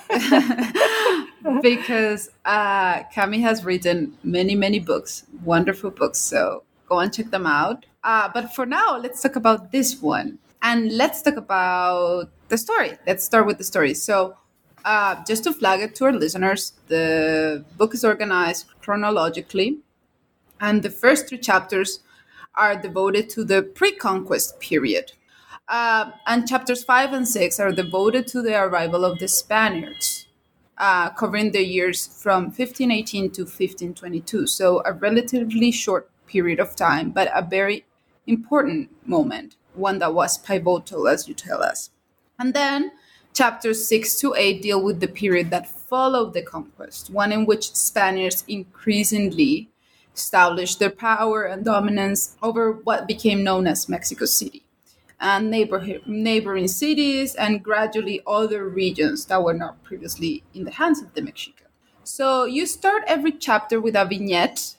because 1.61 2.29
uh, 2.45 3.03
Cami 3.15 3.41
has 3.41 3.63
written 3.65 4.17
many, 4.23 4.55
many 4.55 4.79
books, 4.79 5.25
wonderful 5.43 5.91
books. 5.91 6.19
So 6.19 6.63
go 6.87 6.99
and 6.99 7.13
check 7.13 7.31
them 7.31 7.45
out. 7.45 7.85
Uh, 8.03 8.29
but 8.33 8.53
for 8.53 8.65
now, 8.65 8.97
let's 8.97 9.21
talk 9.21 9.35
about 9.35 9.71
this 9.71 10.01
one. 10.01 10.39
And 10.61 10.91
let's 10.91 11.21
talk 11.21 11.37
about 11.37 12.29
the 12.49 12.57
story. 12.57 12.97
Let's 13.05 13.23
start 13.23 13.45
with 13.45 13.57
the 13.57 13.63
story. 13.63 13.93
So, 13.93 14.37
uh, 14.85 15.23
just 15.25 15.43
to 15.43 15.53
flag 15.53 15.81
it 15.81 15.95
to 15.95 16.05
our 16.05 16.13
listeners, 16.13 16.73
the 16.87 17.63
book 17.77 17.93
is 17.93 18.03
organized 18.03 18.65
chronologically, 18.81 19.79
and 20.59 20.81
the 20.81 20.89
first 20.89 21.27
three 21.27 21.37
chapters 21.37 21.99
are 22.55 22.75
devoted 22.75 23.29
to 23.31 23.43
the 23.43 23.61
pre 23.61 23.91
conquest 23.91 24.59
period. 24.59 25.11
Uh, 25.67 26.11
and 26.25 26.47
chapters 26.47 26.83
five 26.83 27.11
and 27.11 27.27
six 27.27 27.59
are 27.59 27.71
devoted 27.71 28.25
to 28.27 28.41
the 28.41 28.55
arrival 28.55 29.03
of 29.03 29.19
the 29.19 29.27
Spaniards, 29.27 30.27
uh, 30.77 31.09
covering 31.09 31.51
the 31.51 31.63
years 31.63 32.07
from 32.07 32.45
1518 32.45 33.31
to 33.31 33.41
1522. 33.41 34.47
So, 34.47 34.81
a 34.85 34.93
relatively 34.93 35.71
short 35.71 36.09
period 36.25 36.61
of 36.61 36.75
time, 36.75 37.11
but 37.11 37.29
a 37.35 37.41
very 37.41 37.85
important 38.25 38.89
moment, 39.05 39.57
one 39.73 39.99
that 39.99 40.13
was 40.13 40.37
pivotal, 40.37 41.07
as 41.07 41.27
you 41.27 41.33
tell 41.33 41.61
us. 41.61 41.89
And 42.39 42.53
then 42.53 42.91
chapters 43.33 43.85
six 43.85 44.17
to 44.21 44.35
eight 44.35 44.61
deal 44.61 44.81
with 44.81 45.01
the 45.01 45.07
period 45.07 45.49
that 45.49 45.67
followed 45.67 46.33
the 46.33 46.43
conquest, 46.43 47.09
one 47.09 47.33
in 47.33 47.45
which 47.45 47.73
Spaniards 47.75 48.45
increasingly 48.47 49.69
established 50.15 50.79
their 50.79 50.89
power 50.89 51.43
and 51.43 51.65
dominance 51.65 52.37
over 52.41 52.71
what 52.71 53.05
became 53.05 53.43
known 53.43 53.67
as 53.67 53.89
Mexico 53.89 54.25
City 54.25 54.63
and 55.19 55.49
neighborhood, 55.49 56.01
neighboring 56.05 56.67
cities, 56.67 57.35
and 57.35 57.63
gradually 57.63 58.21
other 58.27 58.67
regions 58.67 59.25
that 59.25 59.43
were 59.43 59.53
not 59.53 59.83
previously 59.83 60.43
in 60.53 60.63
the 60.63 60.71
hands 60.71 61.01
of 61.01 61.13
the 61.13 61.21
Mexica. 61.21 61.65
So 62.03 62.45
you 62.45 62.65
start 62.65 63.03
every 63.07 63.31
chapter 63.31 63.81
with 63.81 63.95
a 63.95 64.05
vignette 64.05 64.75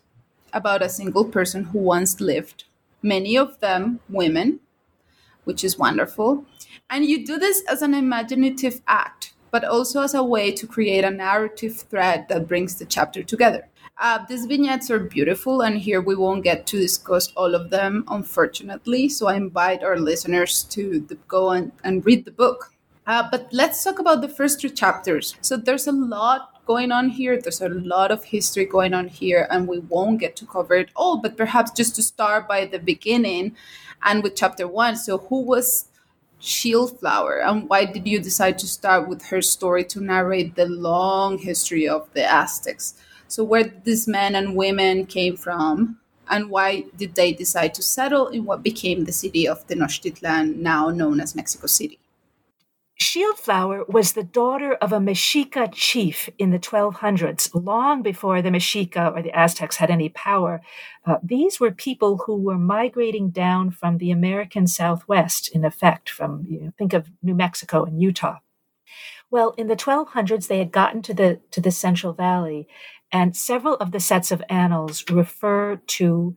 about 0.53 0.83
a 0.83 0.89
single 0.89 1.25
person 1.25 1.65
who 1.65 1.79
once 1.79 2.21
lived, 2.21 2.65
many 3.03 3.37
of 3.37 3.61
them 3.61 4.01
women, 4.09 4.61
which 5.45 5.65
is 5.65 5.79
wonderful. 5.79 6.45
And 6.89 7.05
you 7.05 7.27
do 7.27 7.39
this 7.39 7.63
as 7.69 7.83
an 7.83 7.95
imaginative 7.95 8.81
act, 8.87 9.33
but 9.51 9.65
also 9.65 10.03
as 10.03 10.15
a 10.15 10.23
way 10.23 10.53
to 10.53 10.67
create 10.67 11.05
a 11.05 11.11
narrative 11.11 11.77
thread 11.77 12.27
that 12.29 12.49
brings 12.49 12.77
the 12.77 12.87
chapter 12.87 13.23
together. 13.23 13.69
Uh, 14.01 14.25
these 14.29 14.47
vignettes 14.47 14.91
are 14.93 15.01
beautiful, 15.01 15.61
and 15.61 15.79
here 15.79 16.01
we 16.01 16.15
won't 16.15 16.45
get 16.45 16.69
to 16.69 16.79
discuss 16.79 17.33
all 17.35 17.55
of 17.57 17.71
them, 17.71 18.05
unfortunately. 18.07 19.09
So 19.09 19.27
I 19.27 19.35
invite 19.35 19.83
our 19.83 19.99
listeners 19.99 20.63
to 20.71 21.01
the, 21.01 21.17
go 21.27 21.51
and, 21.51 21.73
and 21.83 22.07
read 22.07 22.25
the 22.25 22.31
book. 22.31 22.73
Uh, 23.09 23.27
but 23.29 23.49
let's 23.53 23.83
talk 23.83 23.99
about 23.99 24.21
the 24.21 24.29
first 24.29 24.61
two 24.61 24.69
chapters. 24.69 25.35
So 25.41 25.57
there's 25.57 25.89
a 25.89 25.93
lot 25.93 26.65
going 26.65 26.93
on 26.93 27.09
here. 27.09 27.41
There's 27.41 27.61
a 27.61 27.71
lot 27.71 28.13
of 28.13 28.23
history 28.23 28.67
going 28.67 28.95
on 28.95 29.09
here, 29.09 29.49
and 29.51 29.67
we 29.67 29.81
won't 29.81 30.21
get 30.21 30.37
to 30.37 30.47
cover 30.47 30.75
it 30.75 30.91
all. 30.95 31.17
But 31.17 31.37
perhaps 31.37 31.73
just 31.73 31.97
to 31.97 32.03
start 32.03 32.47
by 32.47 32.67
the 32.67 32.79
beginning 32.79 33.57
and 34.05 34.23
with 34.23 34.37
chapter 34.37 34.69
one. 34.69 34.95
So, 34.95 35.19
who 35.19 35.41
was 35.43 35.87
Shieldflower, 36.41 37.45
and 37.45 37.69
why 37.69 37.85
did 37.85 38.07
you 38.07 38.21
decide 38.21 38.61
to 38.61 38.69
start 38.69 39.09
with 39.09 39.25
her 39.27 39.43
story 39.43 39.83
to 39.87 40.01
narrate 40.01 40.55
the 40.55 40.67
long 40.67 41.39
history 41.39 41.89
of 41.89 42.09
the 42.15 42.25
Aztecs? 42.25 42.95
So, 43.29 43.45
where 43.45 43.65
did 43.65 43.85
these 43.85 44.09
men 44.09 44.35
and 44.35 44.57
women 44.57 45.07
came 45.07 45.37
from, 45.37 45.99
and 46.31 46.51
why 46.51 46.87
did 46.97 47.15
they 47.15 47.33
decide 47.33 47.75
to 47.75 47.83
settle 47.83 48.29
in 48.29 48.45
what 48.45 48.63
became 48.63 49.05
the 49.05 49.13
city 49.13 49.47
of 49.47 49.67
Tenochtitlan, 49.67 50.57
now 50.57 50.89
known 50.89 51.21
as 51.21 51.37
Mexico 51.37 51.67
City? 51.67 51.99
Shieldflower 53.01 53.89
was 53.89 54.13
the 54.13 54.25
daughter 54.25 54.73
of 54.75 54.93
a 54.93 54.99
Mexica 54.99 55.71
chief 55.73 56.29
in 56.37 56.51
the 56.51 56.59
1200s, 56.59 57.51
long 57.55 58.03
before 58.03 58.43
the 58.43 58.49
Mexica 58.49 59.15
or 59.15 59.23
the 59.23 59.33
Aztecs 59.39 59.77
had 59.77 59.89
any 59.89 60.09
power. 60.09 60.61
Uh, 61.07 61.19
these 61.23 61.61
were 61.61 61.71
people 61.71 62.19
who 62.27 62.35
were 62.35 62.59
migrating 62.59 63.31
down 63.31 63.71
from 63.71 63.99
the 63.99 64.11
American 64.11 64.67
Southwest, 64.67 65.49
in 65.49 65.65
effect, 65.65 66.11
from, 66.11 66.45
you 66.49 66.61
know, 66.61 66.73
think 66.77 66.93
of 66.93 67.09
New 67.23 67.35
Mexico 67.35 67.85
and 67.85 68.03
Utah. 68.03 68.39
Well, 69.31 69.55
in 69.57 69.69
the 69.69 69.77
1200s, 69.77 70.49
they 70.49 70.59
had 70.59 70.73
gotten 70.73 71.01
to 71.03 71.15
the, 71.15 71.41
to 71.53 71.61
the 71.61 71.71
Central 71.71 72.15
Valley, 72.15 72.67
and 73.13 73.37
several 73.37 73.75
of 73.75 73.93
the 73.93 74.01
sets 74.01 74.31
of 74.31 74.43
annals 74.49 75.05
refer 75.11 75.77
to 75.77 76.37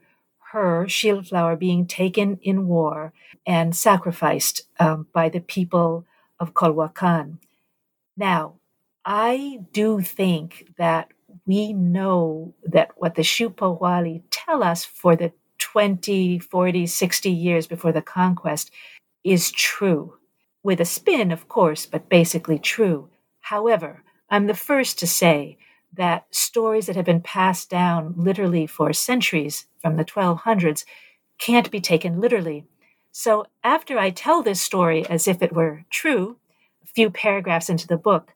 her, 0.52 0.86
Shieldflower, 0.86 1.58
being 1.58 1.86
taken 1.86 2.38
in 2.42 2.68
war 2.68 3.14
and 3.46 3.76
sacrificed 3.76 4.64
um, 4.80 5.08
by 5.14 5.30
the 5.30 5.40
people 5.40 6.06
of 6.40 6.54
Culhuacan. 6.54 7.38
Now, 8.18 8.56
I 9.06 9.62
do 9.72 10.02
think 10.02 10.74
that 10.78 11.10
we 11.46 11.74
know 11.74 12.54
that 12.64 12.92
what 12.98 13.16
the 13.16 13.22
Xiuhpohualli 13.22 14.24
tell 14.30 14.64
us 14.64 14.86
for 14.86 15.16
the 15.16 15.32
20, 15.58 16.40
40, 16.40 16.86
60 16.86 17.32
years 17.32 17.68
before 17.68 17.92
the 17.92 18.02
conquest 18.02 18.72
is 19.24 19.52
true. 19.52 20.18
With 20.64 20.80
a 20.80 20.86
spin, 20.86 21.32
of 21.32 21.48
course, 21.48 21.86
but 21.86 22.10
basically 22.10 22.60
true. 22.60 23.10
However, 23.40 24.04
I'm 24.30 24.48
the 24.48 24.54
first 24.54 25.00
to 25.00 25.08
say 25.08 25.58
that 25.94 26.26
stories 26.32 26.86
that 26.86 26.96
have 26.96 27.06
been 27.06 27.22
passed 27.22 27.70
down 27.70 28.14
literally 28.18 28.66
for 28.66 28.94
centuries 28.94 29.68
from 29.80 29.98
the 29.98 30.06
1200s 30.06 30.86
can't 31.38 31.72
be 31.72 31.82
taken 31.82 32.20
literally 32.20 32.66
so 33.12 33.46
after 33.64 33.98
I 33.98 34.10
tell 34.10 34.42
this 34.42 34.62
story 34.62 35.06
as 35.08 35.28
if 35.28 35.42
it 35.42 35.54
were 35.54 35.84
true, 35.90 36.38
a 36.84 36.88
few 36.88 37.10
paragraphs 37.10 37.70
into 37.70 37.88
the 37.88 37.98
book, 37.98 38.34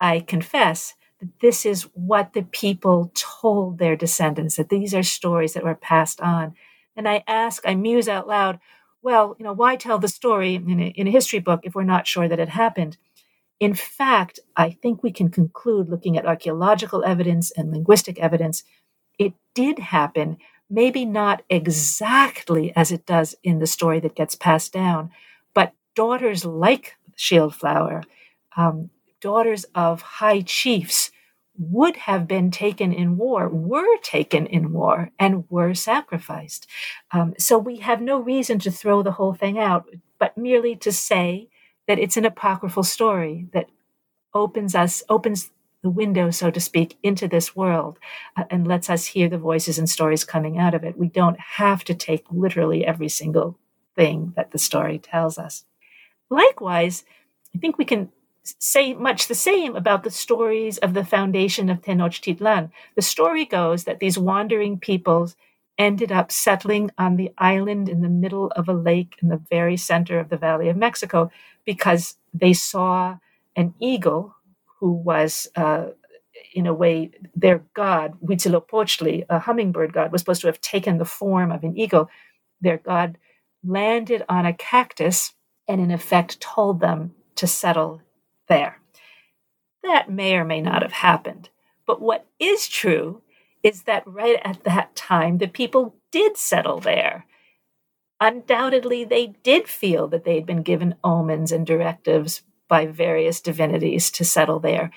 I 0.00 0.20
confess 0.20 0.94
that 1.20 1.40
this 1.40 1.64
is 1.64 1.84
what 1.94 2.32
the 2.32 2.42
people 2.42 3.10
told 3.14 3.78
their 3.78 3.96
descendants, 3.96 4.56
that 4.56 4.68
these 4.68 4.94
are 4.94 5.02
stories 5.02 5.54
that 5.54 5.64
were 5.64 5.74
passed 5.74 6.20
on. 6.20 6.54
And 6.96 7.08
I 7.08 7.24
ask, 7.26 7.62
I 7.66 7.74
muse 7.74 8.08
out 8.08 8.28
loud, 8.28 8.58
well, 9.02 9.34
you 9.38 9.44
know, 9.44 9.54
why 9.54 9.76
tell 9.76 9.98
the 9.98 10.08
story 10.08 10.54
in 10.56 10.80
a, 10.80 10.86
in 10.88 11.06
a 11.06 11.10
history 11.10 11.38
book 11.38 11.60
if 11.62 11.74
we're 11.74 11.84
not 11.84 12.06
sure 12.06 12.28
that 12.28 12.40
it 12.40 12.50
happened? 12.50 12.98
In 13.60 13.74
fact, 13.74 14.40
I 14.56 14.70
think 14.70 15.02
we 15.02 15.12
can 15.12 15.28
conclude, 15.28 15.90
looking 15.90 16.16
at 16.16 16.26
archaeological 16.26 17.04
evidence 17.04 17.50
and 17.50 17.70
linguistic 17.70 18.18
evidence, 18.18 18.64
it 19.18 19.34
did 19.54 19.78
happen 19.78 20.38
maybe 20.70 21.04
not 21.04 21.42
exactly 21.50 22.72
as 22.76 22.92
it 22.92 23.04
does 23.04 23.34
in 23.42 23.58
the 23.58 23.66
story 23.66 24.00
that 24.00 24.14
gets 24.14 24.34
passed 24.34 24.72
down, 24.72 25.10
but 25.52 25.74
daughters 25.94 26.44
like 26.44 26.96
Shieldflower, 27.18 28.04
um, 28.56 28.90
daughters 29.20 29.64
of 29.74 30.00
high 30.00 30.40
chiefs, 30.40 31.10
would 31.58 31.96
have 31.96 32.26
been 32.26 32.50
taken 32.50 32.92
in 32.92 33.18
war, 33.18 33.48
were 33.48 33.98
taken 33.98 34.46
in 34.46 34.72
war, 34.72 35.10
and 35.18 35.44
were 35.50 35.74
sacrificed. 35.74 36.66
Um, 37.10 37.34
so 37.38 37.58
we 37.58 37.78
have 37.78 38.00
no 38.00 38.18
reason 38.18 38.58
to 38.60 38.70
throw 38.70 39.02
the 39.02 39.12
whole 39.12 39.34
thing 39.34 39.58
out, 39.58 39.86
but 40.18 40.38
merely 40.38 40.74
to 40.76 40.92
say 40.92 41.50
that 41.88 41.98
it's 41.98 42.16
an 42.16 42.24
apocryphal 42.24 42.82
story 42.82 43.48
that 43.52 43.68
opens 44.34 44.74
us, 44.74 45.02
opens 45.08 45.50
the 45.82 45.90
window, 45.90 46.30
so 46.30 46.50
to 46.50 46.60
speak, 46.60 46.98
into 47.02 47.26
this 47.26 47.56
world 47.56 47.98
uh, 48.36 48.44
and 48.50 48.66
lets 48.66 48.90
us 48.90 49.06
hear 49.06 49.28
the 49.28 49.38
voices 49.38 49.78
and 49.78 49.88
stories 49.88 50.24
coming 50.24 50.58
out 50.58 50.74
of 50.74 50.84
it. 50.84 50.98
We 50.98 51.08
don't 51.08 51.40
have 51.40 51.84
to 51.84 51.94
take 51.94 52.24
literally 52.30 52.84
every 52.84 53.08
single 53.08 53.58
thing 53.96 54.34
that 54.36 54.50
the 54.52 54.58
story 54.58 54.98
tells 54.98 55.38
us. 55.38 55.64
Likewise, 56.28 57.04
I 57.54 57.58
think 57.58 57.78
we 57.78 57.84
can 57.84 58.10
say 58.42 58.94
much 58.94 59.28
the 59.28 59.34
same 59.34 59.76
about 59.76 60.04
the 60.04 60.10
stories 60.10 60.78
of 60.78 60.94
the 60.94 61.04
foundation 61.04 61.68
of 61.70 61.82
Tenochtitlan. 61.82 62.70
The 62.94 63.02
story 63.02 63.44
goes 63.44 63.84
that 63.84 64.00
these 64.00 64.18
wandering 64.18 64.78
peoples 64.78 65.36
ended 65.80 66.12
up 66.12 66.30
settling 66.30 66.90
on 66.98 67.16
the 67.16 67.32
island 67.38 67.88
in 67.88 68.02
the 68.02 68.08
middle 68.10 68.48
of 68.54 68.68
a 68.68 68.74
lake 68.74 69.16
in 69.22 69.30
the 69.30 69.42
very 69.50 69.78
center 69.78 70.20
of 70.20 70.28
the 70.28 70.36
Valley 70.36 70.68
of 70.68 70.76
Mexico 70.76 71.30
because 71.64 72.16
they 72.34 72.52
saw 72.52 73.16
an 73.56 73.72
eagle 73.80 74.36
who 74.78 74.92
was, 74.92 75.48
uh, 75.56 75.86
in 76.54 76.66
a 76.66 76.74
way, 76.74 77.10
their 77.34 77.64
god, 77.72 78.12
Huitzilopochtli, 78.22 79.24
a 79.30 79.38
hummingbird 79.38 79.94
god, 79.94 80.12
was 80.12 80.20
supposed 80.20 80.42
to 80.42 80.48
have 80.48 80.60
taken 80.60 80.98
the 80.98 81.06
form 81.06 81.50
of 81.50 81.64
an 81.64 81.78
eagle. 81.78 82.10
Their 82.60 82.76
god 82.76 83.16
landed 83.64 84.22
on 84.28 84.44
a 84.44 84.52
cactus 84.52 85.32
and, 85.66 85.80
in 85.80 85.90
effect, 85.90 86.42
told 86.42 86.80
them 86.80 87.14
to 87.36 87.46
settle 87.46 88.02
there. 88.48 88.82
That 89.82 90.10
may 90.10 90.34
or 90.36 90.44
may 90.44 90.60
not 90.60 90.82
have 90.82 90.92
happened. 90.92 91.48
But 91.86 92.02
what 92.02 92.26
is 92.38 92.68
true 92.68 93.22
is 93.62 93.82
that 93.84 94.06
right 94.06 94.38
at 94.42 94.64
that 94.64 94.94
time, 94.96 95.38
the 95.38 95.48
people 95.48 95.96
did 96.10 96.36
settle 96.36 96.80
there. 96.80 97.26
Undoubtedly, 98.20 99.04
they 99.04 99.28
did 99.42 99.68
feel 99.68 100.06
that 100.08 100.24
they'd 100.24 100.46
been 100.46 100.62
given 100.62 100.94
omens 101.02 101.52
and 101.52 101.66
directives 101.66 102.42
by 102.68 102.86
various 102.86 103.40
divinities 103.40 104.10
to 104.12 104.24
settle 104.24 104.60
there. 104.60 104.90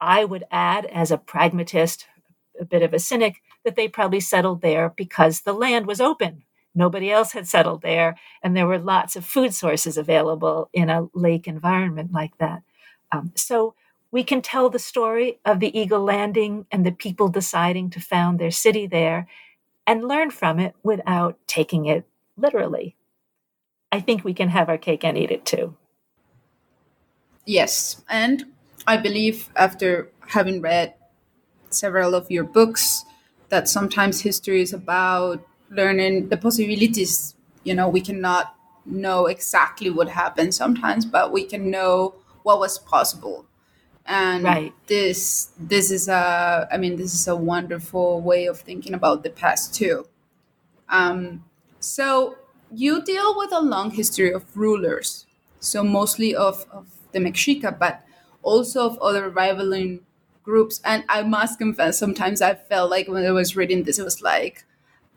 I 0.00 0.24
would 0.24 0.44
add, 0.50 0.86
as 0.86 1.10
a 1.10 1.18
pragmatist, 1.18 2.06
a 2.60 2.64
bit 2.64 2.82
of 2.82 2.94
a 2.94 2.98
cynic, 2.98 3.42
that 3.64 3.76
they 3.76 3.88
probably 3.88 4.20
settled 4.20 4.60
there 4.60 4.92
because 4.96 5.40
the 5.40 5.52
land 5.52 5.86
was 5.86 6.00
open. 6.00 6.44
Nobody 6.74 7.10
else 7.10 7.32
had 7.32 7.46
settled 7.46 7.82
there, 7.82 8.16
and 8.42 8.56
there 8.56 8.66
were 8.66 8.78
lots 8.78 9.14
of 9.16 9.24
food 9.24 9.54
sources 9.54 9.98
available 9.98 10.70
in 10.72 10.88
a 10.88 11.08
lake 11.14 11.46
environment 11.46 12.12
like 12.12 12.36
that. 12.38 12.62
Um, 13.12 13.32
so 13.36 13.74
we 14.12 14.22
can 14.22 14.42
tell 14.42 14.68
the 14.68 14.78
story 14.78 15.40
of 15.44 15.58
the 15.58 15.76
eagle 15.76 16.04
landing 16.04 16.66
and 16.70 16.84
the 16.84 16.92
people 16.92 17.28
deciding 17.28 17.88
to 17.90 18.00
found 18.00 18.38
their 18.38 18.50
city 18.50 18.86
there 18.86 19.26
and 19.86 20.06
learn 20.06 20.30
from 20.30 20.60
it 20.60 20.74
without 20.82 21.38
taking 21.46 21.86
it 21.86 22.06
literally. 22.36 22.94
I 23.90 24.00
think 24.00 24.22
we 24.22 24.34
can 24.34 24.50
have 24.50 24.68
our 24.68 24.78
cake 24.78 25.02
and 25.02 25.16
eat 25.16 25.30
it 25.30 25.44
too. 25.46 25.76
Yes, 27.46 28.04
and 28.08 28.44
I 28.86 28.98
believe 28.98 29.48
after 29.56 30.10
having 30.28 30.60
read 30.60 30.94
several 31.70 32.14
of 32.14 32.30
your 32.30 32.44
books 32.44 33.04
that 33.48 33.68
sometimes 33.68 34.20
history 34.20 34.60
is 34.60 34.72
about 34.72 35.44
learning 35.70 36.28
the 36.28 36.36
possibilities. 36.36 37.34
You 37.64 37.74
know, 37.74 37.88
we 37.88 38.00
cannot 38.00 38.54
know 38.84 39.26
exactly 39.26 39.90
what 39.90 40.08
happened 40.08 40.54
sometimes, 40.54 41.06
but 41.06 41.32
we 41.32 41.44
can 41.44 41.70
know 41.70 42.14
what 42.42 42.58
was 42.58 42.78
possible. 42.78 43.46
And 44.04 44.44
right. 44.44 44.72
this 44.86 45.50
this 45.58 45.90
is 45.90 46.08
a 46.08 46.68
I 46.70 46.76
mean 46.76 46.96
this 46.96 47.14
is 47.14 47.28
a 47.28 47.36
wonderful 47.36 48.20
way 48.20 48.46
of 48.46 48.60
thinking 48.60 48.94
about 48.94 49.22
the 49.22 49.30
past 49.30 49.74
too. 49.74 50.06
Um, 50.88 51.44
so 51.80 52.36
you 52.74 53.02
deal 53.02 53.36
with 53.36 53.52
a 53.52 53.60
long 53.60 53.90
history 53.90 54.32
of 54.32 54.56
rulers, 54.56 55.26
so 55.60 55.82
mostly 55.84 56.34
of, 56.34 56.66
of 56.70 56.86
the 57.12 57.18
Mexica, 57.18 57.78
but 57.78 58.04
also 58.42 58.86
of 58.86 58.98
other 58.98 59.28
rivaling 59.28 60.00
groups. 60.42 60.80
And 60.84 61.04
I 61.08 61.22
must 61.22 61.58
confess, 61.58 61.98
sometimes 61.98 62.42
I 62.42 62.54
felt 62.54 62.90
like 62.90 63.08
when 63.08 63.24
I 63.24 63.30
was 63.30 63.56
reading 63.56 63.84
this, 63.84 63.98
it 63.98 64.04
was 64.04 64.22
like 64.22 64.64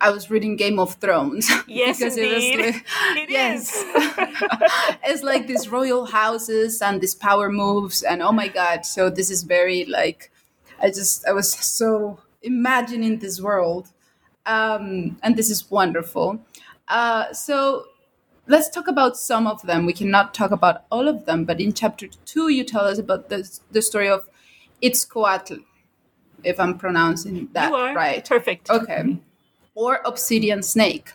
I 0.01 0.09
was 0.11 0.29
reading 0.29 0.55
Game 0.55 0.79
of 0.79 0.95
Thrones. 0.95 1.49
Yes, 1.67 1.99
because 1.99 2.17
indeed. 2.17 2.59
it 2.59 2.65
was 2.65 2.75
like, 2.75 2.85
it 3.17 3.29
yes, 3.29 3.83
it's 5.03 5.23
like 5.23 5.47
these 5.47 5.69
royal 5.69 6.05
houses 6.05 6.81
and 6.81 7.01
these 7.01 7.15
power 7.15 7.51
moves, 7.51 8.03
and 8.03 8.21
oh 8.21 8.31
my 8.31 8.47
god! 8.47 8.85
So 8.85 9.09
this 9.09 9.31
is 9.31 9.43
very 9.43 9.85
like 9.85 10.31
I 10.81 10.87
just 10.87 11.25
I 11.27 11.31
was 11.33 11.51
so 11.51 12.19
imagining 12.41 13.19
this 13.19 13.41
world, 13.41 13.89
um, 14.45 15.17
and 15.23 15.35
this 15.35 15.49
is 15.49 15.71
wonderful. 15.71 16.39
Uh, 16.87 17.33
so 17.33 17.85
let's 18.47 18.69
talk 18.69 18.87
about 18.87 19.17
some 19.17 19.47
of 19.47 19.61
them. 19.63 19.85
We 19.85 19.93
cannot 19.93 20.33
talk 20.33 20.51
about 20.51 20.85
all 20.91 21.07
of 21.07 21.25
them, 21.25 21.45
but 21.45 21.59
in 21.59 21.73
chapter 21.73 22.07
two, 22.25 22.49
you 22.49 22.63
tell 22.63 22.85
us 22.85 22.99
about 22.99 23.29
the, 23.29 23.49
the 23.71 23.81
story 23.81 24.09
of 24.09 24.29
Itzcoatl, 24.81 25.63
if 26.43 26.59
I'm 26.59 26.77
pronouncing 26.77 27.49
that 27.53 27.71
right. 27.71 28.27
Perfect. 28.27 28.69
Okay. 28.69 29.17
Or 29.75 29.99
Obsidian 30.05 30.63
Snake. 30.63 31.11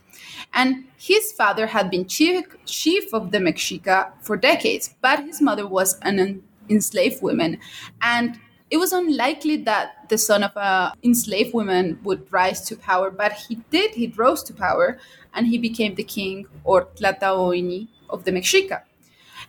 And 0.53 0.85
his 0.97 1.33
father 1.33 1.67
had 1.67 1.91
been 1.91 2.07
chief, 2.07 2.45
chief 2.67 3.13
of 3.15 3.31
the 3.31 3.39
Mexica 3.39 4.13
for 4.21 4.37
decades, 4.37 4.95
but 5.01 5.25
his 5.25 5.41
mother 5.41 5.67
was 5.67 5.99
an 6.01 6.43
enslaved 6.69 7.23
woman. 7.23 7.59
And 8.03 8.39
it 8.71 8.77
was 8.77 8.93
unlikely 8.93 9.57
that 9.65 10.09
the 10.09 10.19
son 10.19 10.45
of 10.45 10.53
an 10.57 10.93
enslaved 11.03 11.55
woman 11.55 11.99
would 12.05 12.33
rise 12.33 12.61
to 12.69 12.77
power, 12.77 13.11
but 13.11 13.33
he 13.33 13.57
did. 13.71 13.95
He 13.95 14.13
rose 14.17 14.43
to 14.45 14.55
power, 14.55 14.99
and 15.35 15.47
he 15.47 15.59
became 15.59 15.95
the 15.95 16.05
king 16.05 16.47
or 16.63 16.87
Tlatoani 16.97 17.89
of 18.09 18.25
the 18.25 18.31
Mexica. 18.31 18.83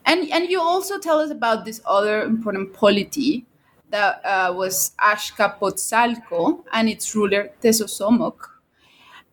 And 0.05 0.29
and 0.31 0.49
you 0.49 0.59
also 0.59 0.97
tell 0.97 1.19
us 1.19 1.29
about 1.29 1.65
this 1.65 1.81
other 1.85 2.23
important 2.23 2.73
polity 2.73 3.45
that 3.91 4.25
uh, 4.25 4.53
was 4.55 4.93
Azcapotzalco 4.99 6.63
and 6.73 6.89
its 6.89 7.13
ruler 7.13 7.51
Tezozomoc. 7.61 8.50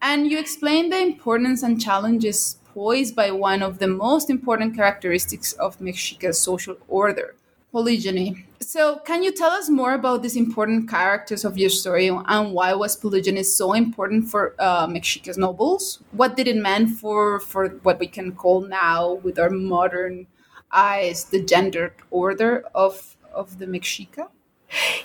And 0.00 0.30
you 0.30 0.38
explain 0.38 0.90
the 0.90 1.00
importance 1.00 1.62
and 1.62 1.80
challenges 1.80 2.58
posed 2.74 3.16
by 3.16 3.30
one 3.30 3.62
of 3.62 3.78
the 3.78 3.88
most 3.88 4.30
important 4.30 4.76
characteristics 4.76 5.52
of 5.54 5.80
Mexica's 5.80 6.38
social 6.38 6.76
order, 6.86 7.34
polygyny. 7.72 8.46
So, 8.60 8.98
can 8.98 9.22
you 9.22 9.32
tell 9.32 9.50
us 9.50 9.68
more 9.68 9.94
about 9.94 10.22
these 10.22 10.36
important 10.36 10.88
characters 10.88 11.44
of 11.44 11.58
your 11.58 11.70
story 11.70 12.08
and 12.08 12.52
why 12.52 12.74
was 12.74 12.96
polygyny 12.96 13.42
so 13.42 13.72
important 13.72 14.28
for 14.28 14.54
uh, 14.58 14.86
Mexica's 14.86 15.38
nobles? 15.38 16.00
What 16.12 16.36
did 16.36 16.46
it 16.46 16.56
mean 16.56 16.86
for 16.86 17.40
for 17.40 17.68
what 17.82 17.98
we 17.98 18.06
can 18.06 18.32
call 18.32 18.60
now, 18.60 19.14
with 19.24 19.38
our 19.38 19.50
modern 19.50 20.26
eyes, 20.70 21.24
the 21.24 21.42
gendered 21.42 21.94
order 22.10 22.64
of 22.74 23.16
of 23.32 23.58
the 23.58 23.66
Mexica? 23.66 24.28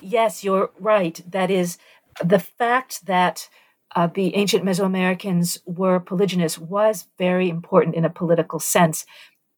Yes, 0.01 0.43
you're 0.43 0.71
right. 0.79 1.21
That 1.29 1.49
is 1.49 1.77
the 2.23 2.39
fact 2.39 3.06
that 3.06 3.49
uh, 3.95 4.08
the 4.08 4.36
ancient 4.36 4.63
Mesoamericans 4.63 5.60
were 5.65 5.99
polygynous 5.99 6.58
was 6.58 7.08
very 7.17 7.49
important 7.49 7.95
in 7.95 8.06
a 8.06 8.10
political 8.10 8.60
sense. 8.60 9.06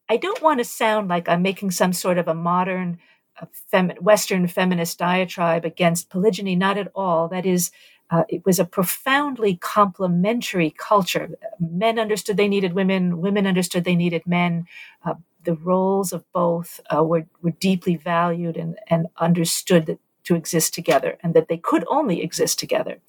I 0.10 0.18
don't 0.18 0.42
want 0.42 0.60
to 0.60 0.66
sound 0.66 1.08
like 1.08 1.28
I'm 1.28 1.42
making 1.42 1.72
some 1.72 1.94
sort 1.94 2.18
of 2.18 2.28
a 2.28 2.36
modern 2.36 3.00
uh, 3.42 3.46
fem- 3.72 3.94
Western 4.00 4.48
feminist 4.48 5.00
diatribe 5.00 5.66
against 5.66 6.10
polygyny. 6.10 6.56
Not 6.56 6.78
at 6.78 6.92
all. 6.94 7.28
That 7.28 7.46
is, 7.46 7.72
uh, 8.12 8.24
it 8.30 8.46
was 8.46 8.60
a 8.60 8.66
profoundly 8.66 9.58
complementary 9.58 10.76
culture. 10.78 11.30
Men 11.60 11.98
understood 11.98 12.38
they 12.38 12.48
needed 12.48 12.74
women, 12.74 13.20
women 13.20 13.48
understood 13.48 13.84
they 13.84 13.96
needed 13.96 14.24
men. 14.28 14.66
Uh, 15.04 15.16
the 15.44 15.56
roles 15.56 16.14
of 16.14 16.24
both 16.34 16.80
uh, 16.96 17.04
were, 17.04 17.26
were 17.42 17.52
deeply 17.52 17.96
valued 17.96 18.58
and, 18.58 18.78
and 18.88 19.08
understood 19.18 19.86
that, 19.86 20.00
to 20.24 20.36
exist 20.36 20.74
together 20.74 21.18
and 21.22 21.36
that 21.36 21.48
they 21.48 21.58
could 21.58 21.86
only 21.88 22.22
exist 22.24 22.58
together. 22.60 23.00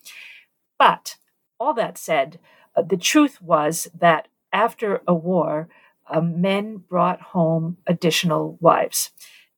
But 0.78 1.16
all 1.58 1.74
that 1.74 1.98
said, 1.98 2.38
uh, 2.76 2.82
the 2.82 2.96
truth 2.96 3.40
was 3.40 3.88
that 3.98 4.28
after 4.52 5.02
a 5.06 5.14
war, 5.14 5.68
uh, 6.08 6.20
men 6.20 6.78
brought 6.88 7.20
home 7.20 7.78
additional 7.86 8.58
wives. 8.60 9.10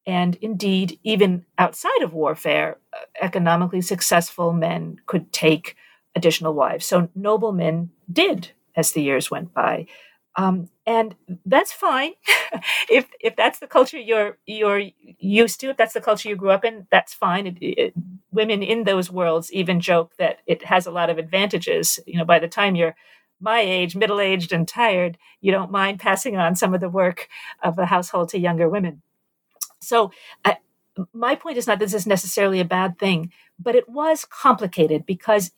And 0.07 0.37
indeed, 0.37 0.99
even 1.05 1.45
outside 1.59 2.03
of 2.03 2.15
warfare, 2.15 2.79
uh, 2.93 2.99
economically 3.21 3.83
successful 3.83 4.53
men 4.53 5.01
could 5.07 5.33
take 5.33 5.77
additional 6.17 6.55
wives. 6.55 6.87
So 6.87 7.11
noblemen 7.15 7.91
did 8.11 8.53
as 8.75 8.93
the 8.93 9.03
years 9.03 9.31
went 9.31 9.53
by. 9.53 9.87
Um, 10.39 10.71
and 10.87 11.17
that's 11.47 11.73
fine. 11.73 12.13
If 12.91 13.09
if 13.21 13.37
that's 13.37 13.61
the 13.61 13.69
culture 13.69 13.99
you're 13.99 14.39
you're 14.47 14.83
used 15.21 15.61
to 15.61 15.71
if 15.71 15.79
that's 15.79 15.95
the 15.95 16.03
culture 16.03 16.31
you 16.31 16.37
grew 16.37 16.51
up 16.51 16.65
in 16.65 16.87
that's 16.91 17.15
fine. 17.15 17.47
It, 17.49 17.59
it, 17.63 17.95
women 18.33 18.63
in 18.63 18.85
those 18.85 19.13
worlds 19.13 19.53
even 19.53 19.81
joke 19.81 20.15
that 20.19 20.39
it 20.47 20.65
has 20.65 20.87
a 20.87 20.93
lot 20.93 21.11
of 21.11 21.19
advantages. 21.19 22.01
You 22.07 22.19
know 22.19 22.27
by 22.27 22.41
the 22.41 22.49
time 22.49 22.77
you're 22.77 22.97
my 23.41 23.61
age 23.61 23.97
middle 23.97 24.21
aged 24.21 24.53
and 24.53 24.69
tired 24.69 25.19
you 25.43 25.53
don't 25.53 25.73
mind 25.73 26.01
passing 26.01 26.39
on 26.39 26.57
some 26.57 26.75
of 26.75 26.81
the 26.81 26.91
work 26.91 27.29
of 27.63 27.77
the 27.77 27.87
household 27.87 28.31
to 28.31 28.41
younger 28.41 28.69
women. 28.71 29.03
So 29.81 30.13
my 31.13 31.35
point 31.37 31.59
is 31.59 31.67
not 31.67 31.79
that 31.81 31.87
this 31.87 31.95
is 31.95 32.07
necessarily 32.07 32.61
a 32.61 32.65
bad 32.65 32.99
thing 32.99 33.33
but 33.61 33.77
it 33.77 33.89
was 33.89 34.25
complicated 34.27 35.07
because 35.07 35.53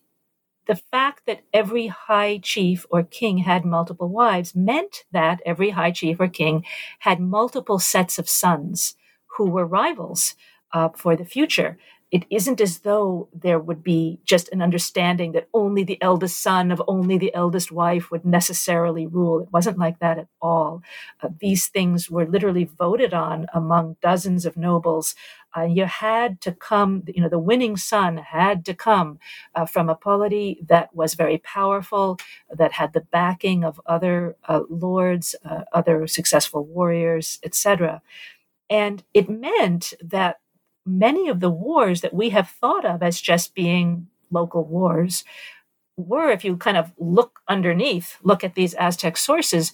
the 0.67 0.75
fact 0.75 1.25
that 1.25 1.41
every 1.53 1.87
high 1.87 2.37
chief 2.37 2.85
or 2.89 3.03
king 3.03 3.39
had 3.39 3.65
multiple 3.65 4.09
wives 4.09 4.55
meant 4.55 5.03
that 5.11 5.41
every 5.45 5.71
high 5.71 5.91
chief 5.91 6.19
or 6.19 6.27
king 6.27 6.63
had 6.99 7.19
multiple 7.19 7.79
sets 7.79 8.19
of 8.19 8.29
sons 8.29 8.95
who 9.37 9.49
were 9.49 9.65
rivals 9.65 10.35
uh, 10.73 10.89
for 10.89 11.15
the 11.15 11.25
future 11.25 11.77
it 12.11 12.25
isn't 12.29 12.59
as 12.59 12.79
though 12.79 13.29
there 13.33 13.57
would 13.59 13.83
be 13.83 14.19
just 14.25 14.49
an 14.49 14.61
understanding 14.61 15.31
that 15.31 15.47
only 15.53 15.83
the 15.83 16.01
eldest 16.01 16.41
son 16.43 16.69
of 16.71 16.81
only 16.87 17.17
the 17.17 17.33
eldest 17.33 17.71
wife 17.71 18.11
would 18.11 18.25
necessarily 18.25 19.07
rule. 19.07 19.39
It 19.41 19.49
wasn't 19.53 19.79
like 19.79 19.99
that 19.99 20.17
at 20.19 20.27
all. 20.41 20.83
Uh, 21.23 21.29
these 21.39 21.69
things 21.69 22.09
were 22.11 22.25
literally 22.27 22.65
voted 22.65 23.13
on 23.13 23.47
among 23.53 23.95
dozens 24.01 24.45
of 24.45 24.57
nobles. 24.57 25.15
Uh, 25.55 25.63
you 25.63 25.85
had 25.85 26.41
to 26.41 26.51
come, 26.51 27.03
you 27.07 27.21
know, 27.21 27.29
the 27.29 27.39
winning 27.39 27.77
son 27.77 28.17
had 28.17 28.65
to 28.65 28.73
come 28.73 29.17
uh, 29.55 29.65
from 29.65 29.89
a 29.89 29.95
polity 29.95 30.59
that 30.67 30.93
was 30.95 31.13
very 31.13 31.37
powerful, 31.39 32.17
that 32.49 32.73
had 32.73 32.93
the 32.93 33.01
backing 33.01 33.63
of 33.63 33.79
other 33.85 34.35
uh, 34.49 34.61
lords, 34.69 35.35
uh, 35.45 35.61
other 35.73 36.07
successful 36.07 36.65
warriors, 36.65 37.39
etc. 37.43 38.01
And 38.69 39.03
it 39.13 39.29
meant 39.29 39.93
that 40.01 40.40
many 40.85 41.29
of 41.29 41.39
the 41.39 41.49
wars 41.49 42.01
that 42.01 42.13
we 42.13 42.29
have 42.29 42.49
thought 42.49 42.85
of 42.85 43.03
as 43.03 43.21
just 43.21 43.53
being 43.53 44.07
local 44.31 44.63
wars 44.65 45.23
were, 45.97 46.29
if 46.31 46.43
you 46.43 46.57
kind 46.57 46.77
of 46.77 46.93
look 46.97 47.41
underneath, 47.47 48.17
look 48.23 48.43
at 48.43 48.55
these 48.55 48.73
Aztec 48.75 49.17
sources, 49.17 49.71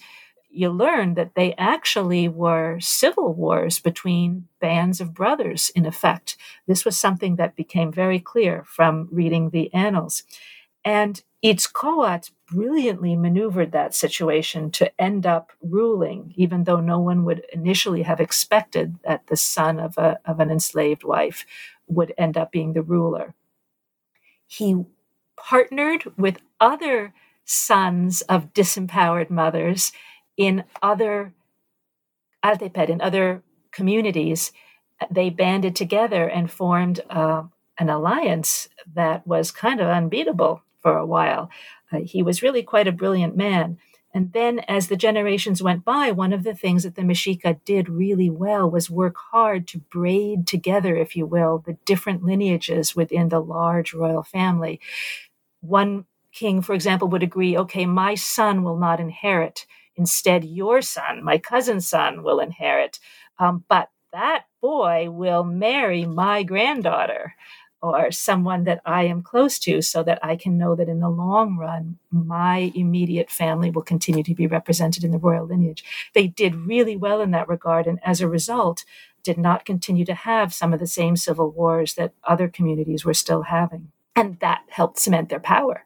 you 0.50 0.70
learn 0.70 1.14
that 1.14 1.34
they 1.34 1.54
actually 1.54 2.28
were 2.28 2.80
civil 2.80 3.34
wars 3.34 3.78
between 3.80 4.48
bands 4.60 5.00
of 5.00 5.14
brothers, 5.14 5.70
in 5.74 5.86
effect. 5.86 6.36
This 6.66 6.84
was 6.84 6.98
something 6.98 7.36
that 7.36 7.56
became 7.56 7.92
very 7.92 8.18
clear 8.18 8.64
from 8.66 9.08
reading 9.12 9.50
the 9.50 9.72
annals. 9.74 10.24
And 10.84 11.22
Itzcoatl 11.44 12.30
brilliantly 12.46 13.14
maneuvered 13.14 13.72
that 13.72 13.94
situation 13.94 14.70
to 14.72 15.00
end 15.00 15.26
up 15.26 15.52
ruling, 15.62 16.32
even 16.36 16.64
though 16.64 16.80
no 16.80 16.98
one 16.98 17.24
would 17.24 17.44
initially 17.52 18.02
have 18.02 18.20
expected 18.20 18.96
that 19.04 19.26
the 19.26 19.36
son 19.36 19.78
of, 19.78 19.98
a, 19.98 20.18
of 20.24 20.40
an 20.40 20.50
enslaved 20.50 21.04
wife 21.04 21.44
would 21.86 22.12
end 22.18 22.36
up 22.36 22.50
being 22.50 22.72
the 22.72 22.82
ruler. 22.82 23.34
He 24.46 24.84
partnered 25.36 26.04
with 26.16 26.38
other 26.60 27.12
sons 27.44 28.22
of 28.22 28.52
disempowered 28.52 29.30
mothers 29.30 29.92
in 30.36 30.64
other 30.82 31.34
Altepetl, 32.44 32.88
in 32.88 33.00
other 33.00 33.42
communities. 33.72 34.52
They 35.10 35.30
banded 35.30 35.76
together 35.76 36.28
and 36.28 36.50
formed 36.50 37.00
uh, 37.10 37.44
an 37.78 37.88
alliance 37.90 38.68
that 38.94 39.26
was 39.26 39.50
kind 39.50 39.80
of 39.80 39.88
unbeatable 39.88 40.62
for 40.88 40.96
a 40.96 41.06
while. 41.06 41.50
Uh, 41.92 41.98
he 41.98 42.22
was 42.22 42.42
really 42.42 42.62
quite 42.62 42.88
a 42.88 42.92
brilliant 42.92 43.36
man. 43.36 43.78
And 44.14 44.32
then, 44.32 44.60
as 44.60 44.88
the 44.88 44.96
generations 44.96 45.62
went 45.62 45.84
by, 45.84 46.10
one 46.12 46.32
of 46.32 46.42
the 46.42 46.54
things 46.54 46.82
that 46.82 46.94
the 46.94 47.02
Mexica 47.02 47.60
did 47.66 47.90
really 47.90 48.30
well 48.30 48.70
was 48.70 48.88
work 48.88 49.16
hard 49.30 49.68
to 49.68 49.78
braid 49.78 50.46
together, 50.46 50.96
if 50.96 51.14
you 51.14 51.26
will, 51.26 51.58
the 51.58 51.76
different 51.84 52.24
lineages 52.24 52.96
within 52.96 53.28
the 53.28 53.40
large 53.40 53.92
royal 53.92 54.22
family. 54.22 54.80
One 55.60 56.06
king, 56.32 56.62
for 56.62 56.72
example, 56.72 57.08
would 57.08 57.22
agree 57.22 57.58
okay, 57.58 57.84
my 57.84 58.14
son 58.14 58.62
will 58.62 58.78
not 58.78 58.98
inherit. 58.98 59.66
Instead, 59.94 60.44
your 60.44 60.80
son, 60.80 61.22
my 61.22 61.36
cousin's 61.36 61.86
son, 61.86 62.22
will 62.22 62.40
inherit. 62.40 62.98
Um, 63.38 63.64
but 63.68 63.90
that 64.14 64.44
boy 64.62 65.10
will 65.10 65.44
marry 65.44 66.06
my 66.06 66.42
granddaughter 66.44 67.34
or 67.80 68.10
someone 68.10 68.64
that 68.64 68.80
I 68.84 69.04
am 69.04 69.22
close 69.22 69.58
to 69.60 69.82
so 69.82 70.02
that 70.02 70.18
I 70.22 70.36
can 70.36 70.58
know 70.58 70.74
that 70.74 70.88
in 70.88 71.00
the 71.00 71.08
long 71.08 71.56
run, 71.56 71.98
my 72.10 72.72
immediate 72.74 73.30
family 73.30 73.70
will 73.70 73.82
continue 73.82 74.22
to 74.24 74.34
be 74.34 74.46
represented 74.46 75.04
in 75.04 75.10
the 75.10 75.18
royal 75.18 75.46
lineage. 75.46 75.84
They 76.14 76.26
did 76.26 76.54
really 76.54 76.96
well 76.96 77.20
in 77.20 77.30
that 77.32 77.48
regard. 77.48 77.86
And 77.86 78.00
as 78.04 78.20
a 78.20 78.28
result, 78.28 78.84
did 79.22 79.38
not 79.38 79.64
continue 79.64 80.04
to 80.06 80.14
have 80.14 80.54
some 80.54 80.72
of 80.72 80.80
the 80.80 80.86
same 80.86 81.16
civil 81.16 81.50
wars 81.50 81.94
that 81.94 82.14
other 82.24 82.48
communities 82.48 83.04
were 83.04 83.14
still 83.14 83.42
having. 83.42 83.92
And 84.16 84.40
that 84.40 84.62
helped 84.68 84.98
cement 84.98 85.28
their 85.28 85.40
power. 85.40 85.84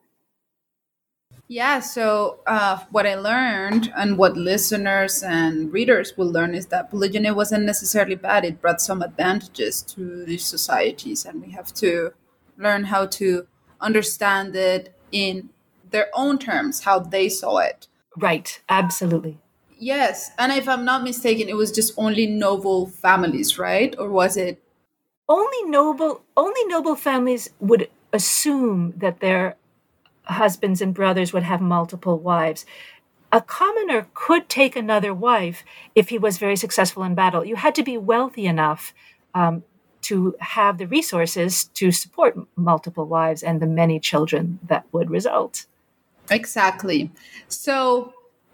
Yeah, 1.49 1.81
so 1.81 2.41
uh, 2.47 2.79
what 2.91 3.07
I 3.07 3.15
learned 3.15 3.93
and 3.95 4.17
what 4.17 4.37
listeners 4.37 5.23
and 5.23 5.73
readers 5.73 6.17
will 6.17 6.31
learn 6.31 6.55
is 6.55 6.67
that 6.67 6.91
polygyny 6.91 7.31
wasn't 7.31 7.65
necessarily 7.65 8.15
bad. 8.15 8.45
It 8.45 8.61
brought 8.61 8.81
some 8.81 9.03
advantages 9.03 9.83
to 9.95 10.25
these 10.25 10.45
societies, 10.45 11.27
and 11.27 11.43
we 11.43 11.51
have 11.53 11.75
to 11.75 12.13
learn 12.57 12.85
how 12.85 13.07
to 13.07 13.47
understand 13.81 14.57
it 14.57 14.95
in 15.11 15.51
their 15.91 16.09
own 16.15 16.39
terms, 16.39 16.85
how 16.85 16.99
they 17.01 17.29
saw 17.29 17.59
it. 17.59 17.87
Right, 18.17 18.61
absolutely. 18.69 19.39
Yes, 19.79 20.31
and 20.39 20.53
if 20.53 20.69
I'm 20.69 20.85
not 20.85 21.03
mistaken, 21.03 21.49
it 21.49 21.57
was 21.57 21.73
just 21.73 21.93
only 21.97 22.27
noble 22.27 22.87
families, 22.87 23.59
right? 23.59 23.95
Or 23.99 24.09
was 24.09 24.37
it? 24.37 24.63
Only 25.29 25.65
noble, 25.65 26.23
only 26.37 26.65
noble 26.67 26.95
families 26.95 27.51
would 27.59 27.91
assume 28.13 28.95
that 28.97 29.21
their 29.21 29.57
husbands 30.25 30.81
and 30.81 30.95
brothers 30.95 31.33
would 31.33 31.43
have 31.43 31.61
multiple 31.61 32.19
wives. 32.19 32.65
A 33.31 33.41
commoner 33.41 34.07
could 34.15 34.49
take 34.49 34.77
another 34.77 35.15
wife 35.15 35.65
if 35.95 36.11
he 36.11 36.19
was 36.19 36.39
very 36.39 36.57
successful 36.57 37.03
in 37.03 37.15
battle. 37.15 37.45
You 37.45 37.57
had 37.57 37.75
to 37.77 37.83
be 37.83 37.97
wealthy 37.97 38.47
enough 38.47 38.93
um, 39.35 39.65
to 40.03 40.35
have 40.41 40.79
the 40.79 40.87
resources 40.87 41.65
to 41.65 41.91
support 41.91 42.37
multiple 42.57 43.07
wives 43.07 43.43
and 43.43 43.61
the 43.61 43.67
many 43.67 43.99
children 43.99 44.59
that 44.65 44.85
would 44.93 45.11
result. 45.11 45.67
Exactly. 46.31 47.11
So, 47.49 48.13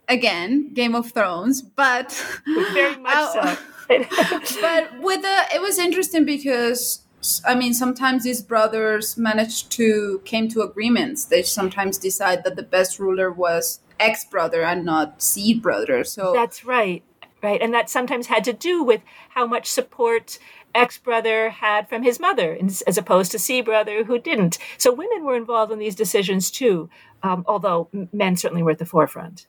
again, 0.08 0.72
Game 0.74 0.94
of 0.94 1.10
Thrones, 1.12 1.62
but 1.62 2.12
very 2.46 2.96
much 2.96 3.12
uh, 3.36 3.56
so. 3.56 3.58
but 4.60 5.00
with 5.00 5.22
the, 5.22 5.44
it 5.54 5.60
was 5.60 5.78
interesting 5.78 6.24
because 6.24 7.00
I 7.46 7.54
mean, 7.54 7.74
sometimes 7.74 8.24
these 8.24 8.42
brothers 8.42 9.16
managed 9.16 9.70
to 9.72 10.20
came 10.24 10.48
to 10.48 10.62
agreements. 10.62 11.24
They 11.24 11.42
sometimes 11.42 11.98
decide 11.98 12.44
that 12.44 12.56
the 12.56 12.62
best 12.62 12.98
ruler 12.98 13.30
was 13.30 13.80
ex 13.98 14.24
brother 14.24 14.62
and 14.62 14.84
not 14.84 15.22
seed 15.22 15.62
brother. 15.62 16.04
So 16.04 16.32
that's 16.32 16.64
right, 16.64 17.02
right, 17.42 17.60
and 17.60 17.72
that 17.74 17.90
sometimes 17.90 18.26
had 18.26 18.44
to 18.44 18.52
do 18.52 18.82
with 18.82 19.02
how 19.30 19.46
much 19.46 19.66
support 19.66 20.38
ex 20.74 20.98
brother 20.98 21.50
had 21.50 21.88
from 21.88 22.02
his 22.02 22.20
mother, 22.20 22.56
as 22.86 22.98
opposed 22.98 23.32
to 23.32 23.38
seed 23.38 23.64
brother 23.64 24.04
who 24.04 24.18
didn't. 24.18 24.58
So 24.76 24.92
women 24.92 25.24
were 25.24 25.36
involved 25.36 25.72
in 25.72 25.78
these 25.78 25.94
decisions 25.94 26.50
too, 26.50 26.88
um, 27.22 27.44
although 27.46 27.88
men 28.12 28.36
certainly 28.36 28.62
were 28.62 28.72
at 28.72 28.78
the 28.78 28.86
forefront. 28.86 29.46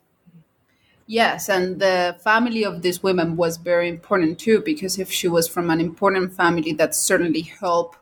Yes, 1.10 1.48
and 1.48 1.80
the 1.80 2.16
family 2.22 2.64
of 2.64 2.82
these 2.82 3.02
women 3.02 3.34
was 3.34 3.56
very 3.56 3.88
important 3.88 4.38
too, 4.38 4.62
because 4.64 4.96
if 4.96 5.10
she 5.10 5.26
was 5.26 5.48
from 5.48 5.68
an 5.68 5.80
important 5.80 6.32
family, 6.32 6.72
that 6.74 6.94
certainly 6.94 7.40
helped 7.40 7.98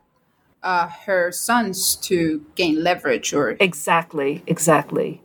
uh, 0.61 0.87
her 1.07 1.31
sons 1.31 1.95
to 2.07 2.45
gain 2.53 2.83
leverage. 2.83 3.33
Or 3.33 3.57
exactly, 3.59 4.43
exactly. 4.45 5.23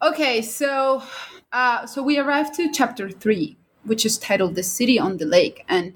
Okay, 0.00 0.40
so 0.40 1.02
uh, 1.50 1.84
so 1.84 2.00
we 2.00 2.16
arrived 2.16 2.54
to 2.54 2.70
chapter 2.70 3.10
three, 3.10 3.56
which 3.82 4.06
is 4.06 4.18
titled 4.18 4.54
"The 4.54 4.62
City 4.62 4.96
on 4.96 5.16
the 5.16 5.26
Lake," 5.26 5.64
and 5.68 5.94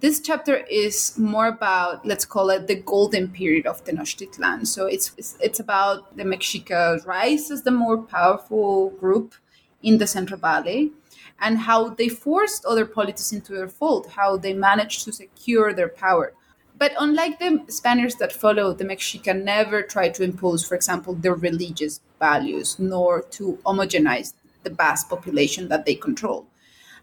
this 0.00 0.18
chapter 0.18 0.64
is 0.70 1.18
more 1.18 1.48
about 1.48 2.06
let's 2.06 2.24
call 2.24 2.48
it 2.48 2.68
the 2.68 2.76
golden 2.76 3.28
period 3.28 3.66
of 3.66 3.84
Tenochtitlan. 3.84 4.66
So 4.66 4.86
it's 4.86 5.12
it's, 5.18 5.36
it's 5.40 5.60
about 5.60 6.16
the 6.16 6.24
Mexica 6.24 7.04
rise 7.04 7.50
as 7.50 7.64
the 7.64 7.70
more 7.70 7.98
powerful 7.98 8.96
group 8.98 9.34
in 9.82 9.98
the 9.98 10.06
Central 10.06 10.38
Valley 10.40 10.92
and 11.40 11.58
how 11.58 11.88
they 11.88 12.08
forced 12.08 12.64
other 12.64 12.84
polities 12.84 13.32
into 13.32 13.52
their 13.52 13.68
fold, 13.68 14.08
how 14.10 14.36
they 14.36 14.52
managed 14.52 15.04
to 15.04 15.12
secure 15.12 15.72
their 15.72 15.88
power. 15.88 16.34
But 16.78 16.92
unlike 16.98 17.38
the 17.38 17.64
Spaniards 17.68 18.14
that 18.16 18.32
followed, 18.32 18.78
the 18.78 18.84
Mexica 18.84 19.34
never 19.34 19.82
tried 19.82 20.14
to 20.14 20.22
impose, 20.22 20.66
for 20.66 20.74
example, 20.74 21.14
their 21.14 21.34
religious 21.34 22.00
values, 22.18 22.78
nor 22.78 23.22
to 23.22 23.58
homogenize 23.66 24.34
the 24.62 24.70
vast 24.70 25.08
population 25.08 25.68
that 25.68 25.84
they 25.84 25.94
controlled. 25.94 26.46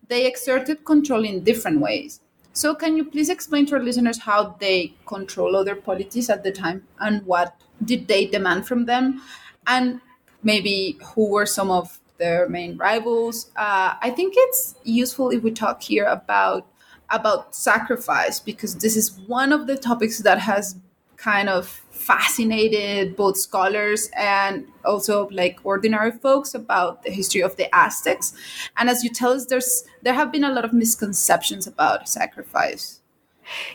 They 0.07 0.25
exerted 0.25 0.85
control 0.85 1.25
in 1.25 1.43
different 1.43 1.79
ways. 1.79 2.21
So, 2.53 2.73
can 2.73 2.97
you 2.97 3.05
please 3.05 3.29
explain 3.29 3.67
to 3.67 3.75
our 3.75 3.83
listeners 3.83 4.17
how 4.19 4.55
they 4.59 4.93
control 5.05 5.55
other 5.55 5.75
polities 5.75 6.29
at 6.29 6.43
the 6.43 6.51
time 6.51 6.87
and 6.99 7.23
what 7.23 7.55
did 7.83 8.07
they 8.07 8.25
demand 8.25 8.67
from 8.67 8.85
them? 8.85 9.21
And 9.67 10.01
maybe 10.41 10.97
who 11.13 11.29
were 11.29 11.45
some 11.45 11.69
of 11.69 11.99
their 12.17 12.49
main 12.49 12.77
rivals. 12.77 13.51
Uh, 13.55 13.95
I 14.01 14.09
think 14.11 14.33
it's 14.37 14.75
useful 14.83 15.29
if 15.29 15.43
we 15.43 15.51
talk 15.51 15.81
here 15.81 16.05
about 16.05 16.67
about 17.09 17.55
sacrifice 17.55 18.39
because 18.39 18.75
this 18.75 18.97
is 18.97 19.17
one 19.27 19.53
of 19.53 19.65
the 19.65 19.77
topics 19.77 20.19
that 20.19 20.39
has 20.39 20.75
kind 21.15 21.49
of 21.49 21.67
fascinated 21.89 23.15
both 23.15 23.37
scholars 23.37 24.09
and 24.15 24.67
also 24.85 25.27
like 25.29 25.59
ordinary 25.63 26.11
folks 26.11 26.53
about 26.53 27.03
the 27.03 27.11
history 27.11 27.41
of 27.41 27.55
the 27.55 27.73
Aztecs. 27.75 28.33
And 28.77 28.89
as 28.89 29.03
you 29.03 29.09
tell 29.09 29.31
us, 29.31 29.45
there's 29.45 29.83
there 30.03 30.13
have 30.13 30.31
been 30.31 30.43
a 30.43 30.51
lot 30.51 30.65
of 30.65 30.73
misconceptions 30.73 31.65
about 31.67 32.07
sacrifice. 32.07 33.01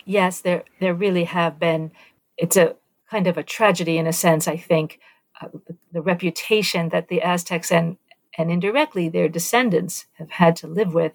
Yes, 0.05 0.40
there 0.40 0.64
there 0.81 0.94
really 0.94 1.24
have 1.24 1.59
been. 1.59 1.90
It's 2.37 2.57
a 2.57 2.76
kind 3.11 3.26
of 3.26 3.37
a 3.37 3.42
tragedy 3.42 3.98
in 3.98 4.07
a 4.07 4.12
sense. 4.12 4.48
I 4.48 4.57
think 4.57 5.00
uh, 5.40 5.48
the, 5.66 5.76
the 5.92 6.02
reputation 6.02 6.88
that 6.90 7.09
the 7.09 7.22
Aztecs 7.22 7.72
and 7.72 7.96
and 8.37 8.51
indirectly 8.51 9.09
their 9.09 9.29
descendants 9.29 10.07
have 10.14 10.31
had 10.31 10.57
to 10.57 10.66
live 10.66 10.95
with. 10.95 11.12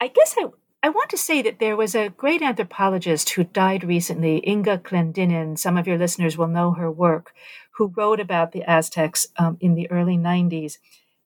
I 0.00 0.08
guess 0.08 0.34
I, 0.38 0.46
I 0.82 0.88
want 0.88 1.10
to 1.10 1.16
say 1.16 1.42
that 1.42 1.58
there 1.58 1.76
was 1.76 1.94
a 1.94 2.08
great 2.08 2.42
anthropologist 2.42 3.30
who 3.30 3.44
died 3.44 3.84
recently, 3.84 4.42
Inga 4.46 4.78
Clendinnen. 4.78 5.58
Some 5.58 5.76
of 5.76 5.86
your 5.86 5.98
listeners 5.98 6.36
will 6.36 6.48
know 6.48 6.72
her 6.72 6.90
work, 6.90 7.32
who 7.72 7.92
wrote 7.96 8.20
about 8.20 8.52
the 8.52 8.64
Aztecs 8.64 9.28
um, 9.38 9.58
in 9.60 9.74
the 9.74 9.90
early 9.90 10.16
90s. 10.16 10.78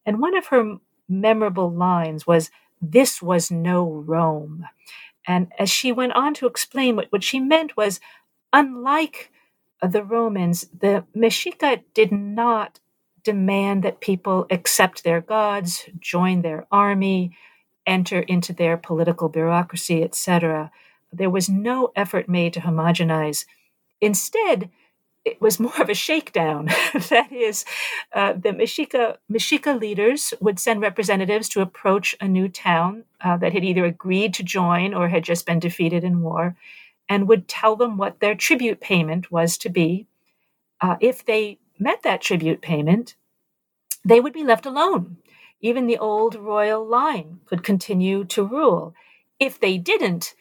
And 0.04 0.20
one 0.20 0.36
of 0.36 0.48
her 0.48 0.76
memorable 1.08 1.72
lines 1.72 2.26
was, 2.26 2.50
This 2.82 3.22
was 3.22 3.50
no 3.50 3.86
Rome. 3.86 4.66
And 5.26 5.50
as 5.58 5.70
she 5.70 5.90
went 5.90 6.12
on 6.12 6.34
to 6.34 6.46
explain 6.46 6.96
what, 6.96 7.06
what 7.10 7.24
she 7.24 7.40
meant 7.40 7.76
was, 7.76 7.98
unlike 8.52 9.30
the 9.82 10.04
Romans, 10.04 10.68
the 10.78 11.04
Mexica 11.16 11.82
did 11.94 12.12
not 12.12 12.80
demand 13.26 13.82
that 13.82 14.00
people 14.00 14.46
accept 14.52 15.02
their 15.02 15.20
gods, 15.20 15.88
join 15.98 16.42
their 16.42 16.64
army, 16.70 17.36
enter 17.84 18.20
into 18.20 18.52
their 18.52 18.76
political 18.76 19.28
bureaucracy, 19.28 20.04
etc. 20.04 20.70
There 21.12 21.28
was 21.28 21.48
no 21.48 21.90
effort 21.96 22.28
made 22.28 22.52
to 22.52 22.60
homogenize. 22.60 23.44
Instead, 24.00 24.70
it 25.24 25.40
was 25.40 25.58
more 25.58 25.82
of 25.82 25.88
a 25.88 25.94
shakedown. 25.94 26.66
that 27.10 27.32
is, 27.32 27.64
uh, 28.12 28.32
the 28.34 28.50
Mexica, 28.50 29.16
Mexica 29.28 29.78
leaders 29.78 30.32
would 30.40 30.60
send 30.60 30.80
representatives 30.80 31.48
to 31.48 31.60
approach 31.60 32.14
a 32.20 32.28
new 32.28 32.48
town 32.48 33.02
uh, 33.24 33.36
that 33.38 33.52
had 33.52 33.64
either 33.64 33.84
agreed 33.84 34.34
to 34.34 34.44
join 34.44 34.94
or 34.94 35.08
had 35.08 35.24
just 35.24 35.46
been 35.46 35.58
defeated 35.58 36.04
in 36.04 36.22
war 36.22 36.54
and 37.08 37.26
would 37.26 37.48
tell 37.48 37.74
them 37.74 37.96
what 37.96 38.20
their 38.20 38.36
tribute 38.36 38.80
payment 38.80 39.32
was 39.32 39.58
to 39.58 39.68
be. 39.68 40.06
Uh, 40.80 40.94
if 41.00 41.24
they 41.24 41.58
met 41.78 42.02
that 42.02 42.20
tribute 42.20 42.60
payment, 42.60 43.14
they 44.04 44.20
would 44.20 44.32
be 44.32 44.44
left 44.44 44.66
alone. 44.66 45.18
Even 45.60 45.86
the 45.86 45.98
old 45.98 46.34
royal 46.34 46.86
line 46.86 47.40
could 47.46 47.62
continue 47.62 48.24
to 48.24 48.44
rule. 48.44 48.94
If 49.40 49.58
they 49.58 49.78
didn't, 49.78 50.34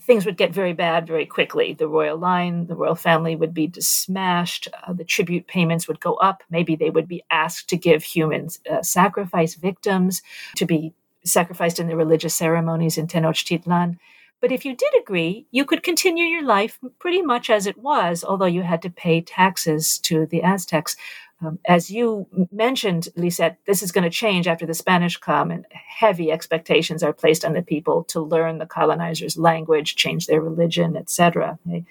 things 0.00 0.26
would 0.26 0.36
get 0.36 0.52
very 0.52 0.72
bad 0.72 1.06
very 1.06 1.26
quickly. 1.26 1.74
The 1.74 1.88
royal 1.88 2.16
line, 2.16 2.66
the 2.66 2.74
royal 2.74 2.94
family 2.94 3.36
would 3.36 3.54
be 3.54 3.70
smashed. 3.78 4.68
Uh, 4.86 4.92
the 4.92 5.04
tribute 5.04 5.46
payments 5.46 5.86
would 5.86 6.00
go 6.00 6.14
up. 6.14 6.42
Maybe 6.50 6.76
they 6.76 6.90
would 6.90 7.08
be 7.08 7.22
asked 7.30 7.68
to 7.70 7.76
give 7.76 8.02
human 8.02 8.48
uh, 8.70 8.82
sacrifice 8.82 9.54
victims 9.54 10.22
to 10.56 10.64
be 10.64 10.94
sacrificed 11.24 11.78
in 11.78 11.86
the 11.86 11.96
religious 11.96 12.34
ceremonies 12.34 12.98
in 12.98 13.06
Tenochtitlan. 13.06 13.98
But 14.42 14.50
if 14.50 14.64
you 14.64 14.74
did 14.74 14.92
agree, 15.00 15.46
you 15.52 15.64
could 15.64 15.84
continue 15.84 16.24
your 16.24 16.42
life 16.42 16.80
pretty 16.98 17.22
much 17.22 17.48
as 17.48 17.64
it 17.68 17.78
was, 17.78 18.24
although 18.24 18.44
you 18.44 18.62
had 18.62 18.82
to 18.82 18.90
pay 18.90 19.20
taxes 19.20 19.98
to 20.00 20.26
the 20.26 20.42
Aztecs. 20.42 20.96
Um, 21.40 21.60
as 21.64 21.92
you 21.92 22.26
mentioned, 22.50 23.08
Lisette, 23.14 23.58
this 23.66 23.84
is 23.84 23.92
going 23.92 24.02
to 24.02 24.10
change 24.10 24.48
after 24.48 24.66
the 24.66 24.74
Spanish 24.74 25.16
come, 25.16 25.52
and 25.52 25.64
heavy 25.70 26.32
expectations 26.32 27.04
are 27.04 27.12
placed 27.12 27.44
on 27.44 27.52
the 27.52 27.62
people 27.62 28.02
to 28.04 28.20
learn 28.20 28.58
the 28.58 28.66
colonizers' 28.66 29.38
language, 29.38 29.94
change 29.94 30.26
their 30.26 30.40
religion, 30.40 30.96
etc. 30.96 31.56
Okay? 31.68 31.84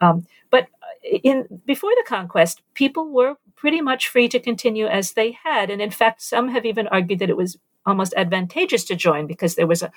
Um, 0.00 0.26
but 0.50 0.68
in 1.04 1.60
before 1.66 1.92
the 1.94 2.04
conquest, 2.06 2.62
people 2.72 3.10
were 3.10 3.36
pretty 3.54 3.82
much 3.82 4.08
free 4.08 4.28
to 4.28 4.40
continue 4.40 4.86
as 4.86 5.12
they 5.12 5.32
had, 5.32 5.68
and 5.68 5.82
in 5.82 5.90
fact, 5.90 6.22
some 6.22 6.48
have 6.48 6.64
even 6.64 6.88
argued 6.88 7.18
that 7.18 7.30
it 7.30 7.36
was 7.36 7.58
almost 7.84 8.12
advantageous 8.16 8.84
to 8.84 8.94
join 8.94 9.26
because 9.26 9.54
there 9.54 9.66
was 9.66 9.82
a, 9.82 9.90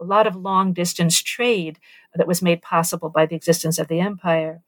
a 0.00 0.04
lot 0.04 0.26
of 0.26 0.36
long 0.36 0.72
distance 0.72 1.22
trade 1.22 1.78
that 2.14 2.26
was 2.26 2.42
made 2.42 2.62
possible 2.62 3.08
by 3.08 3.26
the 3.26 3.36
existence 3.36 3.78
of 3.78 3.88
the 3.88 4.00
empire, 4.00 4.62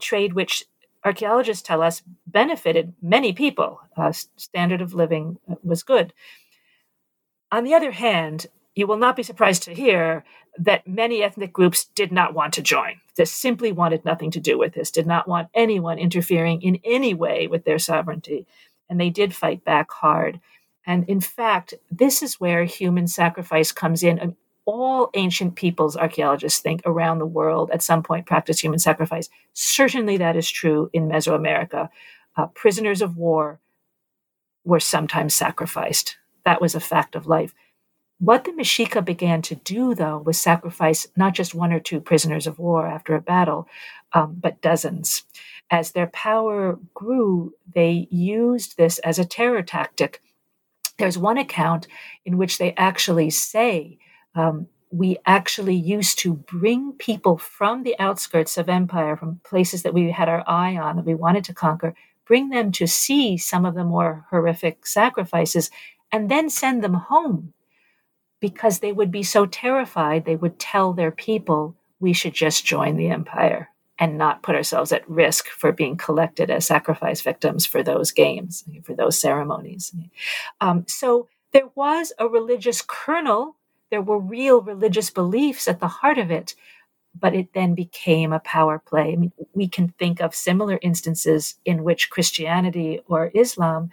trade 0.00 0.32
which 0.32 0.64
archaeologists 1.04 1.62
tell 1.62 1.82
us 1.82 2.02
benefited 2.26 2.94
many 3.02 3.32
people. 3.32 3.80
Uh, 3.96 4.12
standard 4.36 4.80
of 4.80 4.94
living 4.94 5.38
was 5.62 5.82
good. 5.82 6.12
On 7.52 7.64
the 7.64 7.74
other 7.74 7.92
hand, 7.92 8.46
you 8.74 8.86
will 8.86 8.96
not 8.96 9.16
be 9.16 9.22
surprised 9.22 9.62
to 9.64 9.74
hear 9.74 10.24
that 10.58 10.86
many 10.86 11.22
ethnic 11.22 11.52
groups 11.52 11.84
did 11.84 12.10
not 12.10 12.34
want 12.34 12.52
to 12.54 12.62
join. 12.62 13.00
They 13.16 13.24
simply 13.24 13.70
wanted 13.70 14.04
nothing 14.04 14.30
to 14.32 14.40
do 14.40 14.58
with 14.58 14.74
this, 14.74 14.90
did 14.90 15.06
not 15.06 15.28
want 15.28 15.48
anyone 15.54 15.98
interfering 15.98 16.62
in 16.62 16.80
any 16.84 17.14
way 17.14 17.46
with 17.46 17.64
their 17.64 17.78
sovereignty. 17.78 18.46
And 18.88 19.00
they 19.00 19.10
did 19.10 19.34
fight 19.34 19.64
back 19.64 19.92
hard. 19.92 20.40
And 20.86 21.08
in 21.08 21.20
fact, 21.20 21.74
this 21.90 22.22
is 22.22 22.40
where 22.40 22.64
human 22.64 23.06
sacrifice 23.06 23.72
comes 23.72 24.02
in 24.02 24.36
all 24.66 25.10
ancient 25.14 25.56
peoples, 25.56 25.96
archaeologists 25.96 26.60
think, 26.60 26.82
around 26.84 27.18
the 27.18 27.26
world 27.26 27.70
at 27.72 27.82
some 27.82 28.02
point 28.02 28.26
practice 28.26 28.60
human 28.60 28.78
sacrifice. 28.78 29.28
Certainly 29.52 30.18
that 30.18 30.36
is 30.36 30.50
true 30.50 30.90
in 30.92 31.08
Mesoamerica. 31.08 31.88
Uh, 32.36 32.46
prisoners 32.48 33.02
of 33.02 33.16
war 33.16 33.60
were 34.64 34.80
sometimes 34.80 35.34
sacrificed. 35.34 36.16
That 36.44 36.60
was 36.60 36.74
a 36.74 36.80
fact 36.80 37.14
of 37.14 37.26
life. 37.26 37.54
What 38.18 38.44
the 38.44 38.52
Mexica 38.52 39.04
began 39.04 39.42
to 39.42 39.56
do, 39.56 39.94
though, 39.94 40.18
was 40.18 40.40
sacrifice 40.40 41.06
not 41.16 41.34
just 41.34 41.54
one 41.54 41.72
or 41.72 41.80
two 41.80 42.00
prisoners 42.00 42.46
of 42.46 42.58
war 42.58 42.86
after 42.86 43.14
a 43.14 43.20
battle, 43.20 43.68
um, 44.12 44.36
but 44.40 44.62
dozens. 44.62 45.24
As 45.70 45.92
their 45.92 46.06
power 46.06 46.78
grew, 46.94 47.54
they 47.74 48.06
used 48.10 48.76
this 48.76 48.98
as 49.00 49.18
a 49.18 49.24
terror 49.24 49.62
tactic. 49.62 50.22
There's 50.98 51.18
one 51.18 51.38
account 51.38 51.88
in 52.24 52.38
which 52.38 52.58
they 52.58 52.72
actually 52.76 53.30
say 53.30 53.98
um, 54.34 54.66
we 54.90 55.18
actually 55.26 55.74
used 55.74 56.18
to 56.20 56.34
bring 56.34 56.92
people 56.92 57.36
from 57.36 57.82
the 57.82 57.98
outskirts 57.98 58.56
of 58.56 58.68
empire, 58.68 59.16
from 59.16 59.40
places 59.44 59.82
that 59.82 59.94
we 59.94 60.10
had 60.10 60.28
our 60.28 60.44
eye 60.46 60.76
on 60.76 60.96
that 60.96 61.04
we 61.04 61.14
wanted 61.14 61.44
to 61.44 61.54
conquer, 61.54 61.94
bring 62.26 62.50
them 62.50 62.70
to 62.72 62.86
see 62.86 63.36
some 63.36 63.66
of 63.66 63.74
the 63.74 63.84
more 63.84 64.24
horrific 64.30 64.86
sacrifices, 64.86 65.70
and 66.12 66.30
then 66.30 66.48
send 66.48 66.82
them 66.82 66.94
home 66.94 67.52
because 68.40 68.78
they 68.78 68.92
would 68.92 69.10
be 69.10 69.22
so 69.22 69.46
terrified 69.46 70.24
they 70.24 70.36
would 70.36 70.58
tell 70.58 70.92
their 70.92 71.10
people, 71.10 71.74
we 71.98 72.12
should 72.12 72.34
just 72.34 72.64
join 72.64 72.96
the 72.96 73.08
empire 73.08 73.70
and 73.98 74.18
not 74.18 74.42
put 74.42 74.54
ourselves 74.54 74.92
at 74.92 75.08
risk 75.08 75.46
for 75.48 75.72
being 75.72 75.96
collected 75.96 76.50
as 76.50 76.66
sacrifice 76.66 77.20
victims 77.20 77.64
for 77.64 77.82
those 77.82 78.12
games, 78.12 78.64
for 78.82 78.94
those 78.94 79.18
ceremonies. 79.18 79.94
Um, 80.60 80.84
so 80.86 81.28
there 81.52 81.68
was 81.74 82.12
a 82.18 82.28
religious 82.28 82.82
kernel 82.86 83.56
there 83.94 84.02
were 84.02 84.18
real 84.18 84.60
religious 84.60 85.08
beliefs 85.08 85.68
at 85.68 85.78
the 85.78 85.86
heart 85.86 86.18
of 86.18 86.28
it, 86.28 86.56
but 87.16 87.32
it 87.32 87.52
then 87.54 87.76
became 87.76 88.32
a 88.32 88.40
power 88.40 88.76
play. 88.76 89.12
I 89.12 89.14
mean, 89.14 89.32
we 89.52 89.68
can 89.68 89.90
think 89.90 90.20
of 90.20 90.34
similar 90.34 90.80
instances 90.82 91.54
in 91.64 91.84
which 91.84 92.10
Christianity 92.10 92.98
or 93.06 93.30
Islam, 93.36 93.90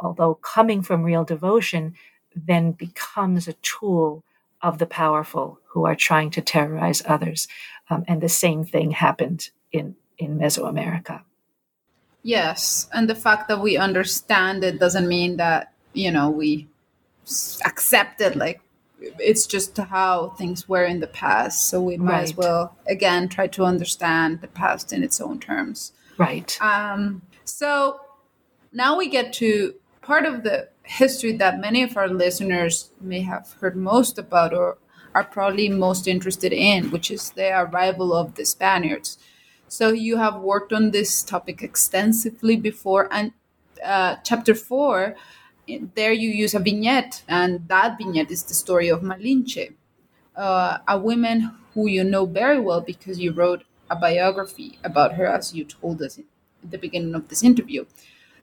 although 0.00 0.34
coming 0.36 0.82
from 0.82 1.02
real 1.02 1.24
devotion, 1.24 1.94
then 2.36 2.70
becomes 2.70 3.48
a 3.48 3.54
tool 3.54 4.22
of 4.62 4.78
the 4.78 4.86
powerful 4.86 5.58
who 5.66 5.84
are 5.84 5.96
trying 5.96 6.30
to 6.30 6.40
terrorize 6.40 7.02
others. 7.04 7.48
Um, 7.88 8.04
and 8.06 8.20
the 8.20 8.28
same 8.28 8.62
thing 8.62 8.92
happened 8.92 9.50
in, 9.72 9.96
in 10.16 10.38
Mesoamerica. 10.38 11.22
Yes. 12.22 12.88
And 12.92 13.10
the 13.10 13.16
fact 13.16 13.48
that 13.48 13.60
we 13.60 13.76
understand 13.76 14.62
it 14.62 14.78
doesn't 14.78 15.08
mean 15.08 15.38
that, 15.38 15.72
you 15.92 16.12
know, 16.12 16.30
we 16.30 16.68
accept 17.64 18.20
it 18.20 18.36
like 18.36 18.60
it's 19.18 19.46
just 19.46 19.76
how 19.76 20.30
things 20.30 20.68
were 20.68 20.84
in 20.84 21.00
the 21.00 21.06
past. 21.06 21.68
So 21.68 21.80
we 21.80 21.96
might 21.96 22.12
right. 22.12 22.22
as 22.22 22.36
well 22.36 22.76
again 22.86 23.28
try 23.28 23.46
to 23.48 23.64
understand 23.64 24.40
the 24.40 24.48
past 24.48 24.92
in 24.92 25.02
its 25.02 25.20
own 25.20 25.40
terms. 25.40 25.92
Right. 26.18 26.56
Um, 26.60 27.22
so 27.44 28.00
now 28.72 28.96
we 28.96 29.08
get 29.08 29.32
to 29.34 29.74
part 30.02 30.24
of 30.26 30.42
the 30.42 30.68
history 30.82 31.32
that 31.36 31.60
many 31.60 31.82
of 31.82 31.96
our 31.96 32.08
listeners 32.08 32.90
may 33.00 33.22
have 33.22 33.56
heard 33.60 33.76
most 33.76 34.18
about 34.18 34.52
or 34.52 34.78
are 35.14 35.24
probably 35.24 35.68
most 35.68 36.06
interested 36.06 36.52
in, 36.52 36.90
which 36.90 37.10
is 37.10 37.30
the 37.30 37.50
arrival 37.60 38.14
of 38.14 38.34
the 38.34 38.44
Spaniards. 38.44 39.18
So 39.68 39.90
you 39.90 40.16
have 40.18 40.36
worked 40.36 40.72
on 40.72 40.90
this 40.90 41.22
topic 41.22 41.62
extensively 41.62 42.56
before, 42.56 43.08
and 43.12 43.32
uh, 43.84 44.16
chapter 44.24 44.54
four 44.54 45.16
there 45.94 46.12
you 46.12 46.30
use 46.30 46.54
a 46.54 46.58
vignette, 46.58 47.22
and 47.28 47.66
that 47.68 47.98
vignette 47.98 48.30
is 48.30 48.42
the 48.44 48.54
story 48.54 48.88
of 48.88 49.02
Malinche, 49.02 49.74
uh, 50.36 50.78
a 50.88 50.98
woman 50.98 51.52
who 51.74 51.86
you 51.88 52.04
know 52.04 52.26
very 52.26 52.60
well 52.60 52.80
because 52.80 53.18
you 53.20 53.32
wrote 53.32 53.64
a 53.90 53.96
biography 53.96 54.78
about 54.84 55.14
her, 55.14 55.26
as 55.26 55.54
you 55.54 55.64
told 55.64 56.02
us 56.02 56.18
at 56.18 56.24
the 56.70 56.78
beginning 56.78 57.14
of 57.14 57.28
this 57.28 57.42
interview. 57.42 57.84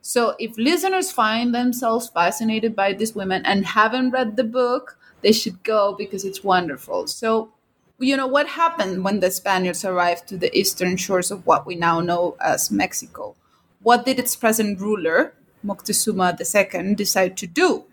So, 0.02 0.36
if 0.40 0.58
listeners 0.58 1.12
find 1.12 1.54
themselves 1.54 2.10
fascinated 2.10 2.76
by 2.76 2.94
this 2.94 3.14
woman 3.16 3.46
and 3.46 3.66
haven't 3.66 4.12
read 4.12 4.38
the 4.38 4.44
book, 4.44 4.98
they 5.22 5.32
should 5.34 5.64
go 5.64 5.96
because 5.98 6.24
it's 6.24 6.44
wonderful. 6.44 7.08
So, 7.08 7.52
you 8.00 8.16
know, 8.16 8.28
what 8.28 8.48
happened 8.48 9.04
when 9.04 9.20
the 9.20 9.32
Spaniards 9.32 9.84
arrived 9.84 10.28
to 10.30 10.38
the 10.38 10.56
eastern 10.58 10.98
shores 10.98 11.32
of 11.32 11.46
what 11.46 11.66
we 11.66 11.76
now 11.76 12.00
know 12.00 12.38
as 12.40 12.72
Mexico? 12.72 13.36
What 13.82 14.06
did 14.06 14.20
its 14.20 14.36
present 14.36 14.80
ruler, 14.80 15.34
Moctezuma 15.66 16.38
II 16.40 16.96
decide 16.96 17.38
to 17.38 17.48
do. 17.48 17.86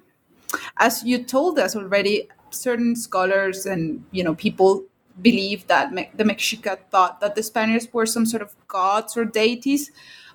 As 0.77 1.03
you 1.05 1.23
told 1.23 1.59
us 1.59 1.75
already, 1.77 2.29
certain 2.51 2.95
scholars 2.95 3.67
and 3.67 4.05
you 4.13 4.23
know 4.23 4.35
people 4.35 4.85
believe 5.21 5.67
that 5.67 5.93
Me- 5.93 6.11
the 6.15 6.25
Mexica 6.25 6.79
thought 6.91 7.21
that 7.21 7.35
the 7.35 7.43
Spaniards 7.43 7.93
were 7.93 8.07
some 8.07 8.27
sort 8.27 8.43
of 8.43 8.55
gods 8.69 9.17
or 9.17 9.25
deities, 9.25 9.91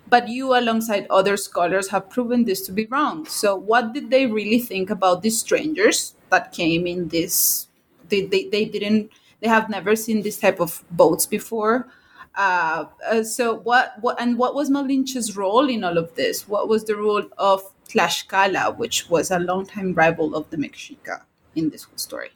but 0.08 0.28
you, 0.28 0.56
alongside 0.56 1.06
other 1.10 1.36
scholars, 1.36 1.88
have 1.88 2.08
proven 2.10 2.44
this 2.44 2.60
to 2.66 2.72
be 2.72 2.86
wrong. 2.86 3.26
So, 3.26 3.54
what 3.56 3.92
did 3.92 4.10
they 4.10 4.26
really 4.26 4.58
think 4.58 4.90
about 4.90 5.22
these 5.22 5.38
strangers 5.38 6.14
that 6.30 6.52
came 6.52 6.86
in 6.86 7.08
this? 7.08 7.68
They, 8.08 8.22
they, 8.22 8.48
they 8.48 8.64
didn't. 8.64 9.10
They 9.40 9.48
have 9.48 9.70
never 9.70 9.96
seen 9.96 10.22
this 10.22 10.38
type 10.38 10.60
of 10.60 10.84
boats 10.90 11.26
before. 11.26 11.88
Uh, 12.34 12.86
uh, 13.06 13.22
so 13.22 13.54
what, 13.54 13.94
what 14.00 14.20
and 14.20 14.38
what 14.38 14.54
was 14.54 14.70
Malinche's 14.70 15.36
role 15.36 15.68
in 15.68 15.84
all 15.84 15.98
of 15.98 16.14
this? 16.14 16.48
What 16.48 16.68
was 16.68 16.84
the 16.84 16.96
role 16.96 17.24
of 17.38 17.62
Tlaxcala, 17.88 18.76
which 18.76 19.10
was 19.10 19.30
a 19.30 19.38
longtime 19.38 19.94
rival 19.94 20.34
of 20.34 20.48
the 20.50 20.56
Mexica 20.56 21.22
in 21.54 21.70
this 21.70 21.84
whole 21.84 21.98
story? 21.98 22.30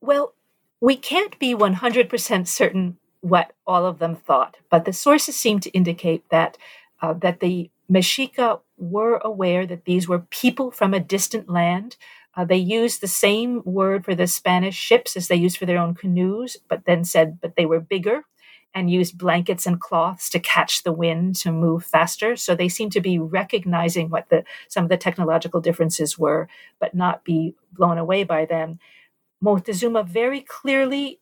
Well, 0.00 0.34
we 0.80 0.96
can't 0.96 1.38
be 1.38 1.54
100% 1.54 2.46
certain 2.46 2.98
what 3.20 3.52
all 3.66 3.86
of 3.86 4.00
them 4.00 4.16
thought, 4.16 4.58
but 4.68 4.84
the 4.84 4.92
sources 4.92 5.36
seem 5.36 5.58
to 5.60 5.70
indicate 5.70 6.28
that 6.30 6.58
uh, 7.00 7.14
that 7.14 7.40
the 7.40 7.70
Mexica 7.90 8.60
were 8.76 9.18
aware 9.24 9.66
that 9.66 9.84
these 9.84 10.08
were 10.08 10.20
people 10.30 10.70
from 10.70 10.92
a 10.92 11.00
distant 11.00 11.48
land. 11.48 11.96
Uh, 12.36 12.44
they 12.44 12.56
used 12.56 13.00
the 13.00 13.08
same 13.08 13.62
word 13.64 14.04
for 14.04 14.14
the 14.14 14.26
Spanish 14.26 14.74
ships 14.74 15.16
as 15.16 15.28
they 15.28 15.36
used 15.36 15.56
for 15.56 15.66
their 15.66 15.78
own 15.78 15.94
canoes, 15.94 16.56
but 16.68 16.84
then 16.84 17.04
said, 17.04 17.40
but 17.40 17.56
they 17.56 17.66
were 17.66 17.80
bigger 17.80 18.24
and 18.74 18.90
used 18.90 19.16
blankets 19.16 19.66
and 19.66 19.80
cloths 19.80 20.28
to 20.30 20.38
catch 20.38 20.82
the 20.82 20.92
wind 20.92 21.36
to 21.36 21.52
move 21.52 21.84
faster. 21.84 22.36
So 22.36 22.54
they 22.54 22.68
seem 22.68 22.90
to 22.90 23.00
be 23.00 23.18
recognizing 23.18 24.10
what 24.10 24.28
the 24.28 24.44
some 24.68 24.84
of 24.84 24.90
the 24.90 24.96
technological 24.96 25.60
differences 25.60 26.18
were, 26.18 26.48
but 26.80 26.94
not 26.94 27.24
be 27.24 27.54
blown 27.72 27.98
away 27.98 28.24
by 28.24 28.44
them. 28.44 28.78
Moctezuma 29.42 30.06
very 30.06 30.40
clearly 30.40 31.20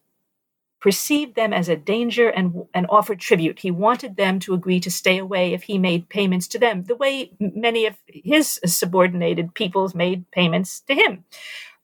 perceived 0.81 1.37
them 1.37 1.53
as 1.53 1.69
a 1.69 1.77
danger 1.77 2.29
and, 2.29 2.65
and 2.75 2.87
offered 2.91 3.21
tribute. 3.21 3.61
He 3.61 3.71
wanted 3.71 4.17
them 4.17 4.41
to 4.41 4.53
agree 4.53 4.81
to 4.81 4.91
stay 4.91 5.19
away 5.19 5.53
if 5.53 5.63
he 5.63 5.79
made 5.79 6.09
payments 6.09 6.49
to 6.49 6.59
them, 6.59 6.85
the 6.85 6.97
way 6.97 7.31
many 7.39 7.87
of 7.87 7.95
his 8.09 8.59
subordinated 8.67 9.55
peoples 9.55 9.95
made 9.95 10.29
payments 10.33 10.81
to 10.81 10.95
him. 10.95 11.25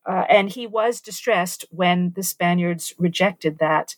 Uh, 0.04 0.24
and 0.28 0.50
he 0.50 0.66
was 0.66 1.00
distressed 1.00 1.64
when 1.70 2.12
the 2.16 2.24
Spaniards 2.24 2.92
rejected 2.98 3.58
that 3.58 3.94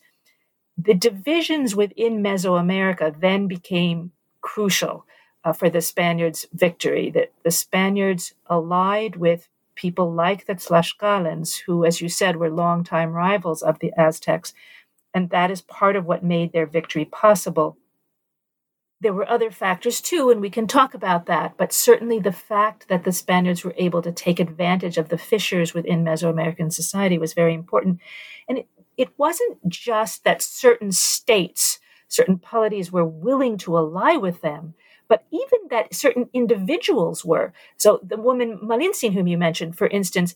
the 0.83 0.93
divisions 0.93 1.75
within 1.75 2.23
Mesoamerica 2.23 3.19
then 3.19 3.47
became 3.47 4.11
crucial 4.41 5.05
uh, 5.43 5.53
for 5.53 5.69
the 5.69 5.81
Spaniards' 5.81 6.45
victory. 6.53 7.09
That 7.09 7.31
the 7.43 7.51
Spaniards 7.51 8.33
allied 8.49 9.15
with 9.15 9.47
people 9.75 10.11
like 10.11 10.45
the 10.45 10.55
Tlaxcalans, 10.55 11.61
who, 11.65 11.85
as 11.85 12.01
you 12.01 12.09
said, 12.09 12.35
were 12.35 12.49
longtime 12.49 13.11
rivals 13.11 13.61
of 13.61 13.79
the 13.79 13.91
Aztecs, 13.97 14.53
and 15.13 15.29
that 15.29 15.51
is 15.51 15.61
part 15.61 15.95
of 15.95 16.05
what 16.05 16.23
made 16.23 16.53
their 16.53 16.65
victory 16.65 17.05
possible. 17.05 17.77
There 19.01 19.13
were 19.13 19.27
other 19.27 19.49
factors 19.49 19.99
too, 19.99 20.29
and 20.29 20.41
we 20.41 20.51
can 20.51 20.67
talk 20.67 20.93
about 20.93 21.25
that, 21.25 21.55
but 21.57 21.73
certainly 21.73 22.19
the 22.19 22.31
fact 22.31 22.87
that 22.87 23.03
the 23.03 23.11
Spaniards 23.11 23.63
were 23.63 23.73
able 23.77 24.03
to 24.03 24.11
take 24.11 24.39
advantage 24.39 24.97
of 24.99 25.09
the 25.09 25.17
fissures 25.17 25.73
within 25.73 26.03
Mesoamerican 26.03 26.71
society 26.71 27.17
was 27.17 27.33
very 27.33 27.55
important. 27.55 27.99
And 28.47 28.63
it, 28.97 29.09
wasn't 29.17 29.67
just 29.67 30.23
that 30.23 30.41
certain 30.41 30.91
states, 30.91 31.79
certain 32.07 32.37
polities 32.37 32.91
were 32.91 33.05
willing 33.05 33.57
to 33.59 33.77
ally 33.77 34.15
with 34.15 34.41
them, 34.41 34.73
but 35.07 35.25
even 35.31 35.59
that 35.69 35.93
certain 35.93 36.29
individuals 36.33 37.25
were. 37.25 37.53
So 37.77 37.99
the 38.01 38.17
woman 38.17 38.59
Malintzin, 38.63 39.13
whom 39.13 39.27
you 39.27 39.37
mentioned, 39.37 39.77
for 39.77 39.87
instance, 39.87 40.35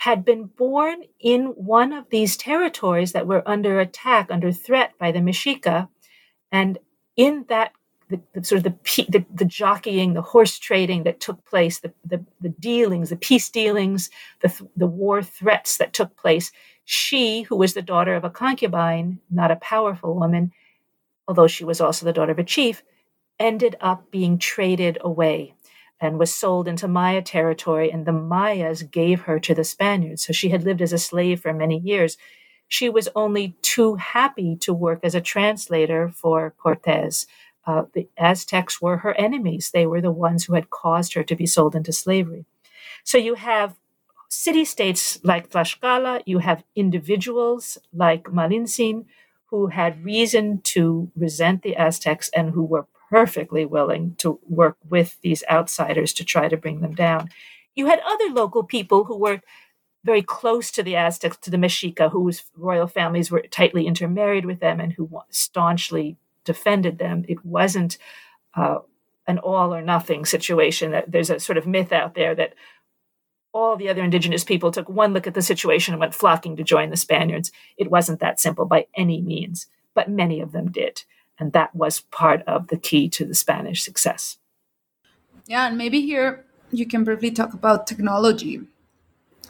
had 0.00 0.24
been 0.24 0.44
born 0.44 1.02
in 1.20 1.46
one 1.48 1.92
of 1.92 2.08
these 2.08 2.34
territories 2.34 3.12
that 3.12 3.26
were 3.26 3.46
under 3.46 3.80
attack, 3.80 4.28
under 4.30 4.50
threat 4.50 4.92
by 4.98 5.12
the 5.12 5.18
Mexica. 5.18 5.88
And 6.50 6.78
in 7.16 7.44
that, 7.48 7.72
the, 8.08 8.18
the 8.32 8.42
sort 8.42 8.64
of 8.64 8.64
the, 8.64 9.04
the, 9.10 9.24
the, 9.34 9.44
jockeying, 9.44 10.14
the 10.14 10.22
horse 10.22 10.58
trading 10.58 11.02
that 11.02 11.20
took 11.20 11.44
place, 11.44 11.80
the, 11.80 11.92
the, 12.02 12.24
the 12.40 12.48
dealings, 12.48 13.10
the 13.10 13.16
peace 13.16 13.50
dealings, 13.50 14.08
the, 14.40 14.50
the 14.74 14.86
war 14.86 15.22
threats 15.22 15.76
that 15.76 15.92
took 15.92 16.16
place, 16.16 16.50
she, 16.92 17.42
who 17.42 17.54
was 17.54 17.74
the 17.74 17.82
daughter 17.82 18.16
of 18.16 18.24
a 18.24 18.30
concubine, 18.30 19.20
not 19.30 19.52
a 19.52 19.56
powerful 19.56 20.12
woman, 20.16 20.50
although 21.28 21.46
she 21.46 21.64
was 21.64 21.80
also 21.80 22.04
the 22.04 22.12
daughter 22.12 22.32
of 22.32 22.40
a 22.40 22.44
chief, 22.44 22.82
ended 23.38 23.76
up 23.80 24.10
being 24.10 24.38
traded 24.38 24.98
away 25.00 25.54
and 26.00 26.18
was 26.18 26.34
sold 26.34 26.66
into 26.66 26.88
Maya 26.88 27.22
territory, 27.22 27.92
and 27.92 28.06
the 28.06 28.12
Mayas 28.12 28.82
gave 28.82 29.20
her 29.20 29.38
to 29.38 29.54
the 29.54 29.62
Spaniards. 29.62 30.26
So 30.26 30.32
she 30.32 30.48
had 30.48 30.64
lived 30.64 30.82
as 30.82 30.92
a 30.92 30.98
slave 30.98 31.40
for 31.40 31.52
many 31.52 31.78
years. 31.78 32.16
She 32.66 32.88
was 32.88 33.08
only 33.14 33.54
too 33.62 33.94
happy 33.94 34.56
to 34.62 34.74
work 34.74 34.98
as 35.04 35.14
a 35.14 35.20
translator 35.20 36.08
for 36.08 36.54
Cortez. 36.58 37.28
Uh, 37.64 37.84
the 37.92 38.08
Aztecs 38.18 38.82
were 38.82 38.96
her 38.96 39.14
enemies. 39.14 39.70
They 39.72 39.86
were 39.86 40.00
the 40.00 40.10
ones 40.10 40.44
who 40.44 40.54
had 40.54 40.70
caused 40.70 41.14
her 41.14 41.22
to 41.22 41.36
be 41.36 41.46
sold 41.46 41.76
into 41.76 41.92
slavery. 41.92 42.46
So 43.04 43.16
you 43.16 43.34
have 43.34 43.76
city 44.30 44.64
states 44.64 45.18
like 45.22 45.50
Tlaxcala, 45.50 46.22
you 46.24 46.38
have 46.38 46.64
individuals 46.74 47.76
like 47.92 48.24
Malintzin 48.24 49.04
who 49.46 49.66
had 49.66 50.04
reason 50.04 50.60
to 50.62 51.10
resent 51.16 51.62
the 51.62 51.76
Aztecs 51.76 52.30
and 52.34 52.52
who 52.52 52.62
were 52.62 52.86
perfectly 53.10 53.66
willing 53.66 54.14
to 54.18 54.38
work 54.48 54.76
with 54.88 55.20
these 55.22 55.42
outsiders 55.50 56.12
to 56.12 56.24
try 56.24 56.48
to 56.48 56.56
bring 56.56 56.80
them 56.80 56.94
down. 56.94 57.28
You 57.74 57.86
had 57.86 58.00
other 58.06 58.28
local 58.30 58.62
people 58.62 59.04
who 59.04 59.18
were 59.18 59.40
very 60.04 60.22
close 60.22 60.70
to 60.70 60.82
the 60.84 60.94
Aztecs, 60.94 61.36
to 61.38 61.50
the 61.50 61.56
Mexica, 61.56 62.10
whose 62.10 62.44
royal 62.56 62.86
families 62.86 63.30
were 63.30 63.42
tightly 63.50 63.86
intermarried 63.86 64.46
with 64.46 64.60
them 64.60 64.78
and 64.78 64.92
who 64.92 65.10
staunchly 65.28 66.16
defended 66.44 66.98
them. 66.98 67.24
It 67.28 67.44
wasn't 67.44 67.98
uh, 68.54 68.78
an 69.26 69.38
all 69.38 69.74
or 69.74 69.82
nothing 69.82 70.24
situation. 70.24 71.02
There's 71.08 71.30
a 71.30 71.40
sort 71.40 71.58
of 71.58 71.66
myth 71.66 71.92
out 71.92 72.14
there 72.14 72.34
that 72.36 72.54
all 73.52 73.76
the 73.76 73.88
other 73.88 74.02
indigenous 74.02 74.44
people 74.44 74.70
took 74.70 74.88
one 74.88 75.12
look 75.12 75.26
at 75.26 75.34
the 75.34 75.42
situation 75.42 75.94
and 75.94 76.00
went 76.00 76.14
flocking 76.14 76.56
to 76.56 76.62
join 76.62 76.90
the 76.90 76.96
Spaniards. 76.96 77.50
It 77.76 77.90
wasn't 77.90 78.20
that 78.20 78.40
simple 78.40 78.64
by 78.64 78.86
any 78.96 79.20
means, 79.20 79.66
but 79.94 80.08
many 80.08 80.40
of 80.40 80.52
them 80.52 80.70
did. 80.70 81.02
And 81.38 81.52
that 81.52 81.74
was 81.74 82.00
part 82.00 82.42
of 82.46 82.68
the 82.68 82.76
key 82.76 83.08
to 83.10 83.24
the 83.24 83.34
Spanish 83.34 83.82
success. 83.82 84.38
Yeah, 85.46 85.66
and 85.66 85.76
maybe 85.76 86.00
here 86.00 86.44
you 86.70 86.86
can 86.86 87.02
briefly 87.02 87.30
talk 87.30 87.52
about 87.54 87.86
technology 87.86 88.60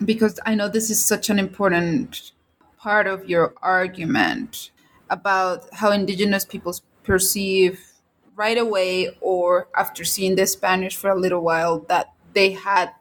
because 0.05 0.41
I 0.47 0.55
know 0.55 0.69
this 0.69 0.89
is 0.89 1.05
such 1.05 1.29
an 1.29 1.39
important 1.39 2.33
part 2.79 3.07
of 3.07 3.29
your 3.29 3.55
argument 3.61 4.71
about 5.11 5.67
how 5.75 5.91
indigenous 5.91 6.45
peoples 6.45 6.83
perceive 7.03 7.93
right 8.35 8.57
away 8.57 9.11
or 9.21 9.69
after 9.77 10.05
seeing 10.05 10.37
the 10.37 10.47
Spanish 10.47 10.97
for 10.97 11.11
a 11.11 11.19
little 11.19 11.43
while 11.43 11.81
that 11.81 12.15
they 12.33 12.53
had 12.53 12.93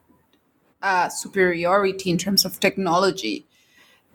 a 0.82 1.10
superiority 1.12 2.10
in 2.10 2.18
terms 2.18 2.46
of 2.46 2.60
technology 2.60 3.46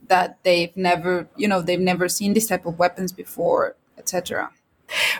that 0.09 0.39
they've 0.43 0.77
never, 0.77 1.29
you 1.37 1.49
know, 1.49 1.63
they've 1.63 1.81
never 1.81 2.09
seen 2.09 2.35
this 2.35 2.47
type 2.47 2.67
of 2.67 2.79
weapons 2.79 3.13
before, 3.13 3.77
etc. 3.99 4.51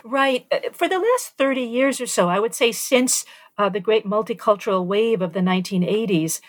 Right. 0.03 0.45
Uh, 0.51 0.59
for 0.73 0.87
the 0.87 0.99
last 0.99 1.37
30 1.37 1.61
years 1.61 1.99
or 1.99 2.05
so, 2.05 2.29
I 2.29 2.39
would 2.39 2.53
say 2.53 2.71
since 2.71 3.25
uh, 3.57 3.69
the 3.69 3.79
great 3.79 4.05
multicultural 4.05 4.85
wave 4.85 5.21
of 5.21 5.33
the 5.33 5.39
1980s, 5.39 6.39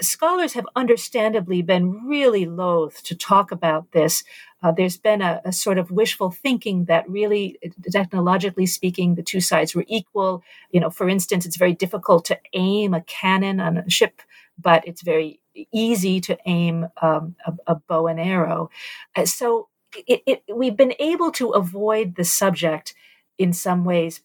scholars 0.00 0.52
have 0.52 0.66
understandably 0.76 1.62
been 1.62 2.06
really 2.06 2.46
loath 2.46 3.02
to 3.04 3.16
talk 3.16 3.50
about 3.50 3.90
this. 3.92 4.24
Uh, 4.62 4.72
there's 4.72 4.96
been 4.96 5.22
a, 5.22 5.40
a, 5.44 5.52
sort 5.52 5.78
of 5.78 5.90
wishful 5.90 6.30
thinking 6.30 6.86
that 6.86 7.08
really, 7.08 7.58
technologically 7.90 8.66
speaking, 8.66 9.14
the 9.14 9.22
two 9.22 9.40
sides 9.40 9.74
were 9.74 9.84
equal. 9.88 10.42
You 10.70 10.80
know, 10.80 10.90
for 10.90 11.08
instance, 11.08 11.46
it's 11.46 11.56
very 11.56 11.74
difficult 11.74 12.24
to 12.26 12.38
aim 12.52 12.92
a 12.92 13.00
cannon 13.02 13.60
on 13.60 13.78
a 13.78 13.90
ship, 13.90 14.20
but 14.58 14.86
it's 14.86 15.02
very 15.02 15.40
easy 15.72 16.20
to 16.20 16.38
aim 16.46 16.88
um, 17.02 17.36
a, 17.46 17.52
a, 17.68 17.74
bow 17.74 18.06
and 18.06 18.20
arrow. 18.20 18.70
Uh, 19.16 19.24
so 19.24 19.68
it, 20.06 20.22
it, 20.26 20.42
we've 20.52 20.76
been 20.76 20.94
able 20.98 21.30
to 21.32 21.50
avoid 21.50 22.14
the 22.14 22.24
subject 22.24 22.94
in 23.38 23.52
some 23.52 23.84
ways, 23.84 24.20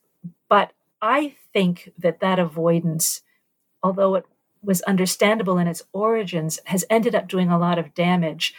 but 0.50 0.74
I 1.02 1.36
think 1.52 1.92
that 1.98 2.20
that 2.20 2.40
avoidance, 2.40 3.22
although 3.82 4.16
it 4.16 4.26
was 4.62 4.82
understandable 4.84 5.58
in 5.58 5.68
its 5.68 5.84
origins, 5.92 6.60
has 6.66 6.86
ended 6.90 7.16
up 7.16 7.28
doing 7.28 7.50
a 7.50 7.60
lot 7.60 7.78
of 7.78 7.94
damage. 7.94 8.54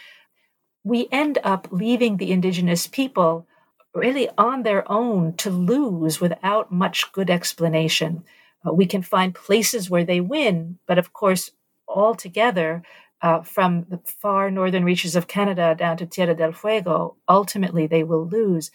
We 0.83 1.07
end 1.11 1.39
up 1.43 1.67
leaving 1.71 2.17
the 2.17 2.31
indigenous 2.31 2.87
people 2.87 3.47
really 3.93 4.29
on 4.37 4.63
their 4.63 4.89
own 4.91 5.33
to 5.37 5.49
lose 5.49 6.19
without 6.21 6.71
much 6.71 7.11
good 7.11 7.29
explanation. 7.29 8.23
Uh, 8.67 8.73
we 8.73 8.85
can 8.85 9.01
find 9.01 9.33
places 9.33 9.89
where 9.89 10.03
they 10.03 10.19
win, 10.19 10.77
but 10.85 10.97
of 10.97 11.13
course, 11.13 11.51
altogether, 11.87 12.83
uh, 13.21 13.41
from 13.41 13.85
the 13.89 13.99
far 14.05 14.51
northern 14.51 14.83
reaches 14.83 15.15
of 15.15 15.27
Canada 15.27 15.75
down 15.77 15.97
to 15.97 16.05
Tierra 16.05 16.35
del 16.35 16.51
Fuego, 16.51 17.15
ultimately 17.27 17.87
they 17.87 18.03
will 18.03 18.27
lose. 18.27 18.71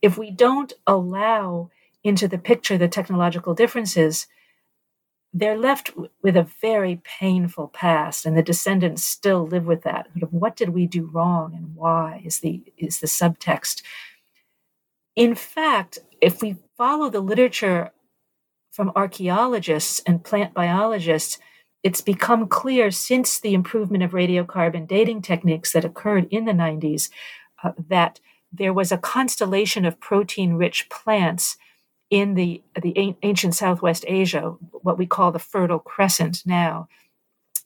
If 0.00 0.18
we 0.18 0.30
don't 0.30 0.72
allow 0.86 1.70
into 2.02 2.26
the 2.26 2.38
picture 2.38 2.76
the 2.76 2.88
technological 2.88 3.54
differences, 3.54 4.26
they're 5.32 5.56
left 5.56 5.92
with 6.22 6.36
a 6.36 6.48
very 6.60 7.00
painful 7.04 7.68
past, 7.68 8.26
and 8.26 8.36
the 8.36 8.42
descendants 8.42 9.04
still 9.04 9.46
live 9.46 9.66
with 9.66 9.82
that. 9.82 10.08
What 10.30 10.56
did 10.56 10.70
we 10.70 10.86
do 10.86 11.06
wrong, 11.06 11.54
and 11.54 11.74
why? 11.74 12.22
Is 12.24 12.40
the 12.40 12.62
is 12.76 13.00
the 13.00 13.06
subtext. 13.06 13.82
In 15.16 15.34
fact, 15.34 16.00
if 16.20 16.42
we 16.42 16.56
follow 16.76 17.08
the 17.08 17.20
literature 17.20 17.92
from 18.70 18.92
archaeologists 18.94 20.02
and 20.06 20.24
plant 20.24 20.54
biologists, 20.54 21.38
it's 21.82 22.00
become 22.00 22.46
clear 22.46 22.90
since 22.90 23.40
the 23.40 23.54
improvement 23.54 24.04
of 24.04 24.12
radiocarbon 24.12 24.86
dating 24.86 25.22
techniques 25.22 25.72
that 25.72 25.84
occurred 25.84 26.28
in 26.30 26.44
the 26.44 26.52
90s 26.52 27.10
uh, 27.62 27.72
that 27.88 28.20
there 28.52 28.72
was 28.72 28.92
a 28.92 28.98
constellation 28.98 29.84
of 29.84 29.98
protein 29.98 30.54
rich 30.54 30.88
plants 30.90 31.56
in 32.10 32.34
the, 32.34 32.62
the 32.80 33.16
ancient 33.22 33.54
Southwest 33.54 34.04
Asia, 34.06 34.54
what 34.82 34.98
we 34.98 35.06
call 35.06 35.32
the 35.32 35.38
Fertile 35.38 35.78
Crescent 35.78 36.42
now, 36.44 36.86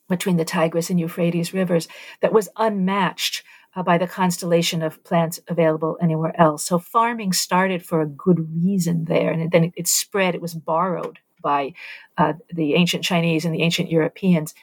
between 0.07 0.37
the 0.37 0.45
Tigris 0.45 0.89
and 0.89 0.97
Euphrates 0.97 1.53
rivers, 1.53 1.89
that 2.21 2.31
was 2.31 2.47
unmatched 2.55 3.43
uh, 3.75 3.83
by 3.83 3.97
the 3.97 4.07
constellation 4.07 4.81
of 4.81 5.03
plants 5.03 5.41
available 5.49 5.97
anywhere 6.01 6.39
else. 6.39 6.63
So 6.63 6.79
farming 6.79 7.33
started 7.33 7.85
for 7.85 8.01
a 8.01 8.07
good 8.07 8.47
reason 8.63 9.03
there, 9.05 9.31
and 9.31 9.51
then 9.51 9.65
it, 9.65 9.73
it 9.75 9.87
spread. 9.87 10.33
It 10.33 10.41
was 10.41 10.55
borrowed 10.55 11.19
by 11.41 11.73
uh, 12.17 12.33
the 12.53 12.73
ancient 12.75 13.03
Chinese 13.03 13.45
and 13.45 13.53
the 13.53 13.61
ancient 13.61 13.89
Europeans. 13.89 14.53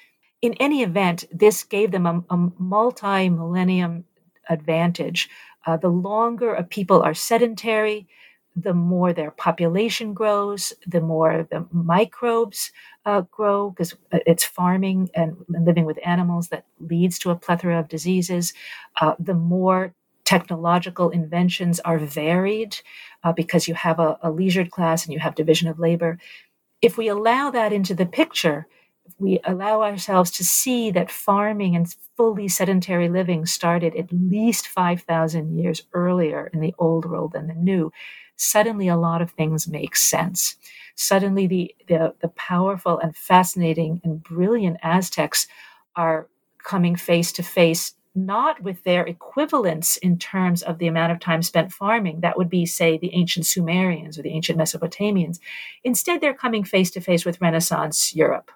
In 0.43 0.55
any 0.61 0.83
event, 0.83 1.25
this 1.33 1.65
gave 1.65 1.91
them 1.91 2.07
a, 2.07 2.25
a 2.31 2.51
multi 2.59 3.29
millennium 3.29 4.05
advantage. 4.49 5.29
Uh, 5.67 5.77
the 5.77 5.89
longer 5.89 6.55
a 6.55 6.63
people 6.63 7.03
are 7.03 7.15
sedentary, 7.15 8.07
the 8.55 8.75
more 8.75 9.13
their 9.13 9.31
population 9.31 10.15
grows, 10.15 10.73
the 10.87 11.01
more 11.01 11.49
the 11.51 11.67
microbes 11.73 12.71
uh, 13.07 13.23
grow, 13.23 13.71
because 13.71 13.95
uh, 14.13 14.19
it's 14.27 14.45
farming 14.45 15.11
and 15.15 15.35
living 15.49 15.85
with 15.85 15.99
animals 16.05 16.49
that 16.49 16.65
leads 16.79 17.19
to 17.19 17.31
a 17.31 17.37
plethora 17.37 17.81
of 17.81 17.89
diseases. 17.89 18.53
Uh, 19.01 19.15
the 19.19 19.35
more 19.35 19.95
technological 20.25 21.11
inventions 21.11 21.81
are 21.81 21.99
varied, 21.99 22.77
uh, 23.25 23.33
because 23.33 23.67
you 23.67 23.75
have 23.75 23.99
a, 23.99 24.19
a 24.23 24.31
leisured 24.31 24.71
class 24.71 25.05
and 25.05 25.13
you 25.13 25.19
have 25.19 25.35
division 25.35 25.69
of 25.69 25.79
labor. 25.79 26.19
If 26.85 26.99
we 26.99 27.09
allow 27.09 27.51
that 27.51 27.73
into 27.73 27.95
the 27.95 28.07
picture, 28.07 28.69
if 29.07 29.15
we 29.19 29.41
allow 29.45 29.83
ourselves 29.83 30.31
to 30.33 30.45
see 30.45 30.91
that 30.93 31.11
farming 31.11 31.77
and 31.77 31.91
fully 32.17 32.49
sedentary 32.49 33.09
living 33.09 33.47
started 33.47 33.97
at 33.97 34.13
least 34.13 34.69
5,000 34.69 35.59
years 35.59 35.85
earlier 35.95 36.51
in 36.53 36.61
the 36.61 36.75
old 36.79 37.07
world 37.07 37.33
than 37.33 37.49
the 37.49 37.55
new, 37.55 37.91
suddenly 38.37 38.89
a 38.89 38.99
lot 38.99 39.23
of 39.23 39.31
things 39.31 39.67
make 39.67 39.97
sense. 39.97 40.57
Suddenly, 40.95 41.47
the, 41.47 41.77
the, 41.89 42.15
the 42.21 42.29
powerful 42.29 42.99
and 42.99 43.17
fascinating 43.17 44.03
and 44.05 44.23
brilliant 44.23 44.77
Aztecs 44.83 45.49
are 45.97 46.29
coming 46.63 46.97
face 46.97 47.33
to 47.33 47.43
face 47.43 47.95
not 48.15 48.63
with 48.63 48.83
their 48.85 49.05
equivalents 49.05 49.97
in 49.97 50.19
terms 50.19 50.63
of 50.63 50.79
the 50.79 50.87
amount 50.87 51.13
of 51.13 51.19
time 51.19 51.43
spent 51.43 51.73
farming. 51.73 52.21
That 52.21 52.39
would 52.39 52.49
be, 52.49 52.65
say, 52.65 52.97
the 52.97 53.15
ancient 53.15 53.47
Sumerians 53.47 54.19
or 54.19 54.23
the 54.23 54.31
ancient 54.31 54.59
Mesopotamians. 54.59 55.41
Instead, 55.83 56.21
they're 56.21 56.35
coming 56.35 56.65
face 56.65 56.91
to 56.93 57.01
face 57.01 57.25
with 57.25 57.41
Renaissance 57.41 58.15
Europe, 58.15 58.51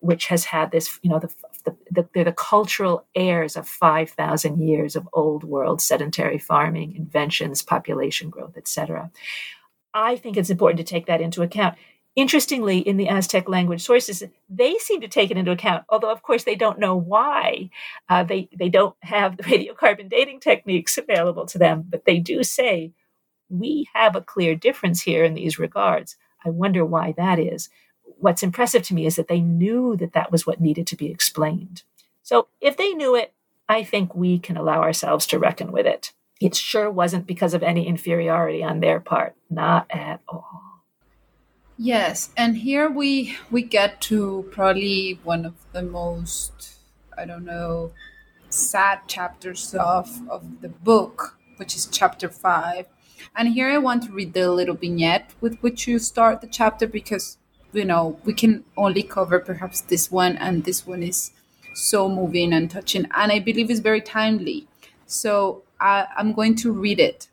which 0.00 0.26
has 0.26 0.46
had 0.46 0.72
this, 0.72 0.98
you 1.02 1.10
know, 1.10 1.20
the, 1.20 1.30
the, 1.64 1.76
the, 1.90 2.08
they're 2.14 2.24
the 2.24 2.32
cultural 2.32 3.06
heirs 3.14 3.56
of 3.56 3.68
5,000 3.68 4.58
years 4.58 4.96
of 4.96 5.08
old 5.12 5.44
world 5.44 5.80
sedentary 5.80 6.38
farming, 6.38 6.96
inventions, 6.96 7.62
population 7.62 8.28
growth, 8.28 8.56
etc. 8.56 9.10
I 9.94 10.16
think 10.16 10.36
it's 10.36 10.50
important 10.50 10.78
to 10.78 10.84
take 10.84 11.06
that 11.06 11.20
into 11.20 11.42
account. 11.42 11.76
Interestingly, 12.16 12.78
in 12.78 12.96
the 12.96 13.08
Aztec 13.08 13.48
language 13.48 13.82
sources, 13.82 14.22
they 14.48 14.78
seem 14.78 15.02
to 15.02 15.08
take 15.08 15.30
it 15.30 15.36
into 15.36 15.52
account, 15.52 15.84
although, 15.88 16.10
of 16.10 16.22
course, 16.22 16.44
they 16.44 16.54
don't 16.54 16.78
know 16.78 16.96
why. 16.96 17.70
Uh, 18.08 18.24
they, 18.24 18.48
they 18.56 18.70
don't 18.70 18.96
have 19.00 19.36
the 19.36 19.42
radiocarbon 19.44 20.08
dating 20.08 20.40
techniques 20.40 20.96
available 20.96 21.46
to 21.46 21.58
them, 21.58 21.84
but 21.88 22.06
they 22.06 22.18
do 22.18 22.42
say, 22.42 22.92
we 23.48 23.86
have 23.94 24.16
a 24.16 24.22
clear 24.22 24.54
difference 24.54 25.02
here 25.02 25.24
in 25.24 25.34
these 25.34 25.58
regards. 25.58 26.16
I 26.44 26.50
wonder 26.50 26.84
why 26.84 27.12
that 27.16 27.38
is 27.38 27.68
what's 28.18 28.42
impressive 28.42 28.82
to 28.84 28.94
me 28.94 29.06
is 29.06 29.16
that 29.16 29.28
they 29.28 29.40
knew 29.40 29.96
that 29.96 30.12
that 30.12 30.32
was 30.32 30.46
what 30.46 30.60
needed 30.60 30.86
to 30.88 30.96
be 30.96 31.10
explained. 31.10 31.82
So 32.22 32.48
if 32.60 32.76
they 32.76 32.92
knew 32.92 33.14
it, 33.14 33.32
I 33.68 33.82
think 33.82 34.14
we 34.14 34.38
can 34.38 34.56
allow 34.56 34.80
ourselves 34.80 35.26
to 35.28 35.38
reckon 35.38 35.72
with 35.72 35.86
it. 35.86 36.12
It 36.40 36.54
sure 36.54 36.90
wasn't 36.90 37.26
because 37.26 37.54
of 37.54 37.62
any 37.62 37.86
inferiority 37.86 38.62
on 38.62 38.80
their 38.80 39.00
part, 39.00 39.34
not 39.50 39.86
at 39.90 40.20
all. 40.28 40.65
Yes, 41.78 42.30
and 42.36 42.56
here 42.58 42.88
we 42.88 43.36
we 43.50 43.62
get 43.62 44.00
to 44.02 44.48
probably 44.50 45.18
one 45.24 45.44
of 45.44 45.54
the 45.72 45.82
most 45.82 46.76
I 47.16 47.24
don't 47.26 47.44
know 47.44 47.92
sad 48.50 49.00
chapters 49.08 49.74
of 49.74 50.08
of 50.28 50.62
the 50.62 50.68
book, 50.70 51.38
which 51.58 51.76
is 51.76 51.86
chapter 51.86 52.28
5. 52.28 52.86
And 53.36 53.48
here 53.48 53.68
I 53.68 53.78
want 53.78 54.04
to 54.04 54.12
read 54.12 54.32
the 54.32 54.50
little 54.50 54.74
vignette 54.74 55.32
with 55.40 55.58
which 55.60 55.86
you 55.86 55.98
start 55.98 56.40
the 56.40 56.46
chapter 56.46 56.86
because 56.86 57.36
you 57.72 57.84
know 57.84 58.18
we 58.24 58.32
can 58.32 58.64
only 58.76 59.02
cover 59.02 59.38
perhaps 59.38 59.82
this 59.82 60.10
one 60.10 60.36
and 60.36 60.64
this 60.64 60.86
one 60.86 61.02
is 61.02 61.32
so 61.74 62.08
moving 62.08 62.52
and 62.54 62.70
touching 62.70 63.06
and 63.14 63.30
i 63.32 63.38
believe 63.38 63.70
it's 63.70 63.80
very 63.80 64.00
timely 64.00 64.66
so 65.06 65.62
I, 65.80 66.06
i'm 66.16 66.32
going 66.32 66.54
to 66.56 66.72
read 66.72 66.98
it 67.00 67.28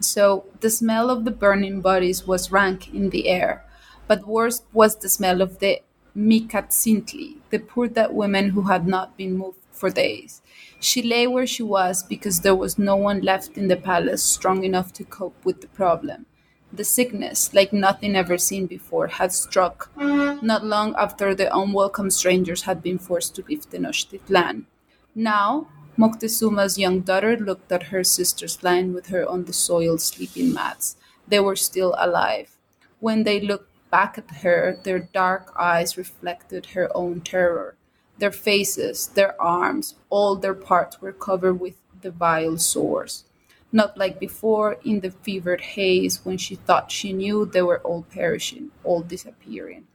so 0.00 0.44
the 0.60 0.70
smell 0.70 1.10
of 1.10 1.24
the 1.24 1.30
burning 1.30 1.80
bodies 1.80 2.26
was 2.26 2.52
rank 2.52 2.92
in 2.94 3.10
the 3.10 3.28
air 3.28 3.64
but 4.06 4.26
worse 4.26 4.62
was 4.72 4.96
the 4.96 5.08
smell 5.08 5.40
of 5.42 5.58
the 5.58 5.80
Micatzintli, 6.16 7.36
the 7.50 7.58
poor 7.60 7.86
dead 7.86 8.12
women 8.12 8.50
who 8.50 8.62
had 8.62 8.88
not 8.88 9.16
been 9.16 9.38
moved 9.38 9.58
for 9.70 9.90
days. 9.90 10.42
She 10.80 11.02
lay 11.02 11.26
where 11.26 11.46
she 11.46 11.62
was 11.62 12.02
because 12.02 12.40
there 12.40 12.56
was 12.56 12.78
no 12.78 12.96
one 12.96 13.20
left 13.20 13.56
in 13.56 13.68
the 13.68 13.76
palace 13.76 14.22
strong 14.22 14.64
enough 14.64 14.92
to 14.94 15.04
cope 15.04 15.36
with 15.44 15.60
the 15.60 15.68
problem. 15.68 16.26
The 16.72 16.84
sickness, 16.84 17.54
like 17.54 17.72
nothing 17.72 18.16
ever 18.16 18.36
seen 18.36 18.66
before, 18.66 19.06
had 19.06 19.32
struck 19.32 19.90
not 19.96 20.64
long 20.64 20.94
after 20.98 21.34
the 21.34 21.54
unwelcome 21.56 22.10
strangers 22.10 22.62
had 22.62 22.82
been 22.82 22.98
forced 22.98 23.36
to 23.36 23.44
leave 23.48 23.70
the 23.70 23.78
Tenochtitlan. 23.78 24.64
Now, 25.14 25.68
Moctezuma's 25.98 26.78
young 26.78 27.00
daughter 27.00 27.36
looked 27.36 27.72
at 27.72 27.90
her 27.90 28.04
sisters 28.04 28.62
lying 28.62 28.94
with 28.94 29.08
her 29.08 29.28
on 29.28 29.46
the 29.46 29.52
soiled 29.52 30.00
sleeping 30.00 30.54
mats. 30.54 30.96
They 31.26 31.40
were 31.40 31.56
still 31.56 31.96
alive. 31.98 32.56
When 33.00 33.24
they 33.24 33.40
looked 33.40 33.72
back 33.90 34.16
at 34.16 34.30
her, 34.42 34.78
their 34.84 35.00
dark 35.00 35.52
eyes 35.58 35.96
reflected 35.96 36.66
her 36.66 36.88
own 36.96 37.22
terror. 37.22 37.74
Their 38.18 38.30
faces, 38.30 39.08
their 39.08 39.40
arms, 39.42 39.96
all 40.08 40.36
their 40.36 40.54
parts 40.54 41.02
were 41.02 41.12
covered 41.12 41.58
with 41.58 41.74
the 42.00 42.12
vile 42.12 42.58
sores. 42.58 43.24
Not 43.72 43.98
like 43.98 44.20
before, 44.20 44.76
in 44.84 45.00
the 45.00 45.10
fevered 45.10 45.60
haze, 45.60 46.24
when 46.24 46.38
she 46.38 46.54
thought 46.54 46.92
she 46.92 47.12
knew 47.12 47.44
they 47.44 47.62
were 47.62 47.80
all 47.80 48.06
perishing, 48.08 48.70
all 48.84 49.02
disappearing. 49.02 49.88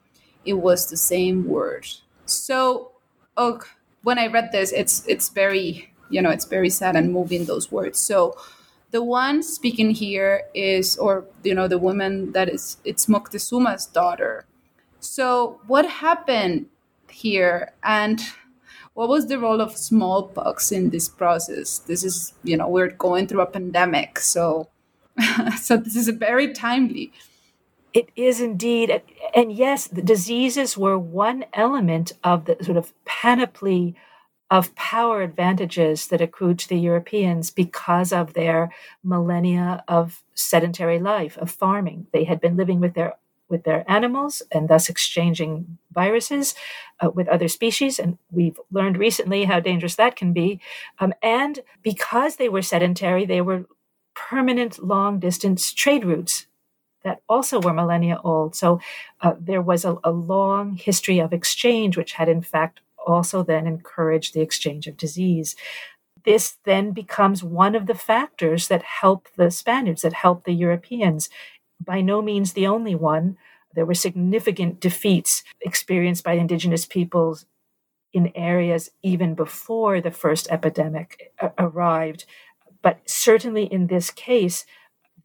It 0.44 0.54
was 0.54 0.90
the 0.90 0.98
same 0.98 1.48
words. 1.48 2.02
So, 2.26 2.92
oh, 3.38 3.62
when 4.04 4.20
I 4.20 4.28
read 4.28 4.52
this, 4.52 4.74
it's 4.74 5.08
it's 5.08 5.30
very 5.30 5.93
you 6.14 6.22
know 6.22 6.30
it's 6.30 6.46
very 6.46 6.70
sad 6.70 6.96
and 6.96 7.12
moving 7.12 7.46
those 7.46 7.72
words. 7.72 8.00
So 8.00 8.38
the 8.92 9.04
one 9.04 9.42
speaking 9.42 9.92
here 9.92 10.44
is 10.54 10.98
or 10.98 11.26
you 11.44 11.56
know 11.56 11.68
the 11.68 11.80
woman 11.80 12.32
that 12.34 12.48
is 12.48 12.78
it's 12.86 13.08
moctezuma's 13.08 13.88
daughter. 13.88 14.46
So 15.00 15.60
what 15.68 15.86
happened 15.90 16.68
here 17.10 17.74
and 17.84 18.22
what 18.94 19.10
was 19.10 19.28
the 19.28 19.40
role 19.40 19.62
of 19.62 19.76
smallpox 19.76 20.72
in 20.72 20.92
this 20.92 21.10
process? 21.10 21.80
This 21.80 22.04
is 22.04 22.34
you 22.44 22.56
know 22.56 22.70
we're 22.70 22.90
going 23.08 23.28
through 23.28 23.42
a 23.42 23.48
pandemic 23.58 24.20
so 24.20 24.70
so 25.60 25.76
this 25.78 25.96
is 25.96 26.08
very 26.10 26.54
timely. 26.54 27.12
It 27.94 28.10
is 28.16 28.40
indeed 28.40 29.02
and 29.36 29.52
yes 29.52 29.88
the 29.88 30.04
diseases 30.04 30.78
were 30.78 31.00
one 31.00 31.46
element 31.54 32.14
of 32.24 32.46
the 32.46 32.58
sort 32.62 32.78
of 32.78 32.94
panoply 33.06 33.96
of 34.54 34.76
power 34.76 35.24
advantages 35.24 36.08
that 36.10 36.22
accrued 36.22 36.60
to 36.60 36.70
the 36.70 36.78
Europeans 36.78 37.50
because 37.50 38.14
of 38.14 38.36
their 38.36 38.72
millennia 39.04 39.84
of 39.88 40.24
sedentary 40.36 41.00
life, 41.00 41.36
of 41.40 41.50
farming. 41.50 42.06
They 42.14 42.26
had 42.26 42.40
been 42.40 42.56
living 42.56 42.80
with 42.80 42.94
their 42.94 43.16
with 43.50 43.64
their 43.64 43.84
animals 43.92 44.44
and 44.52 44.70
thus 44.70 44.90
exchanging 44.90 45.80
viruses 45.92 46.54
uh, 47.00 47.10
with 47.10 47.28
other 47.28 47.48
species. 47.48 47.98
And 47.98 48.20
we've 48.32 48.60
learned 48.72 48.98
recently 48.98 49.46
how 49.46 49.60
dangerous 49.60 49.96
that 49.96 50.16
can 50.16 50.34
be. 50.34 50.60
Um, 51.00 51.14
and 51.22 51.60
because 51.82 52.36
they 52.36 52.48
were 52.48 52.62
sedentary, 52.62 53.26
they 53.26 53.42
were 53.42 53.66
permanent 54.14 54.84
long 54.84 55.20
distance 55.20 55.74
trade 55.74 56.06
routes 56.06 56.46
that 57.04 57.22
also 57.28 57.60
were 57.60 57.74
millennia 57.74 58.20
old. 58.24 58.56
So 58.56 58.80
uh, 59.22 59.34
there 59.40 59.62
was 59.62 59.84
a, 59.84 59.98
a 60.04 60.12
long 60.12 60.76
history 60.76 61.20
of 61.20 61.34
exchange, 61.34 61.98
which 61.98 62.14
had 62.14 62.30
in 62.30 62.42
fact 62.42 62.82
also 63.06 63.44
then 63.44 63.68
encourage 63.68 64.32
the 64.32 64.42
exchange 64.42 64.88
of 64.88 64.98
disease. 64.98 65.56
This 66.26 66.58
then 66.66 66.92
becomes 66.92 67.44
one 67.44 67.76
of 67.76 67.86
the 67.86 67.96
factors 67.96 68.68
that 68.70 68.84
help 68.84 69.28
the 69.36 69.52
Spaniards, 69.52 70.04
that 70.04 70.14
help 70.14 70.46
the 70.46 70.54
Europeans. 70.54 71.30
By 71.84 72.02
no 72.02 72.22
means 72.22 72.54
the 72.54 72.68
only 72.68 72.96
one. 72.96 73.38
There 73.76 73.86
were 73.86 73.94
significant 73.94 74.80
defeats 74.80 75.44
experienced 75.62 76.24
by 76.24 76.34
indigenous 76.34 76.86
peoples 76.86 77.46
in 78.14 78.32
areas 78.36 78.92
even 79.02 79.34
before 79.34 80.00
the 80.00 80.12
first 80.12 80.48
epidemic 80.50 81.34
arrived. 81.58 82.26
But 82.82 83.00
certainly 83.06 83.66
in 83.66 83.88
this 83.88 84.12
case, 84.12 84.66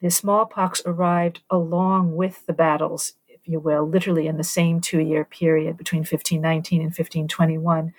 the 0.01 0.11
smallpox 0.11 0.81
arrived 0.87 1.41
along 1.51 2.17
with 2.17 2.47
the 2.47 2.53
battles 2.53 3.15
you 3.49 3.59
will, 3.59 3.89
literally 3.89 4.27
in 4.27 4.37
the 4.37 4.45
same 4.45 4.81
two 4.81 5.01
year 5.01 5.25
period 5.25 5.77
between 5.77 6.01
1519 6.01 6.81
and 6.81 6.89
1521. 6.89 7.95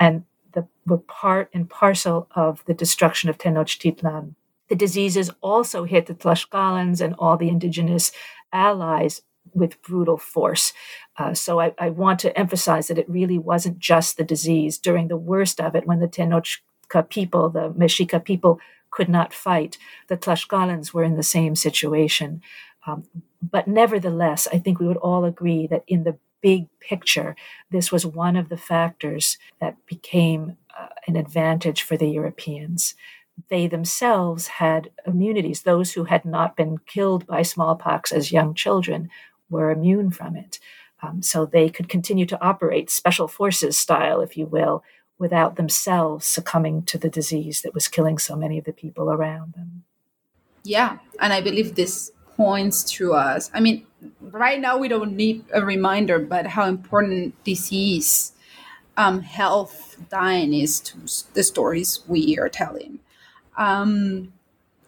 And 0.00 0.24
the, 0.52 0.66
were 0.86 0.98
part 0.98 1.50
and 1.54 1.68
parcel 1.68 2.28
of 2.34 2.64
the 2.66 2.74
destruction 2.74 3.30
of 3.30 3.38
Tenochtitlan. 3.38 4.34
The 4.68 4.76
diseases 4.76 5.30
also 5.40 5.84
hit 5.84 6.06
the 6.06 6.14
Tlaxcalans 6.14 7.00
and 7.00 7.14
all 7.18 7.36
the 7.36 7.48
indigenous 7.48 8.12
allies 8.52 9.22
with 9.54 9.80
brutal 9.82 10.18
force. 10.18 10.72
Uh, 11.16 11.32
so 11.32 11.60
I, 11.60 11.74
I, 11.78 11.88
want 11.88 12.20
to 12.20 12.38
emphasize 12.38 12.88
that 12.88 12.98
it 12.98 13.08
really 13.08 13.38
wasn't 13.38 13.78
just 13.78 14.16
the 14.16 14.24
disease. 14.24 14.76
During 14.76 15.08
the 15.08 15.16
worst 15.16 15.58
of 15.60 15.74
it, 15.74 15.86
when 15.86 16.00
the 16.00 16.08
Tenochca 16.08 17.08
people, 17.08 17.48
the 17.48 17.70
Mexica 17.70 18.22
people, 18.22 18.60
could 18.90 19.08
not 19.08 19.32
fight, 19.32 19.78
the 20.08 20.16
Tlaxcalans 20.16 20.92
were 20.92 21.04
in 21.04 21.16
the 21.16 21.22
same 21.22 21.56
situation. 21.56 22.42
Um, 22.88 23.04
but 23.42 23.68
nevertheless, 23.68 24.48
I 24.52 24.58
think 24.58 24.80
we 24.80 24.86
would 24.86 24.96
all 24.96 25.24
agree 25.24 25.66
that 25.68 25.84
in 25.86 26.04
the 26.04 26.16
big 26.40 26.66
picture, 26.80 27.36
this 27.70 27.92
was 27.92 28.06
one 28.06 28.36
of 28.36 28.48
the 28.48 28.56
factors 28.56 29.38
that 29.60 29.76
became 29.86 30.56
uh, 30.78 30.88
an 31.06 31.16
advantage 31.16 31.82
for 31.82 31.96
the 31.96 32.08
Europeans. 32.08 32.94
They 33.48 33.66
themselves 33.66 34.46
had 34.46 34.90
immunities. 35.06 35.62
Those 35.62 35.92
who 35.92 36.04
had 36.04 36.24
not 36.24 36.56
been 36.56 36.78
killed 36.86 37.26
by 37.26 37.42
smallpox 37.42 38.12
as 38.12 38.32
young 38.32 38.54
children 38.54 39.10
were 39.50 39.70
immune 39.70 40.10
from 40.10 40.36
it. 40.36 40.58
Um, 41.02 41.22
so 41.22 41.46
they 41.46 41.68
could 41.68 41.88
continue 41.88 42.26
to 42.26 42.42
operate 42.42 42.90
special 42.90 43.28
forces 43.28 43.78
style, 43.78 44.20
if 44.20 44.36
you 44.36 44.46
will, 44.46 44.82
without 45.18 45.56
themselves 45.56 46.26
succumbing 46.26 46.82
to 46.84 46.98
the 46.98 47.08
disease 47.08 47.62
that 47.62 47.74
was 47.74 47.86
killing 47.86 48.18
so 48.18 48.34
many 48.34 48.58
of 48.58 48.64
the 48.64 48.72
people 48.72 49.10
around 49.10 49.54
them. 49.54 49.84
Yeah, 50.64 50.98
and 51.20 51.32
I 51.32 51.40
believe 51.40 51.76
this 51.76 52.10
points 52.38 52.84
to 52.84 53.14
us. 53.14 53.50
I 53.52 53.60
mean, 53.60 53.84
right 54.22 54.60
now 54.60 54.78
we 54.78 54.86
don't 54.86 55.16
need 55.16 55.44
a 55.52 55.62
reminder, 55.62 56.20
but 56.20 56.46
how 56.46 56.66
important 56.66 57.34
disease, 57.44 58.32
um, 58.96 59.22
health, 59.22 59.96
dying 60.08 60.54
is 60.54 60.80
to 60.80 60.96
the 61.34 61.42
stories 61.42 62.00
we 62.06 62.38
are 62.38 62.48
telling. 62.48 63.00
Um, 63.58 64.32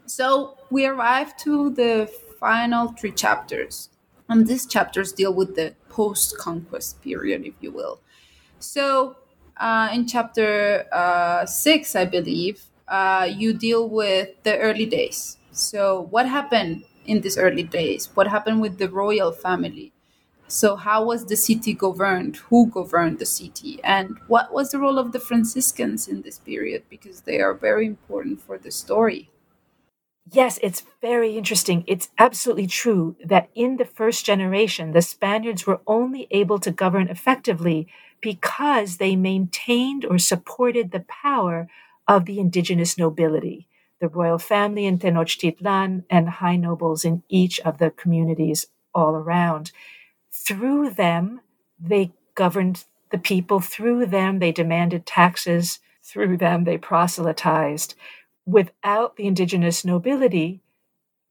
so 0.07 0.59
we 0.71 0.87
arrive 0.87 1.37
to 1.39 1.71
the 1.71 2.09
final 2.39 2.93
three 2.93 3.13
chapters. 3.13 3.91
And 4.29 4.47
these 4.47 4.65
chapters 4.65 5.13
deal 5.13 5.35
with 5.35 5.57
the 5.57 5.75
post 5.89 6.39
conquest 6.39 7.03
period, 7.03 7.45
if 7.45 7.55
you 7.61 7.73
will. 7.73 8.01
So, 8.61 9.17
uh, 9.57 9.89
in 9.93 10.07
chapter 10.07 10.87
uh, 10.93 11.47
six, 11.47 11.97
I 11.97 12.05
believe, 12.05 12.63
uh, 12.87 13.29
you 13.31 13.53
deal 13.53 13.89
with 13.89 14.29
the 14.45 14.57
early 14.59 14.87
days. 14.87 15.37
So, 15.51 16.07
what 16.11 16.29
happened 16.29 16.85
in 17.07 17.21
these 17.21 17.39
early 17.39 17.63
days? 17.63 18.09
What 18.15 18.29
happened 18.29 18.61
with 18.61 18.79
the 18.79 18.89
royal 18.89 19.33
family? 19.33 19.93
So, 20.49 20.75
how 20.77 21.05
was 21.05 21.27
the 21.27 21.37
city 21.37 21.75
governed? 21.75 22.37
Who 22.49 22.67
governed 22.67 23.21
the 23.21 23.27
city? 23.27 23.81
And 23.85 24.19
what 24.27 24.53
was 24.53 24.71
the 24.71 24.79
role 24.79 24.99
of 24.99 25.13
the 25.13 25.21
Franciscans 25.21 26.09
in 26.09 26.23
this 26.23 26.39
period? 26.39 26.83
Because 26.91 27.21
they 27.23 27.41
are 27.41 27.55
very 27.55 27.87
important 27.87 28.41
for 28.41 28.59
the 28.59 28.71
story. 28.73 29.31
Yes, 30.33 30.59
it's 30.63 30.85
very 31.01 31.37
interesting. 31.37 31.85
It's 31.87 32.11
absolutely 32.19 32.67
true 32.67 33.17
that 33.25 33.49
in 33.55 33.77
the 33.77 33.85
first 33.85 34.25
generation, 34.25 34.93
the 34.93 35.03
Spaniards 35.03 35.67
were 35.67 35.81
only 35.87 36.27
able 36.31 36.59
to 36.61 36.71
govern 36.71 37.09
effectively 37.09 37.89
because 38.21 38.97
they 38.97 39.17
maintained 39.17 40.05
or 40.05 40.19
supported 40.19 40.91
the 40.91 41.05
power 41.09 41.69
of 42.07 42.27
the 42.27 42.39
indigenous 42.39 42.99
nobility 42.99 43.67
the 44.01 44.09
royal 44.09 44.39
family 44.39 44.87
in 44.87 44.99
Tenochtitlan, 44.99 46.05
and 46.11 46.29
high 46.29 46.57
nobles 46.57 47.05
in 47.05 47.23
each 47.29 47.61
of 47.61 47.79
the 47.79 47.91
communities 47.91 48.67
all 48.95 49.15
around. 49.15 49.73
Through 50.33 50.91
them, 50.91 51.41
they 51.79 52.13
governed 52.35 52.85
the 53.11 53.19
people. 53.19 53.61
Through 53.61 54.07
them, 54.07 54.39
they 54.39 54.53
demanded 54.53 55.07
taxes. 55.07 55.81
Through 56.03 56.39
them, 56.39 56.65
they 56.65 56.79
proselytized. 56.79 57.95
Without 58.47 59.17
the 59.17 59.27
indigenous 59.27 59.85
nobility, 59.85 60.61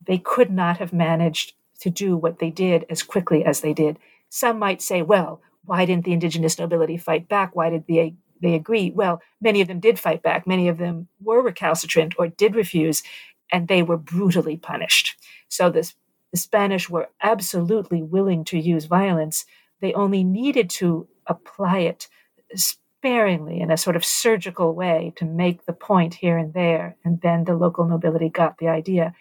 they 0.06 0.18
could 0.18 0.52
not 0.52 0.78
have 0.78 0.94
managed 0.94 1.54
to 1.80 1.90
do 1.90 2.16
what 2.16 2.40
they 2.40 2.50
did 2.50 2.86
as 2.90 3.04
quickly 3.04 3.44
as 3.44 3.62
they 3.62 3.74
did. 3.74 3.98
Some 4.30 4.60
might 4.60 4.82
say, 4.82 5.02
well, 5.02 5.42
why 5.66 5.86
didn't 5.86 6.06
the 6.06 6.14
indigenous 6.14 6.60
nobility 6.60 6.98
fight 6.98 7.28
back? 7.28 7.56
Why 7.56 7.70
did 7.70 7.86
they 7.88 8.16
they 8.42 8.56
agree. 8.56 8.92
Well, 8.92 9.22
many 9.42 9.62
of 9.62 9.68
them 9.68 9.80
did 9.80 10.00
fight 10.00 10.22
back. 10.22 10.48
Many 10.48 10.68
of 10.68 10.78
them 10.78 11.08
were 11.22 11.42
recalcitrant 11.42 12.16
or 12.18 12.28
did 12.28 12.56
refuse, 12.56 13.04
and 13.52 13.68
they 13.68 13.84
were 13.84 13.98
brutally 13.98 14.58
punished. 14.58 15.18
So 15.48 15.70
this, 15.70 15.96
the 16.32 16.38
Spanish 16.38 16.90
were 16.90 17.10
absolutely 17.22 18.02
willing 18.04 18.44
to 18.46 18.60
use 18.60 18.86
violence. 18.86 19.46
They 19.82 19.94
only 19.94 20.24
needed 20.24 20.70
to 20.72 21.08
apply 21.28 21.80
it 21.80 22.08
sparingly 22.56 23.62
in 23.62 23.72
a 23.72 23.78
sort 23.78 23.96
of 23.96 24.06
surgical 24.06 24.74
way 24.74 25.14
to 25.16 25.26
make 25.26 25.66
the 25.66 25.74
point 25.74 26.16
here 26.16 26.38
and 26.38 26.54
there. 26.54 26.98
And 27.04 27.22
then 27.22 27.46
the 27.46 27.56
local 27.56 27.86
nobility 27.86 28.30
got 28.30 28.58
the 28.58 28.68
idea. 28.68 29.14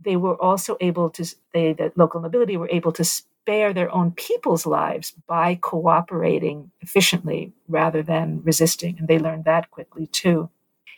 They 0.00 0.16
were 0.16 0.40
also 0.40 0.76
able 0.80 1.10
to, 1.10 1.34
they, 1.52 1.72
the 1.72 1.92
local 1.96 2.20
nobility 2.20 2.56
were 2.56 2.68
able 2.70 2.92
to 2.92 3.04
spare 3.44 3.74
their 3.74 3.94
own 3.94 4.10
people's 4.10 4.64
lives 4.64 5.12
by 5.26 5.54
cooperating 5.54 6.70
efficiently 6.80 7.52
rather 7.68 8.02
than 8.02 8.40
resisting. 8.42 8.96
And 8.98 9.06
they 9.06 9.18
learned 9.18 9.44
that 9.44 9.70
quickly 9.70 10.06
too. 10.06 10.48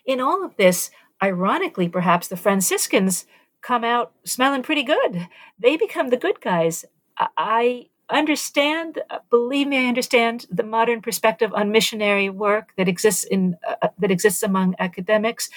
In 0.06 0.20
all 0.20 0.44
of 0.44 0.56
this, 0.56 0.92
ironically, 1.20 1.88
perhaps 1.88 2.28
the 2.28 2.36
Franciscans 2.36 3.26
come 3.62 3.82
out 3.82 4.12
smelling 4.22 4.62
pretty 4.62 4.84
good. 4.84 5.26
They 5.58 5.76
become 5.76 6.10
the 6.10 6.16
good 6.16 6.40
guys. 6.40 6.84
I 7.18 7.88
understand, 8.08 9.02
believe 9.28 9.66
me, 9.66 9.84
I 9.84 9.88
understand 9.88 10.46
the 10.48 10.62
modern 10.62 11.02
perspective 11.02 11.52
on 11.52 11.72
missionary 11.72 12.30
work 12.30 12.68
that 12.76 12.86
exists 12.86 13.24
in 13.24 13.56
uh, 13.66 13.88
that 13.98 14.12
exists 14.12 14.44
among 14.44 14.76
academics. 14.78 15.50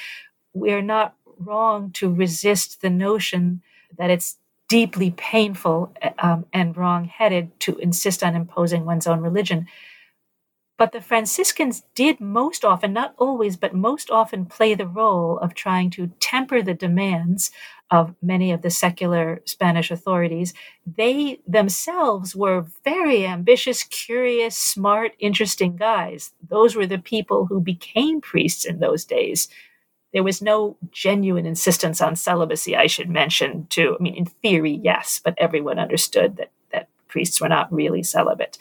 We're 0.54 0.82
not 0.82 1.14
wrong 1.38 1.92
to 1.92 2.12
resist 2.12 2.82
the 2.82 2.90
notion 2.90 3.62
that 3.96 4.10
it's 4.10 4.39
deeply 4.70 5.12
painful 5.12 5.94
um, 6.20 6.46
and 6.54 6.78
wrong-headed 6.78 7.60
to 7.60 7.78
insist 7.80 8.24
on 8.24 8.36
imposing 8.36 8.86
one's 8.86 9.08
own 9.08 9.20
religion. 9.20 9.68
But 10.78 10.94
the 10.94 11.02
Franciscans 11.02 11.84
did 11.94 12.22
most 12.22 12.64
often, 12.64 12.94
not 12.94 13.14
always, 13.18 13.58
but 13.58 13.76
most 13.76 14.10
often 14.10 14.46
play 14.46 14.76
the 14.76 14.88
role 14.88 15.38
of 15.40 15.54
trying 15.54 15.90
to 15.92 16.08
temper 16.22 16.62
the 16.62 16.74
demands 16.74 17.52
of 17.92 18.16
many 18.22 18.54
of 18.54 18.62
the 18.62 18.70
secular 18.70 19.42
Spanish 19.46 19.92
authorities. 19.92 20.54
They 20.86 21.42
themselves 21.46 22.34
were 22.34 22.68
very 22.86 23.28
ambitious, 23.28 23.84
curious, 23.84 24.56
smart, 24.56 25.12
interesting 25.20 25.76
guys. 25.76 26.32
Those 26.48 26.78
were 26.78 26.88
the 26.88 27.00
people 27.00 27.48
who 27.48 27.60
became 27.60 28.22
priests 28.22 28.64
in 28.64 28.80
those 28.80 29.04
days. 29.04 29.50
There 30.14 30.24
was 30.24 30.42
no 30.42 30.78
genuine 30.92 31.46
insistence 31.46 32.02
on 32.02 32.16
celibacy, 32.16 32.76
I 32.76 32.88
should 32.88 33.10
mention, 33.10 33.68
too. 33.70 33.96
I 34.00 34.04
mean, 34.04 34.16
in 34.16 34.26
theory, 34.26 34.80
yes, 34.84 35.22
but 35.24 35.36
everyone 35.38 35.80
understood 35.80 36.38
that, 36.38 36.52
that 36.72 36.90
priests 37.08 37.40
were 37.40 37.50
not 37.50 37.72
really 37.72 38.04
celibate. 38.04 38.58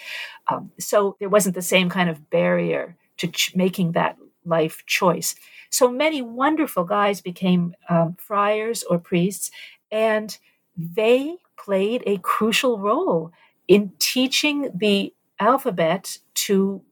Um, 0.49 0.71
so 0.79 1.17
there 1.21 1.29
wasn't 1.29 1.55
the 1.55 1.63
same 1.63 1.89
kind 1.89 2.11
of 2.11 2.31
barrier 2.31 2.97
to 3.19 3.29
ch- 3.29 3.55
making 3.55 3.93
that 3.93 4.17
life 4.45 4.85
choice. 4.87 5.35
So 5.71 5.91
many 5.91 6.23
wonderful 6.23 6.85
guys 6.85 7.21
became 7.21 7.75
um, 7.89 8.17
friars 8.19 8.83
or 8.85 8.99
priests, 8.99 9.51
and 9.91 10.37
they 10.77 11.37
played 11.59 12.03
a 12.07 12.19
crucial 12.19 12.79
role 12.79 13.33
in 13.67 13.93
teaching 13.99 14.71
the 14.75 15.13
alphabet 15.41 16.19
to 16.35 16.83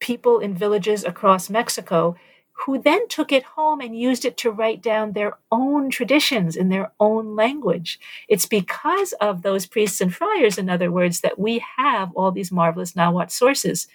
people 0.00 0.40
in 0.40 0.54
villages 0.54 1.04
across 1.04 1.48
Mexico 1.48 2.16
who 2.64 2.80
then 2.80 3.08
took 3.08 3.32
it 3.32 3.42
home 3.42 3.80
and 3.80 3.98
used 3.98 4.24
it 4.24 4.36
to 4.36 4.50
write 4.50 4.82
down 4.82 5.12
their 5.12 5.36
own 5.50 5.90
traditions 5.90 6.56
in 6.56 6.68
their 6.68 6.92
own 7.00 7.34
language. 7.34 7.98
It's 8.28 8.46
because 8.46 9.12
of 9.14 9.42
those 9.42 9.66
priests 9.66 10.00
and 10.00 10.14
friars, 10.14 10.58
in 10.58 10.70
other 10.70 10.90
words, 10.90 11.20
that 11.20 11.38
we 11.38 11.64
have 11.76 12.12
all 12.14 12.30
these 12.30 12.52
marvelous 12.52 12.94
Nahuatl 12.94 13.30
sources. 13.30 13.88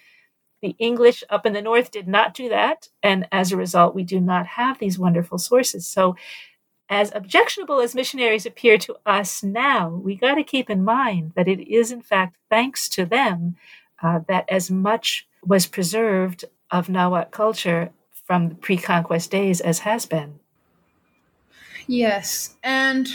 The 0.61 0.75
English 0.79 1.23
up 1.29 1.45
in 1.45 1.53
the 1.53 1.61
north 1.61 1.91
did 1.91 2.07
not 2.07 2.33
do 2.33 2.49
that, 2.49 2.89
and 3.03 3.27
as 3.31 3.51
a 3.51 3.57
result, 3.57 3.95
we 3.95 4.03
do 4.03 4.19
not 4.19 4.47
have 4.47 4.79
these 4.79 4.99
wonderful 4.99 5.37
sources. 5.37 5.87
So, 5.87 6.15
as 6.89 7.11
objectionable 7.13 7.81
as 7.81 7.93
missionaries 7.93 8.45
appear 8.45 8.77
to 8.79 8.95
us 9.05 9.43
now, 9.43 9.89
we 9.89 10.15
got 10.15 10.35
to 10.35 10.43
keep 10.43 10.69
in 10.69 10.85
mind 10.85 11.33
that 11.35 11.47
it 11.47 11.67
is, 11.69 11.91
in 11.91 12.01
fact, 12.01 12.37
thanks 12.49 12.87
to 12.89 13.05
them 13.05 13.57
uh, 14.01 14.21
that 14.27 14.45
as 14.49 14.71
much 14.71 15.27
was 15.45 15.67
preserved 15.67 16.45
of 16.71 16.89
Nahuatl 16.89 17.29
culture 17.29 17.91
from 18.27 18.49
the 18.49 18.55
pre 18.55 18.77
conquest 18.77 19.31
days 19.31 19.61
as 19.61 19.79
has 19.79 20.05
been. 20.05 20.39
Yes. 21.87 22.57
And 22.61 23.07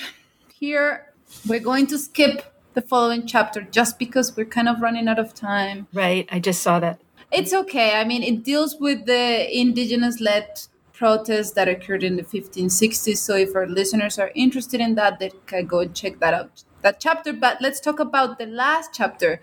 here 0.55 1.13
we're 1.47 1.61
going 1.61 1.87
to 1.89 1.99
skip 1.99 2.55
the 2.73 2.81
following 2.81 3.27
chapter 3.27 3.61
just 3.61 3.99
because 3.99 4.35
we're 4.35 4.47
kind 4.47 4.69
of 4.69 4.81
running 4.81 5.07
out 5.09 5.19
of 5.19 5.35
time. 5.35 5.87
Right. 5.93 6.27
I 6.33 6.41
just 6.41 6.63
saw 6.63 6.81
that. 6.81 6.99
It's 7.31 7.53
okay. 7.53 8.01
I 8.01 8.05
mean, 8.05 8.23
it 8.23 8.43
deals 8.43 8.77
with 8.81 9.05
the 9.05 9.59
indigenous 9.59 10.21
led 10.21 10.49
protests 10.95 11.53
that 11.53 11.69
occurred 11.69 12.03
in 12.03 12.17
the 12.17 12.23
1560s. 12.23 13.19
So 13.19 13.37
if 13.37 13.55
our 13.55 13.67
listeners 13.67 14.19
are 14.19 14.33
interested 14.35 14.81
in 14.81 14.95
that, 14.95 15.19
they 15.19 15.33
can 15.47 15.67
go 15.67 15.81
and 15.81 15.95
check 15.95 16.19
that 16.21 16.33
out, 16.33 16.65
that 16.81 17.01
chapter. 17.01 17.33
But 17.35 17.61
let's 17.61 17.81
talk 17.81 18.01
about 18.01 18.39
the 18.39 18.47
last 18.47 18.91
chapter, 18.95 19.43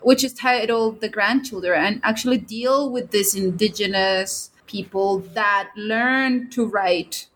which 0.00 0.22
is 0.22 0.34
titled 0.34 1.00
The 1.00 1.08
Grandchildren, 1.08 1.84
and 1.84 2.00
actually 2.02 2.38
deal 2.38 2.90
with 2.90 3.10
this 3.10 3.34
indigenous 3.34 4.50
people 4.68 5.18
that 5.34 5.70
learn 5.76 6.48
to 6.50 6.66
write 6.66 7.26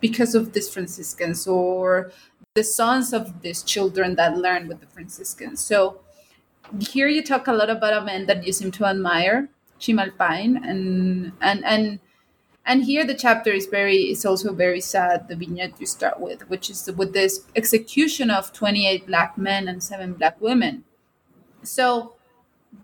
because 0.00 0.34
of 0.34 0.52
these 0.52 0.72
Franciscans 0.72 1.46
or 1.46 2.10
the 2.54 2.64
sons 2.64 3.12
of 3.12 3.42
these 3.42 3.62
children 3.62 4.14
that 4.16 4.38
learn 4.38 4.68
with 4.68 4.80
the 4.80 4.86
Franciscans. 4.86 5.60
So 5.60 6.00
here 6.80 7.08
you 7.08 7.22
talk 7.22 7.46
a 7.46 7.52
lot 7.52 7.70
about 7.70 8.02
a 8.02 8.04
man 8.04 8.26
that 8.26 8.46
you 8.46 8.52
seem 8.52 8.70
to 8.72 8.86
admire, 8.86 9.48
Chimalpain, 9.78 10.56
and 10.64 11.32
and 11.40 11.64
and 11.64 12.00
and 12.64 12.84
here 12.84 13.06
the 13.06 13.14
chapter 13.14 13.52
is 13.52 13.66
very 13.66 14.10
is 14.10 14.24
also 14.24 14.52
very 14.52 14.80
sad. 14.80 15.28
The 15.28 15.36
vignette 15.36 15.78
you 15.78 15.86
start 15.86 16.18
with, 16.18 16.48
which 16.48 16.70
is 16.70 16.90
with 16.96 17.12
this 17.12 17.46
execution 17.54 18.30
of 18.30 18.52
twenty 18.52 18.88
eight 18.88 19.06
black 19.06 19.38
men 19.38 19.68
and 19.68 19.82
seven 19.82 20.14
black 20.14 20.40
women. 20.40 20.84
So 21.62 22.15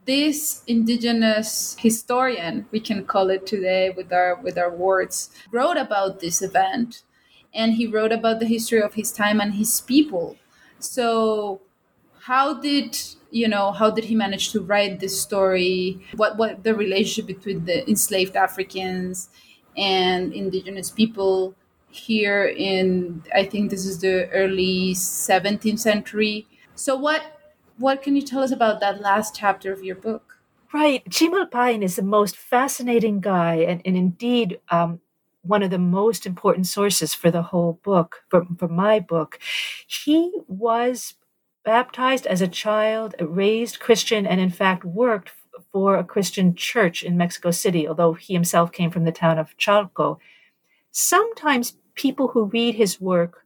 this 0.04 0.62
indigenous 0.66 1.76
historian 1.78 2.66
we 2.70 2.80
can 2.80 3.04
call 3.04 3.30
it 3.30 3.46
today 3.46 3.90
with 3.90 4.12
our 4.12 4.36
with 4.36 4.58
our 4.58 4.70
words 4.70 5.30
wrote 5.50 5.76
about 5.76 6.20
this 6.20 6.42
event. 6.42 7.02
And 7.54 7.74
he 7.74 7.86
wrote 7.86 8.12
about 8.12 8.40
the 8.40 8.46
history 8.46 8.80
of 8.80 8.94
his 8.94 9.12
time 9.12 9.38
and 9.38 9.54
his 9.54 9.82
people. 9.82 10.36
So 10.78 11.60
how 12.22 12.54
did 12.54 12.98
you 13.30 13.48
know 13.48 13.72
how 13.72 13.90
did 13.90 14.04
he 14.04 14.14
manage 14.14 14.52
to 14.52 14.60
write 14.60 15.00
this 15.00 15.20
story? 15.20 16.00
What 16.16 16.36
what 16.38 16.64
the 16.64 16.74
relationship 16.74 17.26
between 17.26 17.64
the 17.64 17.88
enslaved 17.88 18.36
africans 18.36 19.28
and 19.76 20.32
indigenous 20.32 20.90
people 20.90 21.54
here 21.90 22.44
in 22.44 23.22
i 23.34 23.44
think 23.44 23.70
this 23.70 23.84
is 23.84 23.98
the 24.00 24.28
early 24.30 24.94
17th 24.94 25.78
century. 25.78 26.46
So 26.74 26.96
what 26.96 27.41
what 27.82 28.00
can 28.00 28.14
you 28.14 28.22
tell 28.22 28.42
us 28.42 28.52
about 28.52 28.80
that 28.80 29.00
last 29.00 29.34
chapter 29.34 29.72
of 29.72 29.82
your 29.82 29.96
book? 29.96 30.38
Right. 30.72 31.04
Chimalpain 31.10 31.82
is 31.82 31.96
the 31.96 32.02
most 32.02 32.36
fascinating 32.36 33.20
guy, 33.20 33.56
and, 33.56 33.82
and 33.84 33.96
indeed 33.96 34.60
um, 34.70 35.00
one 35.42 35.62
of 35.62 35.70
the 35.70 35.78
most 35.78 36.24
important 36.24 36.66
sources 36.66 37.12
for 37.12 37.30
the 37.30 37.42
whole 37.42 37.80
book, 37.82 38.22
for, 38.30 38.46
for 38.56 38.68
my 38.68 39.00
book. 39.00 39.38
He 39.86 40.32
was 40.46 41.14
baptized 41.64 42.26
as 42.26 42.40
a 42.40 42.48
child, 42.48 43.14
raised 43.20 43.80
Christian, 43.80 44.26
and 44.26 44.40
in 44.40 44.50
fact 44.50 44.84
worked 44.84 45.32
for 45.72 45.96
a 45.96 46.04
Christian 46.04 46.54
church 46.54 47.02
in 47.02 47.16
Mexico 47.16 47.50
City, 47.50 47.86
although 47.86 48.14
he 48.14 48.32
himself 48.32 48.72
came 48.72 48.90
from 48.90 49.04
the 49.04 49.12
town 49.12 49.38
of 49.38 49.56
Chalco. 49.58 50.18
Sometimes 50.92 51.76
people 51.94 52.28
who 52.28 52.44
read 52.44 52.76
his 52.76 53.00
work 53.00 53.41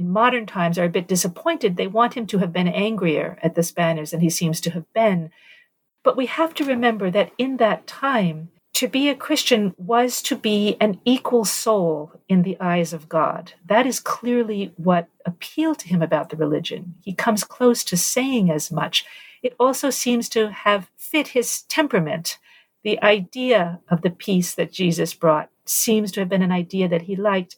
in 0.00 0.10
modern 0.10 0.46
times 0.46 0.78
are 0.78 0.86
a 0.86 0.88
bit 0.88 1.06
disappointed. 1.06 1.76
They 1.76 1.86
want 1.86 2.14
him 2.14 2.26
to 2.28 2.38
have 2.38 2.52
been 2.52 2.68
angrier 2.68 3.38
at 3.42 3.54
the 3.54 3.62
Spaniards 3.62 4.10
than 4.12 4.20
he 4.20 4.30
seems 4.30 4.60
to 4.62 4.70
have 4.70 4.90
been. 4.94 5.30
But 6.02 6.16
we 6.16 6.26
have 6.26 6.54
to 6.54 6.64
remember 6.64 7.10
that 7.10 7.32
in 7.36 7.58
that 7.58 7.86
time, 7.86 8.48
to 8.72 8.88
be 8.88 9.10
a 9.10 9.14
Christian 9.14 9.74
was 9.76 10.22
to 10.22 10.36
be 10.36 10.76
an 10.80 11.00
equal 11.04 11.44
soul 11.44 12.12
in 12.28 12.42
the 12.42 12.56
eyes 12.60 12.94
of 12.94 13.10
God. 13.10 13.52
That 13.66 13.84
is 13.84 14.00
clearly 14.00 14.72
what 14.76 15.08
appealed 15.26 15.80
to 15.80 15.88
him 15.88 16.00
about 16.00 16.30
the 16.30 16.36
religion. 16.36 16.94
He 17.02 17.12
comes 17.12 17.44
close 17.44 17.84
to 17.84 17.96
saying 17.96 18.50
as 18.50 18.70
much. 18.70 19.04
It 19.42 19.54
also 19.60 19.90
seems 19.90 20.30
to 20.30 20.50
have 20.50 20.88
fit 20.96 21.28
his 21.28 21.62
temperament. 21.62 22.38
The 22.84 23.02
idea 23.02 23.80
of 23.90 24.00
the 24.00 24.10
peace 24.10 24.54
that 24.54 24.72
Jesus 24.72 25.12
brought 25.12 25.50
seems 25.66 26.10
to 26.12 26.20
have 26.20 26.30
been 26.30 26.40
an 26.40 26.52
idea 26.52 26.88
that 26.88 27.02
he 27.02 27.16
liked. 27.16 27.56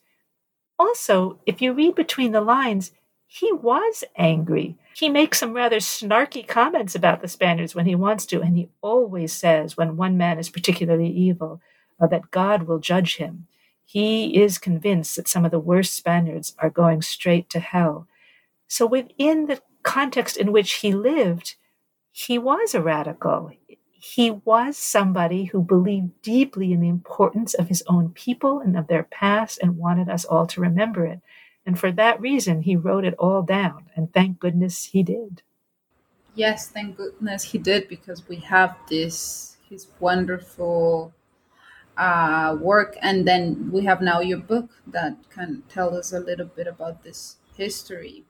Also, 0.83 1.39
if 1.47 1.63
you 1.63 1.73
read 1.73 1.95
between 1.95 2.33
the 2.33 2.41
lines, 2.41 2.91
he 3.29 3.53
was 3.53 4.03
angry. 4.17 4.77
He 4.97 5.09
makes 5.09 5.39
some 5.39 5.53
rather 5.53 5.77
snarky 5.77 6.45
comments 6.45 6.97
about 6.97 7.23
the 7.23 7.29
Spaniards 7.29 7.73
when 7.73 7.87
he 7.87 7.95
wants 7.95 8.27
to, 8.27 8.41
and 8.41 8.57
he 8.57 8.69
always 8.81 9.33
says 9.33 9.77
when 9.77 9.97
one 9.97 10.17
man 10.17 10.41
is 10.41 10.51
particularly 10.51 11.07
evil 11.09 11.61
uh, 12.01 12.09
that 12.09 12.33
God 12.33 12.65
will 12.65 12.81
judge 12.81 13.19
him. 13.19 13.47
He 13.85 14.43
is 14.43 14.59
convinced 14.59 15.15
that 15.15 15.29
some 15.29 15.45
of 15.45 15.53
the 15.53 15.61
worst 15.61 15.95
Spaniards 15.95 16.57
are 16.59 16.69
going 16.69 17.01
straight 17.01 17.49
to 17.51 17.61
hell. 17.61 18.09
So, 18.67 18.85
within 18.85 19.47
the 19.47 19.63
context 19.85 20.37
in 20.37 20.51
which 20.51 20.73
he 20.83 20.93
lived, 20.93 21.55
he 22.11 22.39
was 22.39 22.75
a 22.75 22.83
radical 22.83 23.53
he 24.05 24.33
was 24.33 24.77
somebody 24.77 25.45
who 25.45 25.63
believed 25.63 26.11
deeply 26.23 26.73
in 26.73 26.81
the 26.81 26.89
importance 26.89 27.55
of 27.55 27.69
his 27.69 27.85
own 27.87 28.11
people 28.11 28.59
and 28.59 28.77
of 28.77 28.89
their 28.89 29.05
past 29.05 29.61
and 29.63 29.77
wanted 29.77 30.09
us 30.09 30.25
all 30.25 30.45
to 30.45 30.61
remember 30.61 31.07
it. 31.07 31.21
And 31.65 31.79
for 31.79 31.93
that 31.93 32.21
reason, 32.21 32.63
he 32.63 32.75
wrote 32.75 33.05
it 33.05 33.15
all 33.17 33.43
down. 33.43 33.85
And 33.95 34.13
thank 34.13 34.41
goodness 34.41 34.87
he 34.87 35.05
did. 35.05 35.43
Yes, 36.35 36.69
thank 36.69 36.97
goodness 36.97 37.45
he 37.45 37.59
did 37.59 37.87
because 37.87 38.29
we 38.29 38.37
have 38.37 38.75
this, 38.89 39.59
his 39.71 39.87
wonderful 40.01 41.15
uh, 41.97 42.57
work. 42.61 42.97
And 43.03 43.25
then 43.25 43.71
we 43.71 43.85
have 43.85 44.03
now 44.03 44.19
your 44.19 44.39
book 44.39 44.71
that 44.89 45.17
can 45.31 45.63
tell 45.69 45.97
us 45.97 46.13
a 46.13 46.19
little 46.19 46.47
bit 46.47 46.67
about 46.67 47.05
this 47.05 47.37
history. 47.57 48.25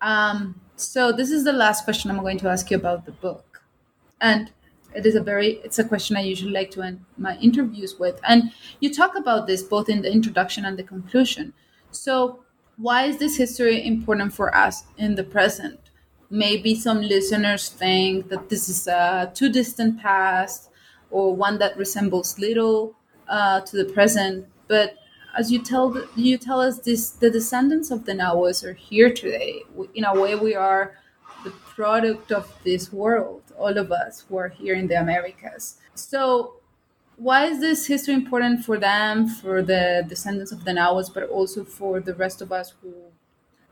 Um, 0.00 0.60
so 0.74 1.12
this 1.12 1.30
is 1.30 1.44
the 1.44 1.52
last 1.52 1.84
question 1.84 2.10
I'm 2.10 2.18
going 2.18 2.38
to 2.38 2.48
ask 2.48 2.72
you 2.72 2.76
about 2.76 3.06
the 3.06 3.12
book, 3.12 3.62
and 4.20 4.50
it 4.94 5.06
is 5.06 5.14
a 5.14 5.20
very 5.20 5.60
it's 5.64 5.78
a 5.78 5.84
question 5.84 6.16
I 6.16 6.22
usually 6.22 6.52
like 6.52 6.70
to 6.72 6.82
end 6.82 7.04
my 7.18 7.36
interviews 7.38 7.98
with. 7.98 8.20
And 8.26 8.52
you 8.80 8.92
talk 8.92 9.16
about 9.16 9.46
this 9.46 9.62
both 9.62 9.88
in 9.88 10.02
the 10.02 10.10
introduction 10.10 10.64
and 10.64 10.78
the 10.78 10.82
conclusion. 10.82 11.52
So 11.90 12.40
why 12.76 13.04
is 13.04 13.18
this 13.18 13.36
history 13.36 13.86
important 13.86 14.34
for 14.34 14.54
us 14.54 14.84
in 14.98 15.14
the 15.14 15.24
present? 15.24 15.80
Maybe 16.28 16.74
some 16.74 17.00
listeners 17.00 17.68
think 17.68 18.28
that 18.28 18.48
this 18.48 18.68
is 18.68 18.86
a 18.86 19.30
too 19.34 19.50
distant 19.50 20.00
past 20.00 20.70
or 21.10 21.34
one 21.34 21.58
that 21.58 21.76
resembles 21.76 22.38
little 22.38 22.94
uh, 23.28 23.60
to 23.60 23.76
the 23.76 23.92
present. 23.92 24.46
But 24.68 24.96
as 25.36 25.52
you 25.52 25.62
tell 25.62 26.04
you 26.16 26.38
tell 26.38 26.60
us, 26.60 26.80
this 26.80 27.10
the 27.10 27.30
descendants 27.30 27.90
of 27.90 28.04
the 28.06 28.12
Nahuas 28.12 28.64
are 28.64 28.74
here 28.74 29.12
today. 29.12 29.62
In 29.94 30.04
a 30.04 30.14
way, 30.14 30.34
we 30.34 30.54
are 30.54 30.96
the 31.44 31.50
product 31.50 32.32
of 32.32 32.52
this 32.64 32.92
world. 32.92 33.42
All 33.58 33.76
of 33.78 33.90
us 33.92 34.24
who 34.28 34.36
are 34.36 34.48
here 34.48 34.74
in 34.74 34.86
the 34.88 35.00
Americas. 35.00 35.78
So, 35.94 36.54
why 37.16 37.46
is 37.46 37.60
this 37.60 37.86
history 37.86 38.14
important 38.14 38.64
for 38.64 38.78
them, 38.78 39.26
for 39.28 39.62
the 39.62 40.04
descendants 40.06 40.52
of 40.52 40.64
the 40.64 40.72
Nahuas, 40.72 41.12
but 41.12 41.24
also 41.24 41.64
for 41.64 42.00
the 42.00 42.14
rest 42.14 42.42
of 42.42 42.52
us 42.52 42.74
who 42.82 42.92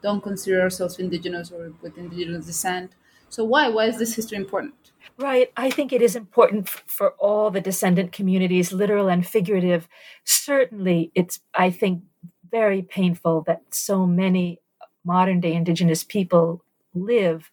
don't 0.03 0.23
consider 0.23 0.63
ourselves 0.63 0.99
indigenous 0.99 1.51
or 1.51 1.73
with 1.83 1.99
indigenous 1.99 2.47
descent? 2.47 2.93
So, 3.29 3.45
why 3.45 3.69
why 3.69 3.87
is 3.87 3.99
this 3.99 4.15
history 4.15 4.39
important? 4.39 4.93
Right. 5.19 5.53
I 5.57 5.71
think 5.71 5.93
it 5.93 6.03
is 6.03 6.17
important 6.17 6.69
for 6.69 7.11
all 7.19 7.51
the 7.51 7.61
descendant 7.61 8.13
communities, 8.13 8.73
literal 8.73 9.09
and 9.09 9.27
figurative. 9.27 9.89
Certainly, 10.25 11.13
it's, 11.15 11.41
I 11.55 11.71
think, 11.71 12.03
very 12.51 12.83
painful 12.83 13.43
that 13.47 13.63
so 13.71 14.07
many 14.07 14.61
modern 15.05 15.41
day 15.41 15.53
Indigenous 15.53 16.03
people 16.03 16.65
live 16.95 17.51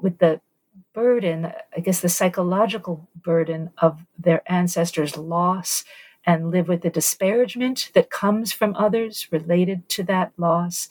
with 0.00 0.18
the 0.18 0.40
burden, 0.92 1.52
I 1.76 1.80
guess, 1.80 2.00
the 2.00 2.08
psychological 2.08 3.08
burden 3.14 3.70
of 3.78 4.04
their 4.18 4.42
ancestors' 4.50 5.16
loss 5.16 5.84
and 6.26 6.50
live 6.50 6.68
with 6.68 6.82
the 6.82 6.90
disparagement 6.90 7.90
that 7.94 8.10
comes 8.10 8.52
from 8.52 8.76
others 8.76 9.28
related 9.30 9.88
to 9.90 10.02
that 10.04 10.32
loss. 10.36 10.88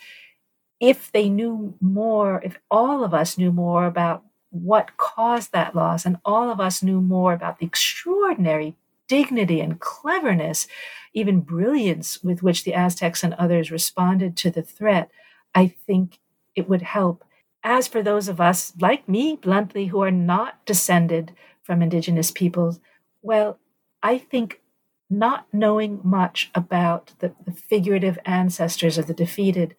If 0.79 1.11
they 1.11 1.29
knew 1.29 1.75
more, 1.81 2.41
if 2.43 2.57
all 2.71 3.03
of 3.03 3.13
us 3.13 3.37
knew 3.37 3.51
more 3.51 3.85
about 3.85 4.23
what 4.51 4.97
caused 4.97 5.51
that 5.51 5.75
loss, 5.75 6.05
and 6.05 6.17
all 6.25 6.49
of 6.49 6.59
us 6.59 6.81
knew 6.81 7.01
more 7.01 7.33
about 7.33 7.59
the 7.59 7.65
extraordinary 7.65 8.75
dignity 9.07 9.61
and 9.61 9.79
cleverness, 9.79 10.67
even 11.13 11.41
brilliance 11.41 12.23
with 12.23 12.41
which 12.41 12.63
the 12.63 12.73
Aztecs 12.73 13.23
and 13.23 13.33
others 13.35 13.71
responded 13.71 14.35
to 14.37 14.49
the 14.49 14.61
threat, 14.63 15.09
I 15.53 15.67
think 15.67 16.19
it 16.55 16.69
would 16.69 16.81
help. 16.81 17.23
As 17.63 17.87
for 17.87 18.01
those 18.01 18.27
of 18.27 18.39
us, 18.39 18.73
like 18.79 19.07
me, 19.07 19.35
bluntly, 19.35 19.87
who 19.87 20.01
are 20.01 20.11
not 20.11 20.65
descended 20.65 21.33
from 21.61 21.81
indigenous 21.81 22.31
peoples, 22.31 22.79
well, 23.21 23.59
I 24.01 24.17
think 24.17 24.61
not 25.09 25.47
knowing 25.51 25.99
much 26.03 26.51
about 26.55 27.13
the, 27.19 27.33
the 27.45 27.51
figurative 27.51 28.17
ancestors 28.25 28.97
of 28.97 29.07
the 29.07 29.13
defeated 29.13 29.75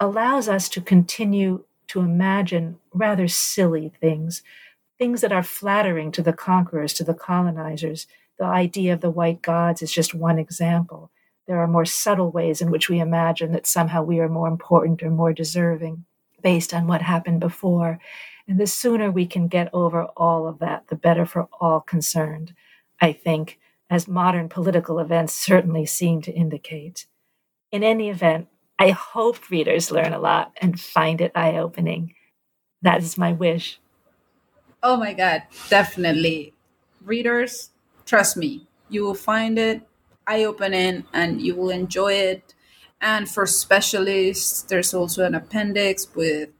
allows 0.00 0.48
us 0.48 0.68
to 0.70 0.80
continue 0.80 1.64
to 1.88 2.00
imagine 2.00 2.78
rather 2.94 3.28
silly 3.28 3.92
things, 4.00 4.42
things 4.98 5.20
that 5.20 5.32
are 5.32 5.42
flattering 5.42 6.12
to 6.12 6.22
the 6.22 6.32
conquerors, 6.32 6.92
to 6.94 7.04
the 7.04 7.14
colonizers. 7.14 8.06
The 8.38 8.44
idea 8.44 8.92
of 8.94 9.00
the 9.00 9.10
white 9.10 9.42
gods 9.42 9.82
is 9.82 9.92
just 9.92 10.14
one 10.14 10.38
example. 10.38 11.10
There 11.46 11.58
are 11.58 11.66
more 11.66 11.84
subtle 11.84 12.30
ways 12.30 12.60
in 12.60 12.70
which 12.70 12.88
we 12.88 13.00
imagine 13.00 13.52
that 13.52 13.66
somehow 13.66 14.02
we 14.02 14.20
are 14.20 14.28
more 14.28 14.48
important 14.48 15.02
or 15.02 15.10
more 15.10 15.32
deserving 15.32 16.04
based 16.42 16.72
on 16.72 16.86
what 16.86 17.02
happened 17.02 17.40
before. 17.40 17.98
And 18.46 18.58
the 18.58 18.66
sooner 18.66 19.10
we 19.10 19.26
can 19.26 19.48
get 19.48 19.68
over 19.72 20.04
all 20.16 20.46
of 20.46 20.58
that, 20.60 20.88
the 20.88 20.96
better 20.96 21.26
for 21.26 21.48
all 21.60 21.80
concerned, 21.80 22.54
I 23.00 23.12
think, 23.12 23.58
as 23.90 24.08
modern 24.08 24.48
political 24.48 24.98
events 24.98 25.34
certainly 25.34 25.86
seem 25.86 26.22
to 26.22 26.32
indicate. 26.32 27.06
In 27.72 27.82
any 27.82 28.08
event, 28.10 28.48
I 28.78 28.90
hope 28.90 29.50
readers 29.50 29.90
learn 29.90 30.12
a 30.12 30.18
lot 30.18 30.52
and 30.60 30.80
find 30.80 31.20
it 31.20 31.32
eye 31.34 31.56
opening. 31.56 32.14
That 32.82 33.02
is 33.02 33.18
my 33.18 33.32
wish. 33.32 33.80
Oh 34.82 34.96
my 34.96 35.12
God, 35.12 35.42
definitely. 35.68 36.54
Readers, 37.04 37.70
trust 38.06 38.36
me, 38.36 38.66
you 38.88 39.02
will 39.02 39.14
find 39.14 39.58
it 39.58 39.82
eye 40.26 40.44
opening 40.44 41.04
and 41.12 41.42
you 41.42 41.56
will 41.56 41.70
enjoy 41.70 42.12
it. 42.12 42.54
And 43.00 43.28
for 43.28 43.46
specialists, 43.46 44.62
there's 44.62 44.92
also 44.92 45.24
an 45.24 45.34
appendix 45.34 46.08
with 46.14 46.50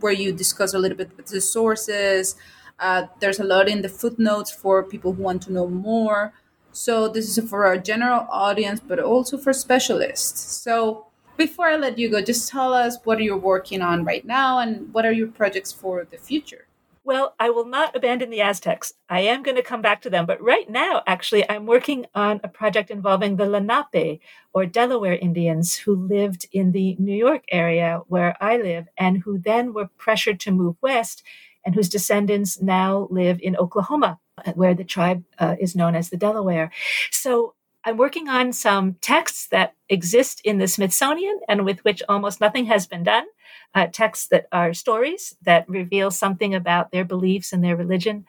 where 0.00 0.12
you 0.12 0.32
discuss 0.32 0.74
a 0.74 0.78
little 0.78 0.96
bit 0.96 1.16
with 1.16 1.26
the 1.26 1.40
sources. 1.40 2.36
Uh, 2.78 3.06
there's 3.20 3.38
a 3.38 3.44
lot 3.44 3.68
in 3.68 3.82
the 3.82 3.88
footnotes 3.88 4.50
for 4.50 4.82
people 4.82 5.12
who 5.12 5.22
want 5.22 5.42
to 5.42 5.52
know 5.52 5.68
more. 5.68 6.32
So 6.72 7.08
this 7.08 7.38
is 7.38 7.48
for 7.48 7.64
our 7.64 7.78
general 7.78 8.26
audience, 8.30 8.80
but 8.80 8.98
also 8.98 9.38
for 9.38 9.52
specialists. 9.52 10.40
So 10.40 11.06
before 11.36 11.66
I 11.66 11.76
let 11.76 11.98
you 11.98 12.08
go, 12.10 12.20
just 12.20 12.50
tell 12.50 12.72
us 12.72 12.98
what 13.04 13.18
are 13.18 13.22
you're 13.22 13.36
working 13.36 13.80
on 13.80 14.04
right 14.04 14.24
now 14.24 14.58
and 14.58 14.92
what 14.92 15.06
are 15.06 15.12
your 15.12 15.28
projects 15.28 15.72
for 15.72 16.04
the 16.10 16.18
future. 16.18 16.63
Well, 17.06 17.34
I 17.38 17.50
will 17.50 17.66
not 17.66 17.94
abandon 17.94 18.30
the 18.30 18.40
Aztecs. 18.40 18.94
I 19.10 19.20
am 19.20 19.42
going 19.42 19.56
to 19.56 19.62
come 19.62 19.82
back 19.82 20.00
to 20.02 20.10
them. 20.10 20.24
But 20.24 20.40
right 20.40 20.68
now, 20.70 21.02
actually, 21.06 21.48
I'm 21.50 21.66
working 21.66 22.06
on 22.14 22.40
a 22.42 22.48
project 22.48 22.90
involving 22.90 23.36
the 23.36 23.44
Lenape 23.44 24.22
or 24.54 24.64
Delaware 24.64 25.14
Indians 25.14 25.74
who 25.76 25.94
lived 25.94 26.46
in 26.50 26.72
the 26.72 26.96
New 26.98 27.14
York 27.14 27.44
area 27.52 28.00
where 28.08 28.34
I 28.40 28.56
live 28.56 28.86
and 28.96 29.18
who 29.18 29.38
then 29.38 29.74
were 29.74 29.90
pressured 29.98 30.40
to 30.40 30.50
move 30.50 30.76
west 30.80 31.22
and 31.62 31.74
whose 31.74 31.90
descendants 31.90 32.62
now 32.62 33.06
live 33.10 33.38
in 33.42 33.54
Oklahoma, 33.56 34.18
where 34.54 34.74
the 34.74 34.84
tribe 34.84 35.24
uh, 35.38 35.56
is 35.60 35.76
known 35.76 35.94
as 35.94 36.08
the 36.08 36.16
Delaware. 36.16 36.72
So 37.10 37.54
I'm 37.84 37.98
working 37.98 38.30
on 38.30 38.54
some 38.54 38.94
texts 39.02 39.48
that 39.48 39.74
exist 39.90 40.40
in 40.42 40.56
the 40.56 40.68
Smithsonian 40.68 41.40
and 41.48 41.66
with 41.66 41.84
which 41.84 42.02
almost 42.08 42.40
nothing 42.40 42.64
has 42.64 42.86
been 42.86 43.02
done. 43.02 43.26
Uh, 43.74 43.88
texts 43.92 44.28
that 44.28 44.46
are 44.52 44.72
stories 44.72 45.34
that 45.42 45.68
reveal 45.68 46.08
something 46.08 46.54
about 46.54 46.92
their 46.92 47.04
beliefs 47.04 47.52
and 47.52 47.64
their 47.64 47.76
religion. 47.76 48.24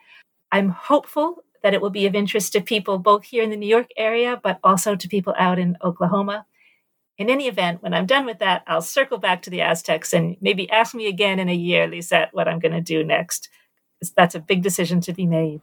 I'm 0.50 0.70
hopeful 0.70 1.44
that 1.62 1.72
it 1.72 1.80
will 1.80 1.90
be 1.90 2.06
of 2.06 2.14
interest 2.14 2.52
to 2.52 2.60
people 2.60 2.98
both 2.98 3.24
here 3.24 3.42
in 3.42 3.50
the 3.50 3.56
New 3.56 3.68
York 3.68 3.88
area, 3.96 4.40
but 4.42 4.58
also 4.64 4.96
to 4.96 5.08
people 5.08 5.34
out 5.38 5.58
in 5.58 5.76
Oklahoma. 5.82 6.46
In 7.18 7.30
any 7.30 7.48
event, 7.48 7.82
when 7.82 7.94
I'm 7.94 8.06
done 8.06 8.26
with 8.26 8.40
that, 8.40 8.62
I'll 8.66 8.82
circle 8.82 9.18
back 9.18 9.42
to 9.42 9.50
the 9.50 9.62
Aztecs 9.62 10.12
and 10.12 10.36
maybe 10.40 10.70
ask 10.70 10.94
me 10.94 11.06
again 11.06 11.38
in 11.38 11.48
a 11.48 11.54
year, 11.54 11.86
Lisette, 11.86 12.30
what 12.32 12.46
I'm 12.46 12.58
going 12.58 12.72
to 12.72 12.80
do 12.80 13.02
next. 13.02 13.48
That's 14.16 14.34
a 14.34 14.40
big 14.40 14.62
decision 14.62 15.00
to 15.02 15.12
be 15.12 15.26
made. 15.26 15.62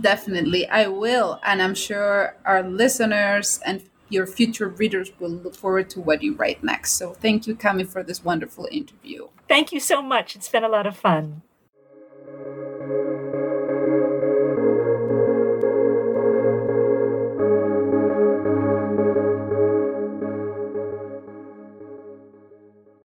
Definitely, 0.00 0.68
I 0.68 0.88
will. 0.88 1.40
And 1.42 1.62
I'm 1.62 1.74
sure 1.74 2.36
our 2.44 2.62
listeners 2.62 3.58
and 3.64 3.87
your 4.08 4.26
future 4.26 4.68
readers 4.68 5.12
will 5.18 5.30
look 5.30 5.54
forward 5.54 5.90
to 5.90 6.00
what 6.00 6.22
you 6.22 6.34
write 6.34 6.62
next. 6.62 6.94
So 6.94 7.12
thank 7.12 7.46
you, 7.46 7.54
Cami, 7.54 7.86
for 7.86 8.02
this 8.02 8.24
wonderful 8.24 8.68
interview. 8.70 9.28
Thank 9.48 9.72
you 9.72 9.80
so 9.80 10.02
much. 10.02 10.36
It's 10.36 10.48
been 10.48 10.64
a 10.64 10.68
lot 10.68 10.86
of 10.86 10.96
fun. 10.96 11.42